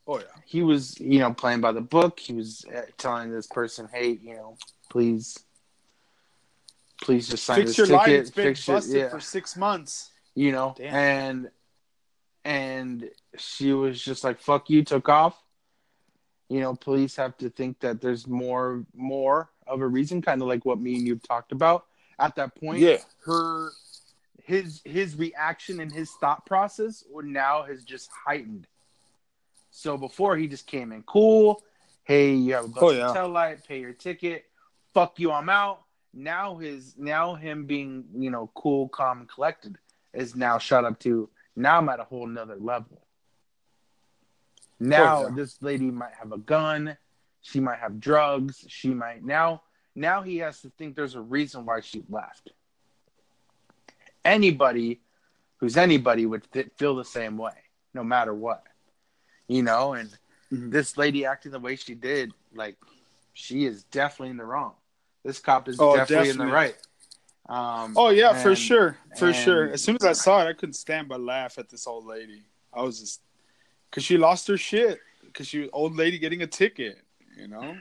Oh 0.05 0.17
yeah. 0.19 0.25
he 0.45 0.63
was 0.63 0.99
you 0.99 1.19
know 1.19 1.33
playing 1.33 1.61
by 1.61 1.71
the 1.71 1.79
book 1.79 2.19
he 2.19 2.33
was 2.33 2.65
uh, 2.65 2.81
telling 2.97 3.31
this 3.31 3.47
person 3.47 3.87
hey 3.89 4.09
you 4.21 4.35
know 4.35 4.57
please 4.89 5.39
please 7.01 7.29
just 7.29 7.45
sign 7.45 7.57
Fix 7.59 7.69
this 7.69 7.77
your 7.77 7.87
ticket 7.87 8.01
line. 8.01 8.09
It's 8.11 8.29
been 8.31 8.47
it 8.47 8.63
busted 8.67 8.95
yeah 8.97 9.09
for 9.09 9.21
six 9.21 9.55
months. 9.55 10.11
you 10.35 10.51
know 10.51 10.73
Damn. 10.77 10.93
and 10.93 11.51
and 12.43 13.09
she 13.37 13.71
was 13.71 14.01
just 14.01 14.25
like 14.25 14.41
fuck 14.41 14.69
you 14.69 14.83
took 14.83 15.07
off 15.07 15.41
you 16.49 16.59
know 16.59 16.75
police 16.75 17.15
have 17.15 17.37
to 17.37 17.49
think 17.49 17.79
that 17.79 18.01
there's 18.01 18.27
more 18.27 18.83
more 18.93 19.49
of 19.67 19.79
a 19.79 19.87
reason 19.87 20.21
kind 20.21 20.41
of 20.41 20.49
like 20.49 20.65
what 20.65 20.81
me 20.81 20.95
and 20.95 21.07
you've 21.07 21.23
talked 21.23 21.53
about 21.53 21.85
at 22.19 22.35
that 22.35 22.53
point 22.55 22.79
Yeah. 22.79 22.97
her 23.25 23.71
his 24.43 24.81
his 24.85 25.15
reaction 25.15 25.79
and 25.79 25.91
his 25.91 26.11
thought 26.11 26.45
process 26.45 27.03
now 27.23 27.63
has 27.63 27.83
just 27.83 28.09
heightened. 28.25 28.67
So 29.71 29.97
before 29.97 30.37
he 30.37 30.47
just 30.47 30.67
came 30.67 30.91
in 30.91 31.03
cool. 31.03 31.63
Hey 32.03 32.33
you 32.35 32.53
have 32.53 32.65
a 32.65 32.67
busted 32.67 33.01
Oh, 33.01 33.07
yeah. 33.07 33.13
tail 33.13 33.29
light 33.29 33.65
pay 33.67 33.79
your 33.79 33.93
ticket. 33.93 34.45
Fuck 34.93 35.19
you 35.19 35.31
i'm 35.31 35.49
out. 35.49 35.83
Now 36.13 36.57
his 36.57 36.93
now 36.97 37.35
him 37.35 37.65
being 37.65 38.03
you 38.15 38.29
know 38.29 38.51
cool 38.53 38.89
calm 38.89 39.21
and 39.21 39.29
collected 39.29 39.77
is 40.13 40.35
now 40.35 40.57
shot 40.57 40.83
up 40.85 40.99
to 40.99 41.29
now 41.55 41.77
i'm 41.77 41.89
at 41.89 41.99
a 41.99 42.03
whole 42.03 42.27
nother 42.27 42.57
level. 42.59 43.01
Now 44.79 45.19
Oh, 45.23 45.27
yeah. 45.29 45.35
this 45.35 45.61
lady 45.61 45.89
might 45.89 46.13
have 46.19 46.31
a 46.33 46.37
gun. 46.37 46.97
She 47.41 47.59
might 47.59 47.79
have 47.79 47.99
drugs. 47.99 48.65
She 48.67 48.89
might 48.89 49.23
now 49.23 49.61
now 49.95 50.21
he 50.21 50.37
has 50.37 50.59
to 50.61 50.69
think 50.77 50.95
there's 50.95 51.15
a 51.15 51.21
reason 51.21 51.65
why 51.65 51.79
she 51.79 52.03
left 52.09 52.51
anybody 54.25 54.99
who's 55.57 55.77
anybody 55.77 56.25
would 56.25 56.49
th- 56.51 56.69
feel 56.77 56.95
the 56.95 57.05
same 57.05 57.37
way 57.37 57.53
no 57.93 58.03
matter 58.03 58.33
what 58.33 58.63
you 59.47 59.63
know 59.63 59.93
and 59.93 60.09
Mhm. 60.51 60.71
this 60.71 60.97
lady 60.97 61.25
acting 61.25 61.51
the 61.51 61.59
way 61.59 61.75
she 61.75 61.95
did 61.95 62.31
like 62.53 62.75
she 63.33 63.65
is 63.65 63.83
definitely 63.85 64.29
in 64.31 64.37
the 64.37 64.45
wrong 64.45 64.73
this 65.23 65.39
cop 65.39 65.67
is 65.67 65.79
Oh, 65.79 65.95
definitely, 65.95 66.29
in 66.29 66.37
the 66.37 66.45
right 66.45 66.77
um 67.49 67.93
Oh 67.97 68.09
yeah, 68.09 68.33
for 68.41 68.55
sure, 68.55 68.97
for 69.17 69.27
and- 69.27 69.35
sure. 69.35 69.69
As 69.69 69.83
soon 69.83 69.95
as 69.97 70.05
I 70.05 70.13
saw 70.13 70.41
it, 70.41 70.47
I 70.47 70.53
couldn't 70.53 70.73
stand 70.75 71.09
but 71.09 71.19
laugh 71.19 71.57
at 71.57 71.69
this 71.69 71.87
old 71.87 72.05
lady. 72.05 72.41
I 72.73 72.81
was 72.81 72.99
just 73.01 73.21
because 73.89 74.05
she 74.05 74.17
lost 74.17 74.47
her 74.47 74.55
shit 74.57 74.99
because 75.25 75.45
she 75.47 75.59
was 75.59 75.69
old 75.73 75.95
lady 75.97 76.17
getting 76.19 76.41
a 76.43 76.47
ticket. 76.47 76.99
You 77.37 77.47
know, 77.49 77.77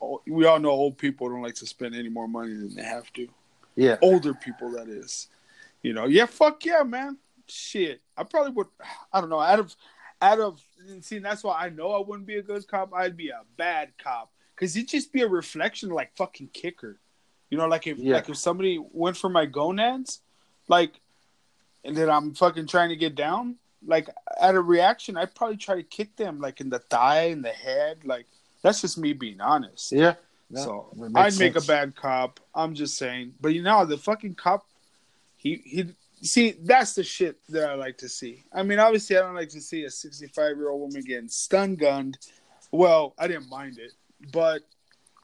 Oh, 0.00 0.22
we 0.26 0.44
all 0.46 0.60
know 0.60 0.70
old 0.70 0.98
people 0.98 1.28
don't 1.28 1.42
like 1.42 1.56
to 1.56 1.66
spend 1.66 1.96
any 1.96 2.08
more 2.08 2.28
money 2.28 2.52
than 2.54 2.74
they 2.76 2.84
have 2.84 3.12
to. 3.14 3.26
yeah 3.74 3.96
Older 4.02 4.34
people, 4.34 4.70
that 4.72 4.88
is. 4.88 5.28
You 5.86 5.92
know, 5.92 6.06
yeah, 6.06 6.26
fuck 6.26 6.64
yeah, 6.64 6.82
man. 6.82 7.16
Shit, 7.46 8.00
I 8.16 8.24
probably 8.24 8.50
would. 8.50 8.66
I 9.12 9.20
don't 9.20 9.30
know. 9.30 9.38
Out 9.38 9.60
of, 9.60 9.76
out 10.20 10.40
of, 10.40 10.60
and 10.88 11.04
see, 11.04 11.18
that's 11.20 11.44
why 11.44 11.56
I 11.64 11.68
know 11.68 11.92
I 11.92 12.04
wouldn't 12.04 12.26
be 12.26 12.38
a 12.38 12.42
good 12.42 12.66
cop. 12.66 12.92
I'd 12.92 13.16
be 13.16 13.28
a 13.28 13.42
bad 13.56 13.90
cop 13.96 14.32
because 14.56 14.76
it'd 14.76 14.88
just 14.88 15.12
be 15.12 15.22
a 15.22 15.28
reflection, 15.28 15.90
like 15.90 16.10
fucking 16.16 16.48
kicker. 16.52 16.98
You 17.50 17.58
know, 17.58 17.68
like 17.68 17.86
if 17.86 17.98
Yeah. 17.98 18.14
like 18.14 18.28
if 18.28 18.36
somebody 18.36 18.82
went 18.92 19.16
for 19.16 19.28
my 19.28 19.46
gonads, 19.46 20.22
like, 20.66 20.98
and 21.84 21.96
then 21.96 22.10
I'm 22.10 22.34
fucking 22.34 22.66
trying 22.66 22.88
to 22.88 22.96
get 22.96 23.14
down, 23.14 23.54
like 23.86 24.08
at 24.40 24.56
a 24.56 24.60
reaction, 24.60 25.16
I'd 25.16 25.36
probably 25.36 25.56
try 25.56 25.76
to 25.76 25.84
kick 25.84 26.16
them 26.16 26.40
like 26.40 26.60
in 26.60 26.68
the 26.68 26.80
thigh, 26.80 27.26
in 27.26 27.42
the 27.42 27.50
head. 27.50 27.98
Like 28.04 28.26
that's 28.60 28.80
just 28.80 28.98
me 28.98 29.12
being 29.12 29.40
honest. 29.40 29.92
yeah 29.92 30.14
So 30.52 30.88
I'd 31.14 31.38
make 31.38 31.54
a 31.54 31.60
bad 31.60 31.94
cop. 31.94 32.40
I'm 32.56 32.74
just 32.74 32.96
saying. 32.98 33.34
But 33.40 33.54
you 33.54 33.62
know, 33.62 33.86
the 33.86 33.98
fucking 33.98 34.34
cop, 34.34 34.66
he 35.36 35.56
he. 35.64 35.94
See, 36.22 36.52
that's 36.62 36.94
the 36.94 37.04
shit 37.04 37.36
that 37.50 37.68
I 37.68 37.74
like 37.74 37.98
to 37.98 38.08
see. 38.08 38.42
I 38.52 38.62
mean, 38.62 38.78
obviously, 38.78 39.18
I 39.18 39.20
don't 39.20 39.34
like 39.34 39.50
to 39.50 39.60
see 39.60 39.84
a 39.84 39.90
65 39.90 40.56
year 40.56 40.70
old 40.70 40.80
woman 40.80 41.02
getting 41.02 41.28
stun 41.28 41.74
gunned. 41.76 42.16
Well, 42.72 43.14
I 43.18 43.28
didn't 43.28 43.50
mind 43.50 43.78
it, 43.78 43.92
but 44.32 44.62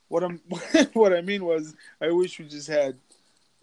what 0.09 0.23
I'm 0.23 0.39
what 0.93 1.13
I 1.15 1.23
mean 1.23 1.45
was, 1.45 1.75
I 2.01 2.11
wish 2.11 2.39
we 2.39 2.47
just 2.47 2.69
had, 2.69 2.97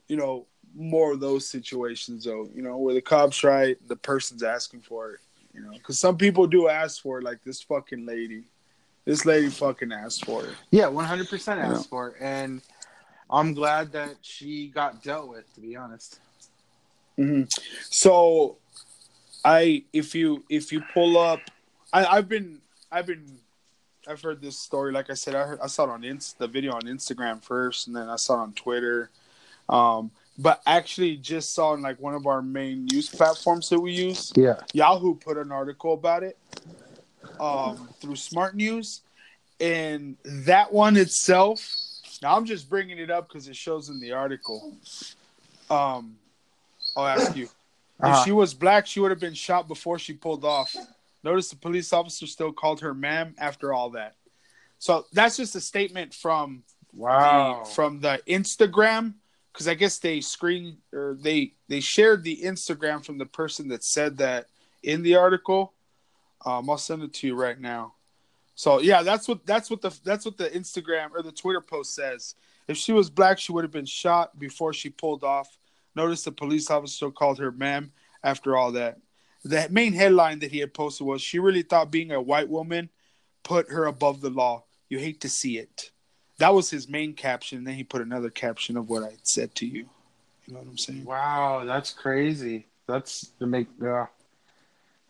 you 0.07 0.17
know, 0.17 0.47
more 0.75 1.11
of 1.13 1.19
those 1.19 1.45
situations, 1.47 2.25
though. 2.25 2.49
You 2.53 2.63
know, 2.63 2.77
where 2.77 2.95
the 2.95 3.01
cops 3.01 3.43
right, 3.43 3.77
the 3.87 3.95
person's 3.95 4.41
asking 4.43 4.81
for 4.81 5.13
it. 5.13 5.19
You 5.53 5.61
know, 5.61 5.71
because 5.71 5.99
some 5.99 6.17
people 6.17 6.47
do 6.47 6.67
ask 6.67 7.01
for 7.01 7.19
it, 7.19 7.23
like 7.23 7.43
this 7.43 7.61
fucking 7.61 8.05
lady. 8.05 8.43
This 9.05 9.25
lady 9.25 9.49
fucking 9.49 9.91
asked 9.91 10.25
for 10.25 10.45
it. 10.45 10.53
yeah 10.71 10.83
100% 10.85 11.57
Yeah. 11.57 11.71
asked 11.73 11.89
for 11.89 12.09
it 12.09 12.15
and 12.19 12.61
i'm 13.31 13.55
glad 13.55 13.91
that 13.93 14.15
she 14.21 14.67
got 14.67 15.01
dealt 15.01 15.27
with 15.29 15.51
to 15.55 15.61
be 15.61 15.75
honest 15.75 16.19
hmm 17.19 17.43
So, 17.89 18.55
I 19.43 19.83
if 19.91 20.15
you 20.15 20.43
if 20.49 20.71
you 20.71 20.81
pull 20.93 21.17
up, 21.17 21.41
I, 21.91 22.05
I've 22.05 22.29
been 22.29 22.61
I've 22.89 23.05
been 23.05 23.39
I've 24.07 24.21
heard 24.21 24.41
this 24.41 24.57
story. 24.57 24.93
Like 24.93 25.09
I 25.09 25.15
said, 25.15 25.35
I 25.35 25.45
heard 25.45 25.59
I 25.61 25.67
saw 25.67 25.83
it 25.83 25.89
on 25.89 26.05
Inst- 26.05 26.39
the 26.39 26.47
video 26.47 26.71
on 26.73 26.83
Instagram 26.83 27.43
first, 27.43 27.87
and 27.87 27.95
then 27.95 28.07
I 28.07 28.15
saw 28.15 28.35
it 28.35 28.43
on 28.43 28.53
Twitter. 28.53 29.09
Um, 29.67 30.11
but 30.37 30.61
actually, 30.65 31.17
just 31.17 31.53
saw 31.53 31.71
on 31.71 31.81
like 31.81 31.99
one 31.99 32.13
of 32.13 32.25
our 32.25 32.41
main 32.41 32.85
news 32.85 33.09
platforms 33.09 33.67
that 33.69 33.79
we 33.81 33.91
use. 33.91 34.31
yeah 34.35 34.61
Yahoo 34.73 35.15
put 35.15 35.37
an 35.37 35.51
article 35.51 35.93
about 35.93 36.23
it 36.23 36.37
um, 37.41 37.89
through 37.99 38.15
Smart 38.15 38.55
News, 38.55 39.01
and 39.59 40.15
that 40.23 40.71
one 40.71 40.95
itself. 40.95 41.59
Now 42.21 42.37
I'm 42.37 42.45
just 42.45 42.69
bringing 42.69 42.97
it 42.97 43.11
up 43.11 43.27
because 43.27 43.49
it 43.49 43.57
shows 43.57 43.89
in 43.89 43.99
the 43.99 44.13
article. 44.13 44.73
Um, 45.69 46.15
I'll 46.95 47.07
ask 47.07 47.35
you: 47.35 47.47
Uh-huh. 48.01 48.17
if 48.17 48.25
she 48.25 48.31
was 48.31 48.53
black, 48.53 48.87
she 48.87 49.01
would 49.01 49.11
have 49.11 49.19
been 49.19 49.33
shot 49.33 49.67
before 49.67 49.99
she 49.99 50.13
pulled 50.13 50.45
off. 50.45 50.73
Notice 51.21 51.49
the 51.49 51.57
police 51.57 51.91
officer 51.91 52.27
still 52.27 52.53
called 52.53 52.79
her 52.79 52.93
"ma'am" 52.93 53.35
after 53.37 53.73
all 53.73 53.89
that. 53.91 54.15
So 54.77 55.05
that's 55.11 55.35
just 55.35 55.55
a 55.55 55.61
statement 55.61 56.13
from 56.13 56.63
wow 56.93 57.63
the, 57.63 57.69
from 57.71 57.99
the 57.99 58.21
Instagram 58.25 59.15
because 59.51 59.67
I 59.67 59.73
guess 59.73 59.99
they 59.99 60.21
screen 60.21 60.77
or 60.93 61.17
they 61.19 61.51
they 61.67 61.81
shared 61.81 62.23
the 62.23 62.37
Instagram 62.37 63.03
from 63.03 63.17
the 63.17 63.25
person 63.25 63.67
that 63.67 63.83
said 63.83 64.17
that 64.19 64.47
in 64.83 65.03
the 65.03 65.17
article. 65.17 65.73
Um, 66.45 66.69
I'll 66.69 66.77
send 66.77 67.03
it 67.03 67.11
to 67.15 67.27
you 67.27 67.35
right 67.35 67.59
now. 67.59 67.95
So 68.55 68.79
yeah, 68.79 69.03
that's 69.03 69.27
what 69.27 69.45
that's 69.45 69.69
what 69.69 69.81
the 69.81 69.93
that's 70.05 70.23
what 70.23 70.37
the 70.37 70.49
Instagram 70.49 71.09
or 71.13 71.21
the 71.21 71.33
Twitter 71.33 71.59
post 71.59 71.93
says. 71.93 72.35
If 72.69 72.77
she 72.77 72.93
was 72.93 73.09
black, 73.09 73.39
she 73.39 73.51
would 73.51 73.65
have 73.65 73.71
been 73.71 73.85
shot 73.85 74.39
before 74.39 74.71
she 74.71 74.89
pulled 74.89 75.25
off. 75.25 75.58
Notice 75.99 76.23
the 76.23 76.31
police 76.31 76.71
officer 76.71 77.11
called 77.11 77.39
her 77.39 77.51
"ma'am" 77.51 77.91
after 78.23 78.55
all 78.55 78.71
that. 78.71 78.99
The 79.43 79.67
main 79.69 79.91
headline 79.91 80.39
that 80.39 80.51
he 80.51 80.59
had 80.59 80.73
posted 80.73 81.05
was, 81.05 81.21
"She 81.21 81.39
really 81.39 81.61
thought 81.61 81.91
being 81.91 82.11
a 82.11 82.21
white 82.21 82.47
woman 82.47 82.89
put 83.43 83.69
her 83.69 83.85
above 83.85 84.21
the 84.21 84.29
law. 84.29 84.63
You 84.87 84.99
hate 84.99 85.19
to 85.21 85.29
see 85.29 85.57
it." 85.57 85.91
That 86.37 86.53
was 86.53 86.69
his 86.69 86.87
main 86.87 87.15
caption. 87.15 87.65
Then 87.65 87.73
he 87.73 87.83
put 87.83 88.01
another 88.01 88.29
caption 88.29 88.77
of 88.77 88.89
what 88.89 89.03
I 89.03 89.17
said 89.23 89.55
to 89.55 89.65
you. 89.65 89.89
You 90.45 90.53
know 90.53 90.59
what 90.59 90.69
I'm 90.69 90.77
saying? 90.77 91.03
wow 91.03 91.63
that's 91.65 91.91
crazy 91.91 92.65
that's 92.87 93.27
to 93.39 93.45
make 93.45 93.67
uh, 93.85 94.05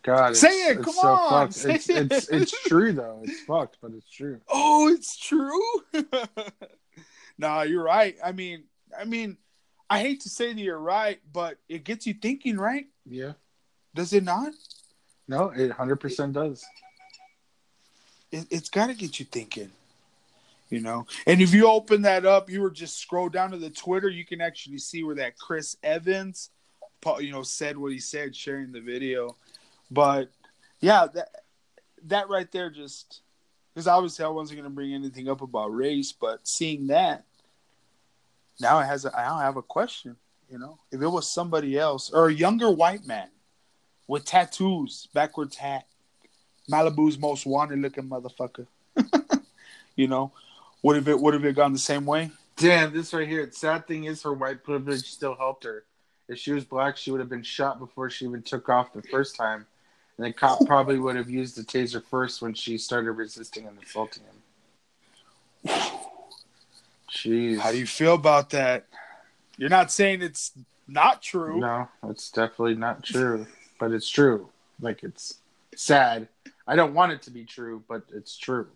God, 0.02 0.32
it's, 0.32 0.40
Say 0.40 0.70
it, 0.70 0.82
come 0.82 0.94
so 0.94 1.08
on, 1.08 1.48
It's, 1.48 1.90
it's 1.90 2.30
it's 2.30 2.64
true 2.64 2.94
though. 2.94 3.20
It's 3.24 3.42
fucked, 3.42 3.78
but 3.82 3.92
it's 3.92 4.10
true. 4.10 4.40
Oh, 4.50 4.90
it's 4.90 5.18
true. 5.18 5.62
nah, 7.38 7.62
you're 7.62 7.84
right. 7.84 8.16
I 8.24 8.32
mean, 8.32 8.64
I 8.98 9.04
mean, 9.04 9.38
I 9.90 10.00
hate 10.02 10.22
to 10.22 10.30
say 10.30 10.54
that 10.54 10.60
you're 10.60 10.80
right, 10.80 11.20
but 11.34 11.58
it 11.68 11.84
gets 11.84 12.06
you 12.06 12.14
thinking, 12.14 12.58
right? 12.58 12.86
Yeah. 13.06 13.34
Does 13.96 14.14
it 14.14 14.24
not? 14.24 14.54
No, 15.28 15.50
it 15.50 15.72
hundred 15.72 15.98
percent 15.98 16.34
does. 16.34 16.64
It, 18.32 18.46
it's 18.52 18.70
got 18.70 18.88
to 18.88 18.94
get 18.94 19.20
you 19.20 19.26
thinking. 19.26 19.72
You 20.70 20.82
know, 20.82 21.08
and 21.26 21.42
if 21.42 21.52
you 21.52 21.68
open 21.68 22.04
that 22.04 22.28
up, 22.28 22.48
you 22.48 22.62
were 22.62 22.70
just 22.70 23.00
scroll 23.00 23.28
down 23.28 23.50
to 23.52 23.58
the 23.58 23.72
Twitter, 23.72 24.08
you 24.08 24.24
can 24.24 24.40
actually 24.40 24.78
see 24.78 25.04
where 25.04 25.16
that 25.16 25.36
Chris 25.36 25.76
Evans, 25.82 26.52
you 27.20 27.32
know, 27.32 27.42
said 27.42 27.76
what 27.76 27.92
he 27.92 27.98
said, 27.98 28.36
sharing 28.36 28.72
the 28.72 28.80
video. 28.80 29.36
But 29.90 30.30
yeah, 30.80 31.08
that 31.16 31.30
that 32.06 32.30
right 32.30 32.52
there 32.52 32.70
just 32.70 33.22
because 33.74 33.88
obviously 33.88 34.26
I 34.26 34.30
wasn't 34.30 34.60
going 34.60 34.70
to 34.70 34.76
bring 34.76 34.94
anything 34.94 35.28
up 35.28 35.42
about 35.42 35.74
race, 35.74 36.12
but 36.12 36.48
seeing 36.48 36.88
that 36.88 37.26
now 38.60 38.80
it 38.80 38.86
has 38.86 39.06
a, 39.06 39.18
I 39.18 39.44
have 39.44 39.58
a 39.58 39.62
question. 39.62 40.16
You 40.50 40.58
know, 40.58 40.80
if 40.92 41.02
it 41.02 41.08
was 41.08 41.32
somebody 41.32 41.78
else 41.78 42.12
or 42.12 42.30
a 42.30 42.34
younger 42.34 42.72
white 42.72 43.06
man 43.06 43.30
with 44.08 44.26
tattoos, 44.26 45.08
backwards 45.14 45.56
hat, 45.56 45.86
Malibu's 46.70 47.20
most 47.20 47.46
wanted 47.46 47.80
looking 47.80 48.10
motherfucker. 48.10 48.66
you 49.96 50.08
know, 50.08 50.32
would 50.82 50.96
have 50.96 51.08
it 51.08 51.20
would 51.20 51.34
have 51.34 51.46
it 51.46 51.56
gone 51.56 51.74
the 51.74 51.80
same 51.80 52.06
way? 52.06 52.32
Damn, 52.56 52.94
this 52.94 53.14
right 53.14 53.28
here. 53.28 53.46
The 53.46 53.52
sad 53.54 53.88
thing 53.88 54.06
is, 54.06 54.24
her 54.24 54.34
white 54.34 54.64
privilege 54.64 55.12
still 55.12 55.36
helped 55.36 55.64
her. 55.64 55.86
If 56.28 56.38
she 56.38 56.52
was 56.52 56.66
black, 56.66 56.98
she 56.98 57.12
would 57.12 57.20
have 57.20 57.30
been 57.30 57.44
shot 57.44 57.80
before 57.80 58.10
she 58.10 58.26
even 58.26 58.44
took 58.44 58.70
off 58.70 58.94
the 58.94 59.02
first 59.02 59.36
time, 59.36 59.66
and 60.18 60.26
the 60.26 60.34
cop 60.34 60.60
probably 60.66 61.00
would 61.00 61.16
have 61.16 61.30
used 61.30 61.56
the 61.56 61.64
taser 61.64 62.04
first 62.04 62.42
when 62.42 62.54
she 62.54 62.78
started 62.78 63.12
resisting 63.14 63.68
and 63.68 63.78
assaulting 63.82 64.24
him. 64.24 64.36
Jeez. 67.12 67.60
How 67.60 67.72
do 67.72 67.78
you 67.78 67.88
feel 67.88 68.14
about 68.14 68.52
that? 68.52 68.86
You're 69.58 69.70
not 69.70 69.92
saying 69.92 70.22
it's 70.22 70.52
not 70.88 71.22
true. 71.22 71.60
No, 71.60 71.88
it's 72.08 72.32
definitely 72.32 72.76
not 72.76 73.04
true, 73.04 73.46
but 73.80 73.92
it's 73.92 74.10
true. 74.10 74.50
Like 74.80 75.04
it's 75.04 75.40
sad. 75.76 76.28
I 76.68 76.76
don't 76.76 76.94
want 76.94 77.12
it 77.12 77.22
to 77.24 77.32
be 77.32 77.46
true, 77.46 77.84
but 77.88 78.04
it's 78.14 78.38
true. 78.38 78.68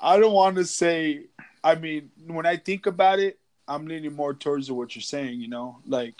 I 0.00 0.18
don't 0.18 0.32
want 0.32 0.56
to 0.56 0.64
say. 0.64 1.22
I 1.64 1.74
mean, 1.74 2.10
when 2.26 2.46
I 2.46 2.56
think 2.56 2.86
about 2.86 3.18
it, 3.18 3.38
I'm 3.66 3.86
leaning 3.86 4.12
more 4.12 4.34
towards 4.34 4.70
what 4.70 4.94
you're 4.94 5.02
saying. 5.02 5.40
You 5.40 5.48
know, 5.48 5.78
like 5.86 6.14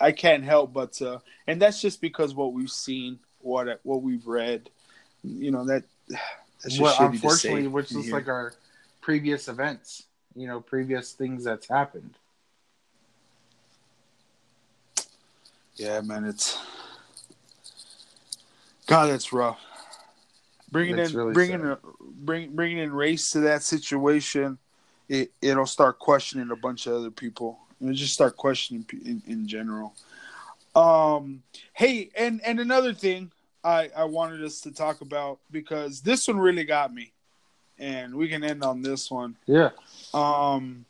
I 0.00 0.12
can't 0.12 0.44
help 0.44 0.72
but, 0.72 1.00
uh, 1.02 1.18
and 1.46 1.60
that's 1.60 1.80
just 1.80 2.00
because 2.00 2.34
what 2.34 2.52
we've 2.52 2.70
seen, 2.70 3.18
what 3.40 3.80
what 3.82 4.02
we've 4.02 4.26
read. 4.26 4.70
You 5.24 5.50
know 5.50 5.64
that. 5.64 5.84
That's 6.62 6.74
just 6.74 6.80
well, 6.80 6.96
unfortunately, 6.98 7.68
which 7.68 7.92
is 7.92 8.10
like 8.10 8.28
our 8.28 8.52
previous 9.00 9.48
events, 9.48 10.04
you 10.38 10.46
know, 10.46 10.60
previous 10.60 11.12
things 11.12 11.44
that's 11.44 11.68
happened. 11.68 12.14
Yeah, 15.74 16.00
man, 16.00 16.24
it's 16.24 16.58
God. 18.86 19.10
it's 19.10 19.32
rough. 19.32 19.60
Bringing 20.70 20.98
It's 20.98 21.12
in, 21.12 21.16
really 21.16 21.32
bringing, 21.32 21.60
sad. 21.60 21.70
a, 21.72 21.78
bring, 22.00 22.54
bringing 22.54 22.78
in 22.78 22.92
race 22.92 23.30
to 23.30 23.40
that 23.40 23.62
situation, 23.62 24.58
it 25.08 25.32
it'll 25.40 25.66
start 25.66 25.98
questioning 25.98 26.50
a 26.50 26.56
bunch 26.56 26.86
of 26.86 26.94
other 26.94 27.10
people. 27.10 27.58
It'll 27.80 27.94
just 27.94 28.14
start 28.14 28.36
questioning 28.36 28.84
in, 29.04 29.22
in 29.26 29.46
general. 29.46 29.94
Um, 30.74 31.42
hey, 31.72 32.10
and 32.16 32.40
and 32.44 32.60
another 32.60 32.92
thing 32.92 33.32
I 33.64 33.90
I 33.96 34.04
wanted 34.04 34.44
us 34.44 34.60
to 34.62 34.70
talk 34.70 35.00
about 35.00 35.38
because 35.50 36.00
this 36.00 36.28
one 36.28 36.38
really 36.38 36.64
got 36.64 36.92
me, 36.92 37.12
and 37.78 38.14
we 38.14 38.28
can 38.28 38.44
end 38.44 38.62
on 38.62 38.82
this 38.82 39.10
one 39.10 39.36
Yeah. 39.46 39.70
Um 40.14 40.84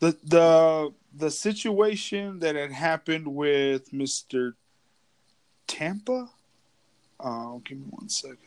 the 0.00 0.16
the 0.24 0.92
the 1.14 1.30
situation 1.30 2.40
that 2.40 2.56
had 2.56 2.72
happened 2.72 3.26
with 3.26 3.92
Mr. 3.92 4.54
Tampa. 5.66 6.28
Uh, 7.20 7.58
give 7.64 7.78
me 7.78 7.84
one 7.90 8.08
second. 8.08 8.38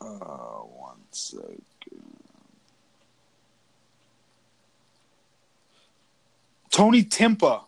Uh, 0.00 0.04
one 0.06 1.00
second. 1.10 1.62
Tony 6.70 7.04
Timpa. 7.04 7.64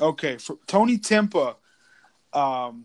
Okay, 0.00 0.36
Tony 0.66 0.98
Timpa, 0.98 1.54
um, 2.32 2.84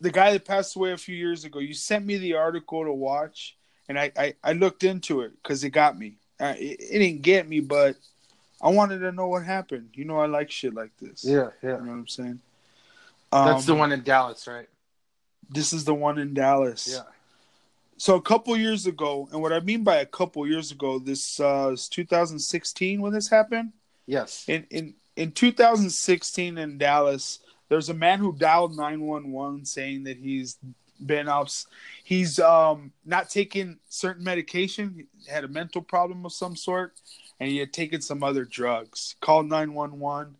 the 0.00 0.10
guy 0.10 0.32
that 0.32 0.44
passed 0.44 0.76
away 0.76 0.92
a 0.92 0.96
few 0.96 1.16
years 1.16 1.44
ago. 1.44 1.58
You 1.58 1.74
sent 1.74 2.06
me 2.06 2.16
the 2.16 2.34
article 2.34 2.84
to 2.84 2.92
watch 2.92 3.56
and 3.90 3.98
I, 3.98 4.12
I, 4.16 4.34
I 4.44 4.52
looked 4.52 4.84
into 4.84 5.22
it 5.22 5.32
because 5.42 5.64
it 5.64 5.70
got 5.70 5.98
me. 5.98 6.14
Uh, 6.38 6.54
it, 6.56 6.80
it 6.80 6.98
didn't 7.00 7.22
get 7.22 7.48
me, 7.48 7.58
but 7.58 7.96
I 8.62 8.68
wanted 8.68 9.00
to 9.00 9.10
know 9.10 9.26
what 9.26 9.44
happened. 9.44 9.90
You 9.94 10.04
know, 10.04 10.18
I 10.18 10.26
like 10.26 10.48
shit 10.48 10.74
like 10.74 10.92
this. 11.02 11.24
Yeah, 11.24 11.48
yeah. 11.60 11.70
You 11.70 11.84
know 11.84 11.90
what 11.90 11.98
I'm 11.98 12.06
saying? 12.06 12.38
That's 13.32 13.66
the 13.66 13.72
Um, 13.72 13.80
one 13.80 13.90
in 13.90 14.04
Dallas, 14.04 14.46
right? 14.46 14.68
This 15.48 15.72
is 15.72 15.84
the 15.84 15.94
one 15.94 16.18
in 16.18 16.34
Dallas. 16.34 16.88
Yeah. 16.88 17.02
So 17.96 18.14
a 18.14 18.22
couple 18.22 18.56
years 18.56 18.86
ago, 18.86 19.28
and 19.32 19.42
what 19.42 19.52
I 19.52 19.58
mean 19.58 19.82
by 19.82 19.96
a 19.96 20.06
couple 20.06 20.46
years 20.46 20.70
ago, 20.70 21.00
this 21.00 21.40
uh, 21.40 21.70
is 21.72 21.88
2016 21.88 23.00
when 23.00 23.12
this 23.12 23.28
happened. 23.28 23.72
Yes. 24.06 24.44
In 24.46 24.68
in 24.70 24.94
in 25.16 25.32
2016 25.32 26.58
in 26.58 26.78
Dallas, 26.78 27.40
there's 27.68 27.88
a 27.88 27.94
man 27.94 28.20
who 28.20 28.36
dialed 28.36 28.76
911 28.76 29.64
saying 29.64 30.04
that 30.04 30.18
he's 30.18 30.58
been 31.06 31.28
off. 31.28 31.64
He's 32.04 32.38
um 32.38 32.92
not 33.04 33.30
taking 33.30 33.78
certain 33.88 34.24
medication. 34.24 35.06
He 35.18 35.30
had 35.30 35.44
a 35.44 35.48
mental 35.48 35.82
problem 35.82 36.24
of 36.26 36.32
some 36.32 36.56
sort, 36.56 36.94
and 37.38 37.48
he 37.50 37.58
had 37.58 37.72
taken 37.72 38.00
some 38.00 38.22
other 38.22 38.44
drugs. 38.44 39.16
Called 39.20 39.48
911. 39.48 40.36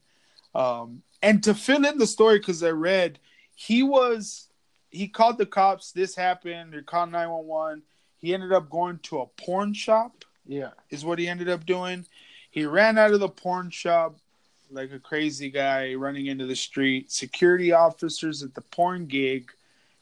Um, 0.55 1.03
and 1.23 1.43
to 1.45 1.55
fill 1.55 1.85
in 1.85 1.99
the 1.99 2.07
story, 2.07 2.39
because 2.39 2.63
I 2.63 2.71
read, 2.71 3.19
he 3.55 3.83
was 3.83 4.49
he 4.91 5.07
called 5.09 5.39
the 5.39 5.47
cops. 5.47 5.93
This 5.93 6.15
happened. 6.17 6.73
They 6.73 6.83
called 6.83 7.13
911. 7.13 7.83
He 8.19 8.35
ended 8.35 8.53
up 8.53 8.69
going 8.69 8.99
to 9.05 9.21
a 9.21 9.27
porn 9.27 9.73
shop 9.73 10.25
Yeah. 10.47 10.71
is 10.91 11.05
what 11.05 11.19
he 11.19 11.29
ended 11.29 11.49
up 11.49 11.65
doing. 11.65 12.05
He 12.51 12.65
ran 12.67 12.99
out 12.99 13.13
of 13.15 13.21
the 13.21 13.29
porn 13.29 13.71
shop 13.71 14.17
like 14.73 14.93
a 14.93 14.99
crazy 14.99 15.51
guy 15.51 15.95
running 15.95 16.27
into 16.27 16.47
the 16.47 16.57
street. 16.57 17.11
Security 17.11 17.73
officers 17.73 18.43
at 18.43 18.55
the 18.55 18.61
porn 18.61 19.07
gig 19.07 19.51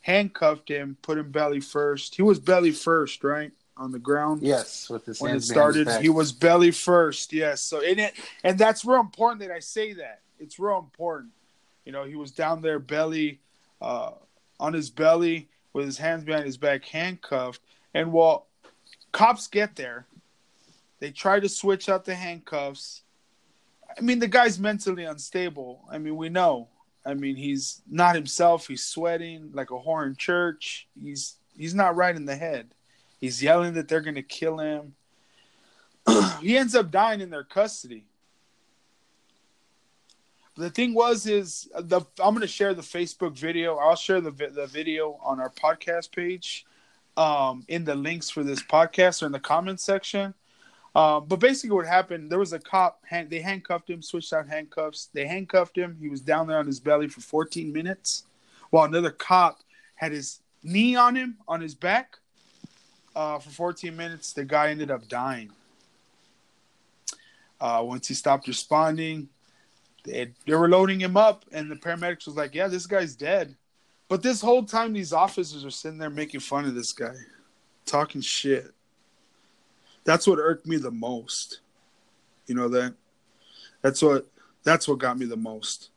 handcuffed 0.01 0.69
him, 0.69 0.97
put 1.03 1.19
him 1.19 1.31
belly 1.31 1.61
first. 1.61 2.15
He 2.15 2.23
was 2.23 2.39
belly 2.39 2.73
first, 2.73 3.25
right? 3.25 3.53
On 3.77 3.93
the 3.93 3.99
ground. 3.99 4.43
Yes, 4.43 4.91
with 4.91 5.05
his 5.05 5.21
When 5.21 5.37
it 5.37 5.43
started, 5.43 5.89
he 6.01 6.09
was 6.09 6.33
belly 6.33 6.73
first. 6.73 7.33
Yes. 7.33 7.61
So 7.61 7.81
in 7.81 7.99
it 7.99 8.15
and 8.43 8.59
that's 8.59 8.85
real 8.85 9.01
important 9.01 9.41
that 9.41 9.53
I 9.53 9.61
say 9.61 9.93
that. 9.95 10.21
It's 10.41 10.59
real 10.59 10.79
important. 10.79 11.33
You 11.85 11.93
know, 11.93 12.05
he 12.05 12.17
was 12.17 12.33
down 12.33 12.61
there 12.61 12.79
belly 12.79 13.41
uh 13.81 14.11
on 14.59 14.73
his 14.73 14.91
belly 14.91 15.49
with 15.73 15.87
his 15.87 15.99
hands 15.99 16.25
behind 16.25 16.45
his 16.45 16.57
back 16.57 16.85
handcuffed. 16.85 17.61
And 17.95 18.13
while 18.13 18.49
cops 19.13 19.47
get 19.47 19.77
there, 19.77 20.07
they 20.99 21.13
try 21.13 21.39
to 21.39 21.49
switch 21.49 21.89
out 21.89 22.05
the 22.05 22.15
handcuffs. 22.15 23.03
I 23.97 24.01
mean, 24.01 24.19
the 24.19 24.29
guy's 24.29 24.59
mentally 24.59 25.05
unstable. 25.05 25.85
I 25.91 25.99
mean, 25.99 26.17
we 26.17 26.29
know. 26.29 26.69
I 27.05 27.15
mean, 27.15 27.37
he's 27.37 27.83
not 27.89 28.15
himself. 28.15 28.67
He's 28.67 28.85
sweating 28.85 29.51
like 29.53 29.71
a 29.71 29.75
whore 29.75 30.07
in 30.07 30.17
church. 30.17 30.89
He's 31.01 31.37
he's 31.57 31.75
not 31.75 31.97
right 31.97 32.15
in 32.15 32.25
the 32.25 32.37
head. 32.37 32.75
He's 33.19 33.43
yelling 33.43 33.75
that 33.75 33.89
they're 33.89 34.01
gonna 34.01 34.23
kill 34.23 34.59
him. 34.59 34.95
he 36.41 36.57
ends 36.57 36.75
up 36.75 36.91
dying 36.91 37.21
in 37.21 37.31
their 37.31 37.45
custody. 37.45 38.05
The 40.57 40.71
thing 40.71 40.93
was, 40.93 41.27
is 41.27 41.69
the 41.79 42.01
I'm 42.21 42.35
gonna 42.35 42.47
share 42.47 42.75
the 42.75 42.83
Facebook 42.83 43.39
video. 43.39 43.77
I'll 43.77 43.97
share 43.97 44.21
the 44.21 44.31
the 44.31 44.67
video 44.67 45.19
on 45.23 45.41
our 45.41 45.51
podcast 45.51 46.13
page, 46.13 46.67
um, 47.17 47.65
in 47.69 47.85
the 47.85 47.95
links 47.95 48.31
for 48.31 48.43
this 48.43 48.63
podcast 48.63 49.23
or 49.23 49.27
in 49.27 49.33
the 49.33 49.41
comments 49.41 49.85
section. 49.85 50.35
Um, 50.99 51.27
but 51.29 51.39
basically, 51.39 51.77
what 51.77 51.87
happened? 51.87 52.29
There 52.29 52.41
was 52.41 52.53
a 52.53 52.59
cop. 52.59 53.05
Hand, 53.07 53.31
they 53.31 53.39
handcuffed 53.39 53.89
him, 53.89 54.03
switched 54.03 54.33
out 54.33 54.49
handcuffs. 54.49 55.11
They 55.15 55.29
handcuffed 55.29 55.79
him. 55.79 55.97
He 56.01 56.09
was 56.09 56.21
down 56.21 56.49
there 56.49 56.59
on 56.59 56.67
his 56.67 56.81
belly 56.81 57.07
for 57.07 57.21
14 57.21 57.73
minutes, 57.73 58.25
while 58.71 58.85
another 58.85 59.13
cop 59.13 59.61
had 59.95 60.11
his 60.11 60.41
knee 60.65 60.97
on 60.97 61.15
him 61.15 61.37
on 61.47 61.61
his 61.61 61.77
back 61.77 62.17
uh, 63.15 63.39
for 63.39 63.49
14 63.49 63.97
minutes. 63.97 64.33
The 64.33 64.45
guy 64.45 64.71
ended 64.71 64.91
up 64.91 65.07
dying. 65.07 65.53
Uh, 67.61 67.85
once 67.87 68.09
he 68.09 68.15
stopped 68.15 68.49
responding, 68.49 69.29
they, 70.03 70.33
they 70.47 70.55
were 70.57 70.69
loading 70.69 71.01
him 71.01 71.17
up, 71.17 71.45
and 71.53 71.71
the 71.71 71.77
paramedics 71.77 72.27
was 72.27 72.35
like, 72.35 72.57
"Yeah, 72.57 72.67
this 72.67 72.87
guy's 72.87 73.15
dead." 73.15 73.55
But 74.09 74.25
this 74.25 74.41
whole 74.41 74.65
time, 74.65 74.95
these 74.95 75.13
officers 75.13 75.65
are 75.65 75.71
sitting 75.71 75.99
there 75.99 76.11
making 76.11 76.41
fun 76.41 76.65
of 76.65 76.75
this 76.75 76.93
guy, 76.93 77.15
talking 77.87 78.21
shit. 78.21 78.75
That's 80.09 80.27
what 80.27 80.39
irked 80.39 80.65
me 80.67 80.79
the 80.79 80.91
most. 80.91 81.61
You 82.47 82.55
know 82.55 82.71
that. 82.71 82.95
That's 83.83 84.01
what. 84.01 84.27
That's 84.65 84.89
what 84.89 85.01
got 85.01 85.19
me 85.19 85.27
the 85.27 85.37
most. 85.37 85.91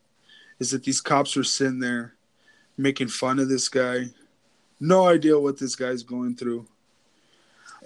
Is 0.59 0.71
that 0.71 0.83
these 0.83 0.99
cops 0.99 1.37
are 1.37 1.45
sitting 1.45 1.79
there, 1.79 2.15
making 2.77 3.07
fun 3.07 3.39
of 3.39 3.47
this 3.47 3.69
guy. 3.69 4.07
No 4.81 5.07
idea 5.07 5.39
what 5.39 5.57
this 5.57 5.77
guy's 5.77 6.03
going 6.03 6.35
through. 6.35 6.67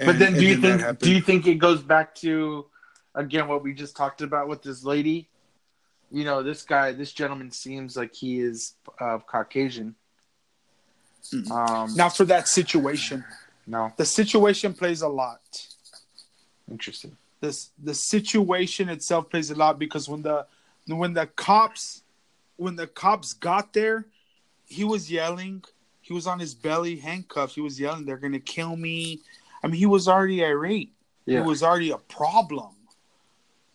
but 0.03 0.17
then, 0.17 0.34
do 0.34 0.43
you 0.43 0.57
then 0.57 0.80
think 0.80 0.99
do 0.99 1.13
you 1.13 1.21
think 1.21 1.45
it 1.45 1.59
goes 1.59 1.84
back 1.84 2.15
to 2.15 2.65
again 3.13 3.47
what 3.47 3.61
we 3.61 3.76
just 3.76 3.95
talked 3.95 4.23
about 4.23 4.47
with 4.47 4.63
this 4.63 4.84
lady? 4.84 5.30
You 6.09 6.23
know, 6.23 6.41
this 6.41 6.63
guy, 6.63 6.91
this 6.91 7.11
gentleman 7.13 7.51
seems 7.51 7.95
like 7.95 8.15
he 8.15 8.39
is 8.39 8.73
uh, 8.99 9.19
Caucasian. 9.19 9.93
Um, 11.51 11.95
Not 11.95 12.17
for 12.17 12.26
that 12.26 12.47
situation. 12.47 13.23
no, 13.67 13.93
The 13.95 14.05
situation 14.05 14.73
plays 14.73 15.03
a 15.03 15.07
lot. 15.07 15.74
Interesting. 16.70 17.18
This 17.41 17.72
the 17.82 17.93
situation 17.93 18.89
itself 18.89 19.30
plays 19.30 19.51
a 19.51 19.55
lot 19.55 19.78
because 19.78 20.07
when 20.07 20.22
the 20.22 20.45
when 20.88 21.13
the 21.13 21.28
cops 21.28 22.03
when 22.57 22.76
the 22.76 22.88
cops 22.88 23.34
got 23.34 23.74
there, 23.74 24.05
he 24.66 24.84
was 24.84 25.11
yelling. 25.11 25.63
He 26.01 26.13
was 26.13 26.28
on 26.28 26.39
his 26.39 26.53
belly, 26.53 26.97
handcuffed. 26.97 27.55
He 27.55 27.61
was 27.61 27.80
yelling, 27.80 28.05
"They're 28.05 28.18
gonna 28.18 28.39
kill 28.39 28.76
me." 28.76 29.22
I 29.63 29.68
mean, 29.68 29.80
he 29.80 29.86
was 29.86 30.07
already 30.07 30.43
irate. 30.43 30.91
Yeah, 31.26 31.39
It 31.39 31.45
was 31.45 31.63
already 31.63 31.91
a 31.91 31.97
problem. 31.97 32.76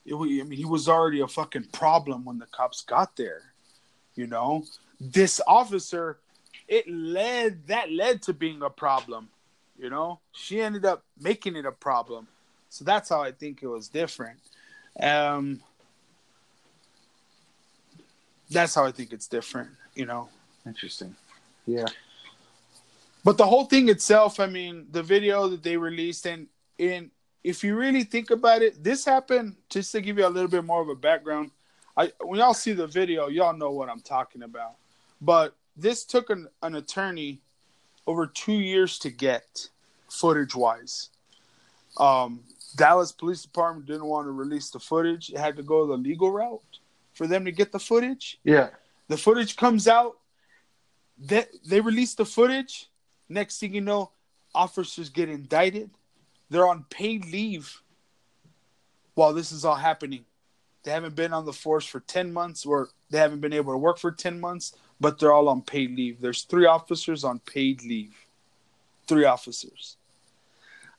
It, 0.06 0.14
I 0.14 0.18
mean, 0.44 0.52
he 0.52 0.64
was 0.64 0.88
already 0.88 1.20
a 1.20 1.26
fucking 1.26 1.64
problem 1.72 2.24
when 2.24 2.38
the 2.38 2.46
cops 2.46 2.82
got 2.82 3.16
there. 3.16 3.52
You 4.14 4.26
know, 4.26 4.64
this 5.00 5.40
officer, 5.46 6.18
it 6.68 6.88
led 6.88 7.66
that 7.66 7.90
led 7.90 8.22
to 8.22 8.32
being 8.32 8.62
a 8.62 8.70
problem. 8.70 9.28
You 9.78 9.90
know, 9.90 10.20
she 10.32 10.60
ended 10.60 10.84
up 10.84 11.04
making 11.18 11.56
it 11.56 11.64
a 11.64 11.72
problem. 11.72 12.28
So 12.70 12.84
that's 12.84 13.08
how 13.08 13.20
I 13.20 13.32
think 13.32 13.62
it 13.62 13.66
was 13.66 13.88
different. 13.88 14.38
Um, 15.00 15.60
that's 18.48 18.74
how 18.74 18.86
I 18.86 18.92
think 18.92 19.12
it's 19.12 19.28
different. 19.28 19.70
You 19.94 20.06
know, 20.06 20.28
interesting. 20.64 21.14
Yeah, 21.66 21.86
but 23.24 23.36
the 23.36 23.46
whole 23.46 23.64
thing 23.66 23.88
itself, 23.88 24.40
I 24.40 24.46
mean, 24.46 24.86
the 24.90 25.02
video 25.02 25.48
that 25.48 25.62
they 25.62 25.76
released, 25.76 26.26
and 26.26 26.46
in 26.78 27.10
if 27.42 27.64
you 27.64 27.74
really 27.76 28.04
think 28.04 28.30
about 28.30 28.62
it, 28.62 28.82
this 28.82 29.04
happened 29.04 29.56
just 29.68 29.92
to 29.92 30.00
give 30.00 30.18
you 30.18 30.26
a 30.26 30.28
little 30.28 30.48
bit 30.48 30.64
more 30.64 30.82
of 30.82 30.88
a 30.88 30.94
background. 30.94 31.50
I 31.96 32.12
when 32.20 32.38
y'all 32.38 32.54
see 32.54 32.72
the 32.72 32.86
video, 32.86 33.28
y'all 33.28 33.56
know 33.56 33.70
what 33.70 33.88
I'm 33.88 34.00
talking 34.00 34.42
about. 34.42 34.76
But 35.20 35.54
this 35.76 36.04
took 36.04 36.30
an, 36.30 36.48
an 36.62 36.76
attorney 36.76 37.40
over 38.06 38.26
two 38.26 38.54
years 38.54 38.98
to 39.00 39.10
get 39.10 39.68
footage 40.08 40.54
wise. 40.54 41.10
Um, 41.96 42.40
Dallas 42.76 43.12
Police 43.12 43.42
Department 43.42 43.86
didn't 43.86 44.04
want 44.06 44.26
to 44.26 44.32
release 44.32 44.70
the 44.70 44.78
footage. 44.78 45.30
It 45.30 45.38
had 45.38 45.56
to 45.56 45.62
go 45.62 45.86
the 45.86 45.96
legal 45.96 46.30
route 46.30 46.78
for 47.12 47.26
them 47.26 47.44
to 47.44 47.52
get 47.52 47.72
the 47.72 47.78
footage. 47.78 48.38
yeah, 48.44 48.70
The 49.08 49.16
footage 49.16 49.56
comes 49.56 49.88
out. 49.88 50.18
They, 51.18 51.44
they 51.66 51.80
release 51.80 52.14
the 52.14 52.24
footage. 52.24 52.88
Next 53.28 53.58
thing 53.58 53.74
you 53.74 53.80
know, 53.80 54.10
officers 54.54 55.08
get 55.10 55.28
indicted. 55.28 55.90
They're 56.48 56.66
on 56.66 56.84
paid 56.90 57.26
leave 57.26 57.82
while 59.14 59.32
this 59.32 59.52
is 59.52 59.64
all 59.64 59.76
happening. 59.76 60.24
They 60.82 60.90
haven't 60.90 61.14
been 61.14 61.32
on 61.32 61.44
the 61.44 61.52
force 61.52 61.84
for 61.84 62.00
10 62.00 62.32
months 62.32 62.64
or 62.64 62.88
they 63.10 63.18
haven't 63.18 63.40
been 63.40 63.52
able 63.52 63.72
to 63.72 63.78
work 63.78 63.98
for 63.98 64.10
10 64.10 64.40
months, 64.40 64.74
but 64.98 65.18
they're 65.18 65.32
all 65.32 65.48
on 65.48 65.62
paid 65.62 65.94
leave. 65.94 66.20
There's 66.20 66.42
three 66.42 66.66
officers 66.66 67.22
on 67.22 67.38
paid 67.40 67.82
leave. 67.84 68.14
Three 69.06 69.24
officers. 69.24 69.96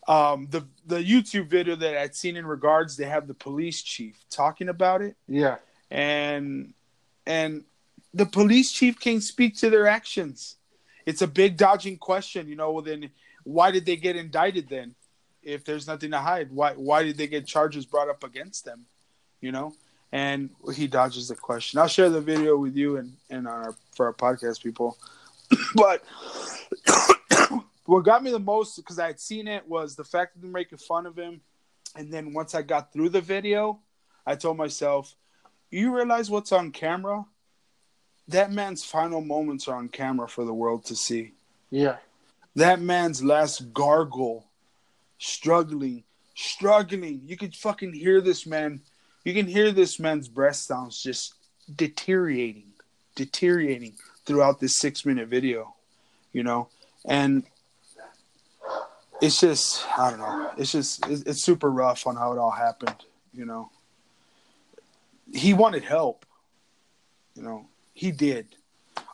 Um, 0.08 0.48
the 0.50 0.66
the 0.88 0.98
YouTube 0.98 1.48
video 1.48 1.76
that 1.76 1.98
I'd 1.98 2.16
seen 2.16 2.36
in 2.36 2.46
regards, 2.46 2.96
to 2.98 3.06
have 3.08 3.28
the 3.28 3.34
police 3.34 3.82
chief 3.82 4.24
talking 4.30 4.68
about 4.70 5.02
it 5.02 5.16
yeah, 5.28 5.58
and 5.92 6.74
and 7.28 7.64
the 8.14 8.26
police 8.26 8.72
chief 8.72 9.00
can't 9.00 9.24
speak 9.24 9.58
to 9.58 9.70
their 9.70 9.88
actions. 9.88 10.56
It's 11.06 11.22
a 11.22 11.28
big 11.28 11.58
dodging 11.58 11.98
question, 11.98 12.48
you 12.48 12.56
know. 12.56 12.72
Well, 12.72 12.84
then 12.84 13.10
why 13.44 13.72
did 13.72 13.86
they 13.86 13.96
get 13.96 14.16
indicted 14.16 14.70
then? 14.70 14.96
If 15.44 15.64
there's 15.64 15.88
nothing 15.88 16.12
to 16.12 16.20
hide, 16.20 16.52
why 16.52 16.74
why 16.74 17.04
did 17.04 17.18
they 17.18 17.28
get 17.28 17.48
charges 17.48 17.86
brought 17.86 18.10
up 18.10 18.24
against 18.24 18.66
them? 18.66 18.86
You 19.40 19.52
know, 19.52 19.74
and 20.12 20.50
he 20.76 20.88
dodges 20.88 21.30
the 21.30 21.36
question. 21.36 21.80
I'll 21.80 21.88
share 21.88 22.10
the 22.10 22.22
video 22.22 22.58
with 22.58 22.76
you 22.76 22.98
and 22.98 23.14
and 23.30 23.48
on 23.48 23.54
our 23.54 23.76
for 23.96 24.08
our 24.08 24.14
podcast 24.14 24.62
people. 24.62 24.98
but 25.76 26.04
what 27.86 28.06
got 28.06 28.24
me 28.24 28.32
the 28.32 28.40
most 28.40 28.76
because 28.76 29.00
I 29.00 29.08
had 29.08 29.20
seen 29.20 29.48
it 29.48 29.68
was 29.68 29.96
the 29.96 30.04
fact 30.04 30.34
that 30.34 30.42
they're 30.42 30.52
making 30.52 30.78
fun 30.78 31.06
of 31.06 31.18
him, 31.18 31.42
and 31.96 32.12
then 32.12 32.34
once 32.34 32.56
I 32.56 32.62
got 32.62 32.94
through 32.94 33.10
the 33.10 33.22
video, 33.22 33.80
I 34.26 34.36
told 34.36 34.58
myself, 34.58 35.16
you 35.70 35.96
realize 35.96 36.30
what's 36.30 36.52
on 36.52 36.72
camera? 36.72 37.26
That 38.28 38.52
man's 38.52 38.84
final 38.84 39.22
moments 39.22 39.68
are 39.68 39.76
on 39.76 39.90
camera 39.90 40.28
for 40.28 40.46
the 40.46 40.54
world 40.54 40.86
to 40.86 40.96
see. 40.96 41.34
yeah, 41.70 41.98
That 42.56 42.80
man's 42.80 43.24
last 43.24 43.74
gargle, 43.74 44.46
struggling, 45.18 46.04
struggling. 46.36 47.22
You 47.26 47.36
could 47.38 47.56
fucking 47.56 47.94
hear 47.94 48.22
this 48.22 48.46
man. 48.46 48.82
You 49.24 49.34
can 49.34 49.48
hear 49.48 49.72
this 49.72 50.00
man's 50.00 50.28
breath 50.28 50.58
sounds 50.58 51.02
just 51.02 51.34
deteriorating, 51.76 52.72
deteriorating 53.16 53.94
throughout 54.26 54.60
this 54.60 54.78
six 54.78 55.06
minute 55.06 55.28
video, 55.28 55.74
you 56.32 56.44
know? 56.44 56.70
And 57.06 57.44
it's 59.22 59.40
just, 59.40 59.86
I 59.98 60.10
don't 60.10 60.20
know. 60.20 60.52
It's 60.58 60.72
just, 60.72 61.06
it's, 61.08 61.22
it's 61.24 61.44
super 61.44 61.72
rough 61.72 62.08
on 62.08 62.16
how 62.16 62.34
it 62.34 62.40
all 62.40 62.52
happened, 62.52 62.96
you 63.34 63.46
know? 63.46 63.70
He 65.34 65.54
wanted 65.54 65.84
help, 65.84 66.26
you 67.36 67.44
know? 67.44 67.68
He 67.94 68.12
did. 68.12 68.56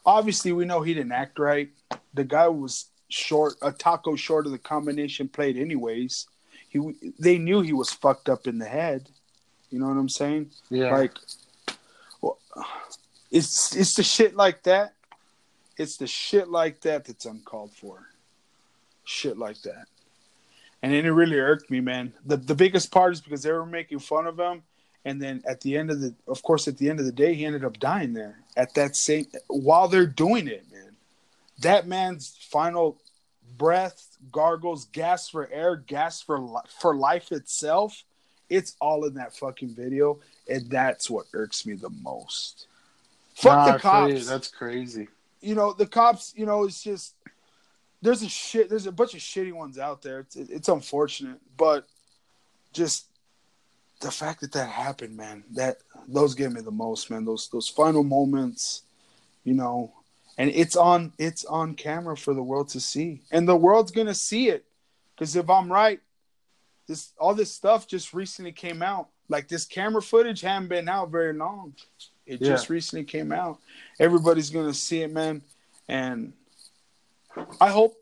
Obviously, 0.05 0.53
we 0.53 0.65
know 0.65 0.81
he 0.81 0.93
didn't 0.93 1.11
act 1.11 1.37
right. 1.37 1.69
The 2.13 2.23
guy 2.23 2.47
was 2.47 2.85
short, 3.09 3.55
a 3.61 3.71
taco 3.71 4.15
short 4.15 4.45
of 4.45 4.53
the 4.53 4.57
combination 4.57 5.27
plate, 5.27 5.57
anyways. 5.57 6.27
He, 6.69 6.79
they 7.19 7.37
knew 7.37 7.61
he 7.61 7.73
was 7.73 7.91
fucked 7.91 8.29
up 8.29 8.47
in 8.47 8.57
the 8.57 8.65
head. 8.65 9.09
You 9.69 9.79
know 9.79 9.87
what 9.87 9.97
I'm 9.97 10.09
saying? 10.09 10.51
yeah. 10.69 10.95
Like, 10.95 11.13
well, 12.21 12.37
it's 13.29 13.75
it's 13.75 13.95
the 13.95 14.03
shit 14.03 14.35
like 14.35 14.63
that. 14.63 14.93
It's 15.77 15.97
the 15.97 16.07
shit 16.07 16.47
like 16.47 16.81
that 16.81 17.05
that's 17.05 17.25
uncalled 17.25 17.73
for. 17.73 18.07
Shit 19.03 19.37
like 19.37 19.61
that, 19.63 19.87
and 20.93 21.05
it 21.07 21.11
really 21.11 21.37
irked 21.39 21.69
me, 21.71 21.79
man. 21.81 22.13
The 22.25 22.37
the 22.37 22.55
biggest 22.55 22.91
part 22.91 23.13
is 23.13 23.21
because 23.21 23.43
they 23.43 23.51
were 23.51 23.65
making 23.65 23.99
fun 23.99 24.27
of 24.27 24.39
him, 24.39 24.63
and 25.05 25.21
then 25.21 25.41
at 25.47 25.61
the 25.61 25.77
end 25.77 25.91
of 25.91 26.01
the, 26.01 26.13
of 26.27 26.41
course, 26.43 26.67
at 26.67 26.77
the 26.77 26.89
end 26.89 26.99
of 26.99 27.05
the 27.05 27.11
day, 27.11 27.33
he 27.33 27.45
ended 27.45 27.63
up 27.65 27.79
dying 27.79 28.13
there 28.13 28.39
at 28.55 28.73
that 28.75 28.95
same 28.95 29.27
while 29.47 29.87
they're 29.87 30.05
doing 30.05 30.47
it, 30.47 30.65
man. 30.71 30.95
That 31.59 31.87
man's 31.87 32.37
final 32.49 32.97
breath, 33.57 34.17
gargles, 34.31 34.85
gas 34.85 35.29
for 35.29 35.49
air, 35.51 35.75
gas 35.75 36.21
for 36.21 36.61
for 36.79 36.95
life 36.95 37.31
itself. 37.31 38.03
It's 38.49 38.75
all 38.79 39.03
in 39.05 39.15
that 39.15 39.35
fucking 39.35 39.75
video, 39.75 40.19
and 40.49 40.69
that's 40.69 41.09
what 41.09 41.25
irks 41.33 41.65
me 41.65 41.73
the 41.73 41.89
most. 41.89 42.67
Fuck 43.35 43.67
Nah, 43.67 43.71
the 43.73 43.79
cops. 43.79 44.27
That's 44.27 44.47
crazy. 44.47 45.09
you 45.41 45.53
know 45.55 45.73
the 45.73 45.85
cops. 45.85 46.33
You 46.35 46.45
know, 46.45 46.63
it's 46.63 46.81
just 46.81 47.13
there's 48.01 48.21
a 48.21 48.29
shit. 48.29 48.69
There's 48.69 48.87
a 48.87 48.91
bunch 48.91 49.13
of 49.13 49.19
shitty 49.19 49.53
ones 49.53 49.77
out 49.77 50.01
there. 50.01 50.19
It's 50.19 50.35
it's 50.35 50.69
unfortunate, 50.69 51.39
but 51.57 51.87
just 52.73 53.05
the 54.01 54.11
fact 54.11 54.41
that 54.41 54.51
that 54.53 54.69
happened, 54.69 55.17
man. 55.17 55.43
That 55.51 55.77
those 56.07 56.35
get 56.35 56.51
me 56.51 56.61
the 56.61 56.71
most, 56.71 57.09
man. 57.09 57.25
Those 57.25 57.49
those 57.49 57.67
final 57.67 58.03
moments, 58.03 58.83
you 59.43 59.53
know, 59.53 59.91
and 60.37 60.49
it's 60.51 60.75
on 60.75 61.13
it's 61.17 61.45
on 61.45 61.73
camera 61.73 62.15
for 62.15 62.33
the 62.33 62.43
world 62.43 62.69
to 62.69 62.79
see, 62.79 63.21
and 63.31 63.47
the 63.47 63.55
world's 63.55 63.91
gonna 63.91 64.13
see 64.13 64.49
it. 64.49 64.65
Because 65.15 65.35
if 65.35 65.49
I'm 65.49 65.71
right, 65.71 65.99
this 66.87 67.13
all 67.19 67.33
this 67.33 67.51
stuff 67.51 67.87
just 67.87 68.13
recently 68.13 68.51
came 68.51 68.83
out. 68.83 69.09
Like 69.29 69.47
this 69.47 69.65
camera 69.65 70.01
footage 70.01 70.41
hadn't 70.41 70.69
been 70.69 70.87
out 70.87 71.09
very 71.09 71.33
long. 71.33 71.73
It 72.25 72.39
Yeah. 72.41 72.49
just 72.49 72.69
recently 72.69 73.05
came 73.05 73.31
out. 73.31 73.59
Everybody's 73.99 74.51
gonna 74.51 74.73
see 74.73 75.01
it, 75.01 75.11
man. 75.11 75.41
And 75.87 76.33
I 77.59 77.69
hope 77.69 77.95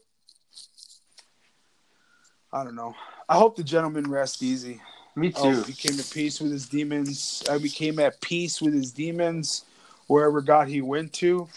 I 2.52 2.64
don't 2.64 2.76
know. 2.76 2.96
I 3.28 3.36
hope 3.38 3.58
the 3.58 3.64
gentleman 3.64 4.10
rest 4.10 4.42
easy. 4.42 4.82
Me 5.16 5.32
Oh, 5.36 5.52
too. 5.52 5.64
he 5.64 5.74
came 5.74 6.00
at 6.00 6.10
peace 6.10 6.40
with 6.40 6.52
his 6.52 6.68
demons. 6.68 7.44
Uh, 7.50 7.56
I 7.56 7.58
became 7.58 8.00
at 8.00 8.22
peace 8.22 8.62
with 8.62 8.74
his 8.74 8.92
demons 8.92 9.66
wherever 10.08 10.42
God 10.42 10.68
he 10.68 10.82
went 10.82 11.12
to. 11.14 11.50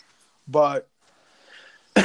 But 0.49 0.89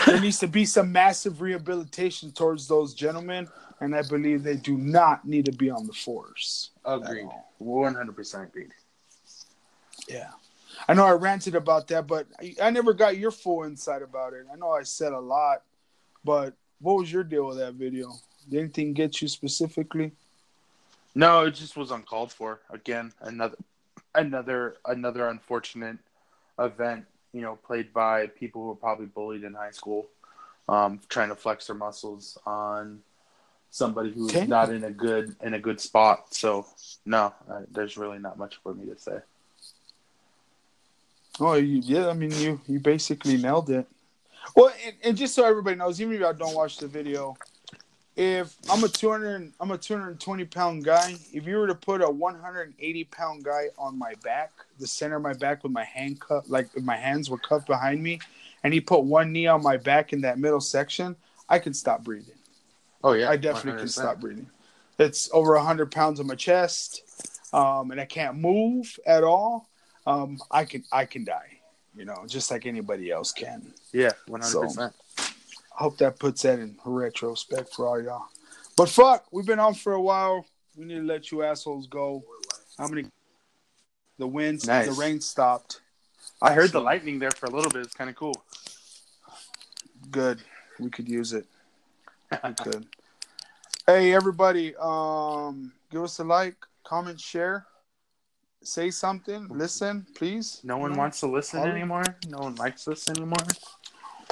there 0.05 0.19
needs 0.19 0.39
to 0.39 0.47
be 0.47 0.65
some 0.65 0.91
massive 0.91 1.41
rehabilitation 1.41 2.32
towards 2.32 2.67
those 2.67 2.93
gentlemen, 2.93 3.47
and 3.80 3.95
I 3.95 4.01
believe 4.01 4.43
they 4.43 4.57
do 4.57 4.78
not 4.78 5.26
need 5.26 5.45
to 5.45 5.51
be 5.51 5.69
on 5.69 5.88
the 5.88 5.93
force. 5.93 6.71
Agreed. 6.86 7.30
One 7.59 7.95
hundred 7.95 8.15
percent 8.15 8.49
agreed. 8.49 8.74
Yeah. 10.07 10.32
I 10.88 10.93
know 10.93 11.05
I 11.05 11.11
ranted 11.11 11.55
about 11.55 11.88
that, 11.89 12.07
but 12.07 12.27
I, 12.39 12.55
I 12.61 12.69
never 12.69 12.93
got 12.93 13.17
your 13.17 13.31
full 13.31 13.63
insight 13.63 14.01
about 14.01 14.34
it. 14.34 14.45
I 14.51 14.55
know 14.55 14.71
I 14.71 14.84
said 14.84 15.13
a 15.13 15.19
lot, 15.19 15.63
but 16.23 16.53
what 16.79 16.97
was 16.97 17.11
your 17.11 17.23
deal 17.23 17.47
with 17.47 17.57
that 17.57 17.75
video? 17.75 18.11
Did 18.49 18.59
anything 18.59 18.93
get 18.93 19.21
you 19.21 19.27
specifically? 19.27 20.11
No, 21.15 21.45
it 21.45 21.51
just 21.51 21.77
was 21.77 21.91
uncalled 21.91 22.31
for. 22.31 22.59
Again, 22.69 23.13
another, 23.21 23.55
another, 24.15 24.77
another 24.86 25.29
unfortunate 25.29 25.97
event 26.59 27.05
you 27.34 27.41
know, 27.41 27.55
played 27.55 27.91
by 27.91 28.27
people 28.27 28.61
who 28.61 28.67
were 28.69 28.75
probably 28.75 29.07
bullied 29.07 29.43
in 29.43 29.53
high 29.53 29.71
school, 29.71 30.07
um, 30.69 31.01
trying 31.09 31.29
to 31.29 31.36
flex 31.36 31.67
their 31.67 31.75
muscles 31.75 32.38
on 32.45 32.99
somebody 33.71 34.11
who's 34.11 34.31
Damn. 34.31 34.49
not 34.49 34.69
in 34.69 34.84
a 34.84 34.91
good 34.91 35.36
in 35.41 35.55
a 35.55 35.59
good 35.59 35.81
spot. 35.81 36.34
So 36.34 36.65
no, 37.05 37.34
uh, 37.49 37.61
there's 37.71 37.97
really 37.97 38.19
not 38.19 38.38
much 38.38 38.59
for 38.61 38.73
me 38.73 38.86
to 38.86 38.97
say. 38.97 39.17
Oh, 41.39 41.53
you, 41.55 41.81
yeah. 41.84 42.09
I 42.09 42.13
mean, 42.13 42.31
you 42.31 42.61
you 42.67 42.79
basically 42.79 43.38
nailed 43.38 43.69
it. 43.69 43.88
Well, 44.55 44.71
and, 44.86 44.95
and 45.03 45.17
just 45.17 45.34
so 45.34 45.45
everybody 45.45 45.75
knows, 45.75 45.99
even 46.01 46.13
if 46.13 46.21
y'all 46.21 46.34
don't 46.34 46.53
watch 46.53 46.77
the 46.77 46.88
video, 46.88 47.36
if 48.15 48.55
I'm 48.69 48.84
a 48.84 48.88
200, 48.88 49.53
I'm 49.59 49.71
a 49.71 49.77
220 49.77 50.45
pound 50.45 50.84
guy. 50.84 51.15
If 51.34 51.47
you 51.47 51.57
were 51.57 51.67
to 51.67 51.75
put 51.75 52.01
a 52.01 52.09
180 52.09 53.03
pound 53.05 53.43
guy 53.43 53.69
on 53.77 53.97
my 53.97 54.13
back, 54.23 54.51
the 54.79 54.86
center 54.86 55.15
of 55.15 55.23
my 55.23 55.34
back 55.34 55.63
with 55.63 55.71
my 55.71 55.84
hand 55.84 56.19
cup, 56.21 56.43
like 56.47 56.69
if 56.75 56.84
my 56.84 56.97
hands 56.97 57.29
were 57.29 57.39
cuffed 57.39 57.67
behind 57.67 58.03
me, 58.03 58.19
and 58.63 58.73
he 58.73 58.79
put 58.79 59.03
one 59.03 59.31
knee 59.31 59.47
on 59.47 59.63
my 59.63 59.77
back 59.77 60.13
in 60.13 60.21
that 60.21 60.38
middle 60.38 60.61
section, 60.61 61.15
I 61.49 61.57
could 61.59 61.75
stop 61.75 62.03
breathing. 62.03 62.36
Oh 63.03 63.13
yeah, 63.13 63.29
I 63.29 63.38
definitely 63.38 63.79
can 63.79 63.88
100%. 63.88 63.89
stop 63.89 64.19
breathing. 64.19 64.47
It's 64.99 65.29
over 65.34 65.55
100 65.55 65.91
pounds 65.91 66.19
on 66.19 66.27
my 66.27 66.36
chest, 66.36 67.01
um, 67.51 67.89
and 67.89 67.99
I 67.99 68.05
can't 68.05 68.38
move 68.38 68.99
at 69.07 69.23
all. 69.23 69.67
Um, 70.06 70.38
I 70.51 70.66
can 70.66 70.84
I 70.91 71.06
can 71.06 71.24
die, 71.24 71.60
you 71.95 72.06
know, 72.06 72.24
just 72.28 72.51
like 72.51 72.66
anybody 72.66 73.10
else 73.12 73.32
can. 73.32 73.74
Yeah, 73.93 74.12
one 74.28 74.41
hundred 74.41 74.62
percent. 74.62 74.93
I 75.20 75.84
hope 75.84 75.97
that 75.97 76.20
puts 76.20 76.41
that 76.43 76.60
in 76.60 76.78
retrospect 76.86 77.74
for 77.74 77.88
all 77.88 78.01
y'all. 78.01 78.26
But 78.76 78.89
fuck, 78.89 79.26
we've 79.32 79.45
been 79.45 79.60
on 79.60 79.74
for 79.74 79.93
a 79.93 80.01
while. 80.01 80.45
We 80.76 80.86
need 80.86 80.95
to 80.97 81.04
let 81.04 81.32
you 81.32 81.43
assholes 81.43 81.88
go. 81.88 82.24
How 82.78 82.88
many? 82.88 83.06
The 84.20 84.28
winds, 84.28 84.68
Nice. 84.68 84.88
the 84.88 84.93
rain 84.93 85.20
stopped. 85.22 85.82
I 86.41 86.54
heard 86.54 86.72
the 86.72 86.80
lightning 86.82 87.18
there 87.20 87.32
for 87.32 87.45
a 87.47 87.49
little 87.49 87.72
bit. 87.72 87.82
It's 87.84 87.95
kind 87.95 88.10
of 88.10 88.16
cool. 88.16 88.43
Good. 90.12 90.39
We 90.80 90.89
could 90.89 91.08
use 91.10 91.34
it. 91.34 91.45
We 92.43 92.54
could. 92.62 92.86
hey 93.88 94.14
everybody, 94.14 94.76
um, 94.80 95.72
give 95.91 96.04
us 96.04 96.20
a 96.20 96.24
like, 96.24 96.56
comment, 96.84 97.20
share, 97.20 97.66
say 98.64 98.91
something, 98.91 99.47
listen, 99.49 100.05
please. 100.16 100.59
No 100.64 100.78
one 100.78 100.95
wants 100.95 101.20
to 101.22 101.28
listen 101.28 101.59
All- 101.59 101.68
anymore. 101.68 102.03
No 102.30 102.39
one 102.39 102.55
likes 102.55 102.86
this 102.86 103.09
anymore. 103.09 103.38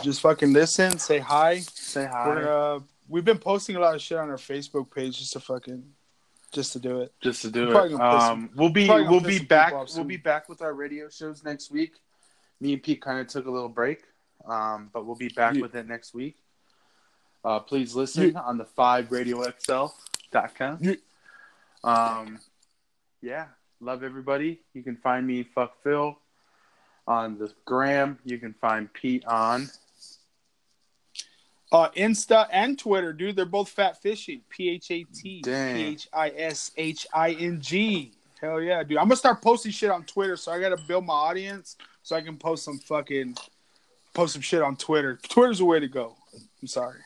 Just 0.02 0.22
fucking 0.22 0.52
listen, 0.54 0.98
say 0.98 1.20
hi. 1.20 1.60
Say 1.60 2.06
hi. 2.06 2.28
We're 2.28 2.44
gonna. 2.44 2.84
We've 3.08 3.26
been 3.26 3.38
posting 3.40 3.76
a 3.76 3.80
lot 3.80 3.94
of 3.96 4.02
shit 4.02 4.18
on 4.18 4.30
our 4.30 4.38
Facebook 4.38 4.90
page 4.94 5.20
just 5.20 5.34
to 5.34 5.40
fucking, 5.42 5.84
just 6.52 6.74
to 6.74 6.80
do 6.80 7.02
it. 7.02 7.14
just 7.22 7.42
to 7.44 7.52
do 7.52 7.70
Probably 7.70 7.94
it. 7.94 7.98
gonna 7.98 8.18
piss 8.18 8.24
Um, 8.30 8.50
we'll 8.56 8.70
be 8.70 8.88
we'll 8.88 9.20
be 9.20 9.40
back. 9.40 9.74
We'll 9.96 10.04
be 10.06 10.18
back 10.18 10.48
with 10.50 10.62
our 10.62 10.74
radio 10.74 11.10
shows 11.10 11.44
next 11.44 11.70
week. 11.72 11.94
Me 12.62 12.74
and 12.74 12.82
Pete 12.82 13.02
kind 13.02 13.20
of 13.20 13.28
took 13.28 13.46
a 13.48 13.52
little 13.52 13.70
break, 13.70 14.04
um, 14.48 14.90
but 14.94 15.06
we'll 15.06 15.16
be 15.16 15.30
back 15.30 15.56
Yeah. 15.56 15.62
with 15.62 15.76
it 15.76 15.88
next 15.88 16.14
week. 16.14 16.38
Uh, 17.44 17.60
please 17.60 17.96
listen 17.96 18.36
on 18.38 18.58
the 18.58 18.66
five 18.66 19.12
radio 19.12 19.42
xl.com. 19.44 20.78
Yeah. 20.80 20.94
Um, 21.84 22.40
yeah, 23.22 23.48
love 23.82 24.04
everybody. 24.04 24.60
You 24.74 24.84
can 24.84 24.96
find 24.96 25.26
me 25.26 25.44
fuck 25.44 25.82
Phil 25.84 26.18
on 27.08 27.38
the 27.38 27.52
gram. 27.66 28.20
You 28.24 28.38
can 28.38 28.54
find 28.54 28.92
Pete 28.94 29.26
on 29.26 29.70
Uh, 31.72 31.90
Insta 31.92 32.48
and 32.52 32.78
Twitter, 32.78 33.14
dude. 33.14 33.36
They're 33.38 33.46
both 33.46 33.70
fat 33.70 34.02
fishing. 34.02 34.42
P 34.50 34.70
H 34.70 34.92
A 34.92 35.04
T 35.06 35.42
P. 35.42 35.50
H 35.50 36.08
I 36.14 36.30
S 36.36 36.72
H 36.78 37.08
I 37.14 37.32
N 37.32 37.62
G. 37.62 38.12
Hell 38.42 38.62
yeah, 38.62 38.84
dude. 38.84 38.98
I'm 38.98 39.06
gonna 39.06 39.16
start 39.16 39.42
posting 39.42 39.72
shit 39.72 39.90
on 39.90 40.04
Twitter, 40.04 40.36
so 40.36 40.52
I 40.52 40.60
gotta 40.60 40.78
build 40.78 41.06
my 41.06 41.14
audience 41.14 41.78
so 42.04 42.16
I 42.16 42.22
can 42.22 42.38
post 42.38 42.66
some 42.66 42.78
fucking 42.78 43.38
post 44.14 44.34
some 44.34 44.42
shit 44.42 44.62
on 44.62 44.76
Twitter. 44.76 45.18
Twitter's 45.30 45.60
the 45.60 45.66
way 45.66 45.80
to 45.80 45.88
go. 45.88 46.16
I'm 46.62 46.68
sorry. 46.68 47.00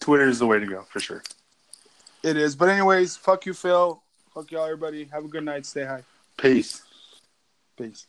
Twitter 0.00 0.26
is 0.26 0.38
the 0.40 0.46
way 0.46 0.58
to 0.58 0.66
go 0.66 0.82
for 0.88 0.98
sure. 1.00 1.22
It 2.22 2.36
is. 2.36 2.56
But 2.56 2.68
anyways, 2.70 3.16
fuck 3.16 3.46
you, 3.46 3.54
Phil. 3.54 4.02
Fuck 4.34 4.50
y'all, 4.50 4.64
everybody. 4.64 5.04
Have 5.12 5.24
a 5.24 5.28
good 5.28 5.44
night. 5.44 5.66
Stay 5.66 5.84
high. 5.84 6.02
Peace. 6.40 6.82
Peace. 7.76 8.06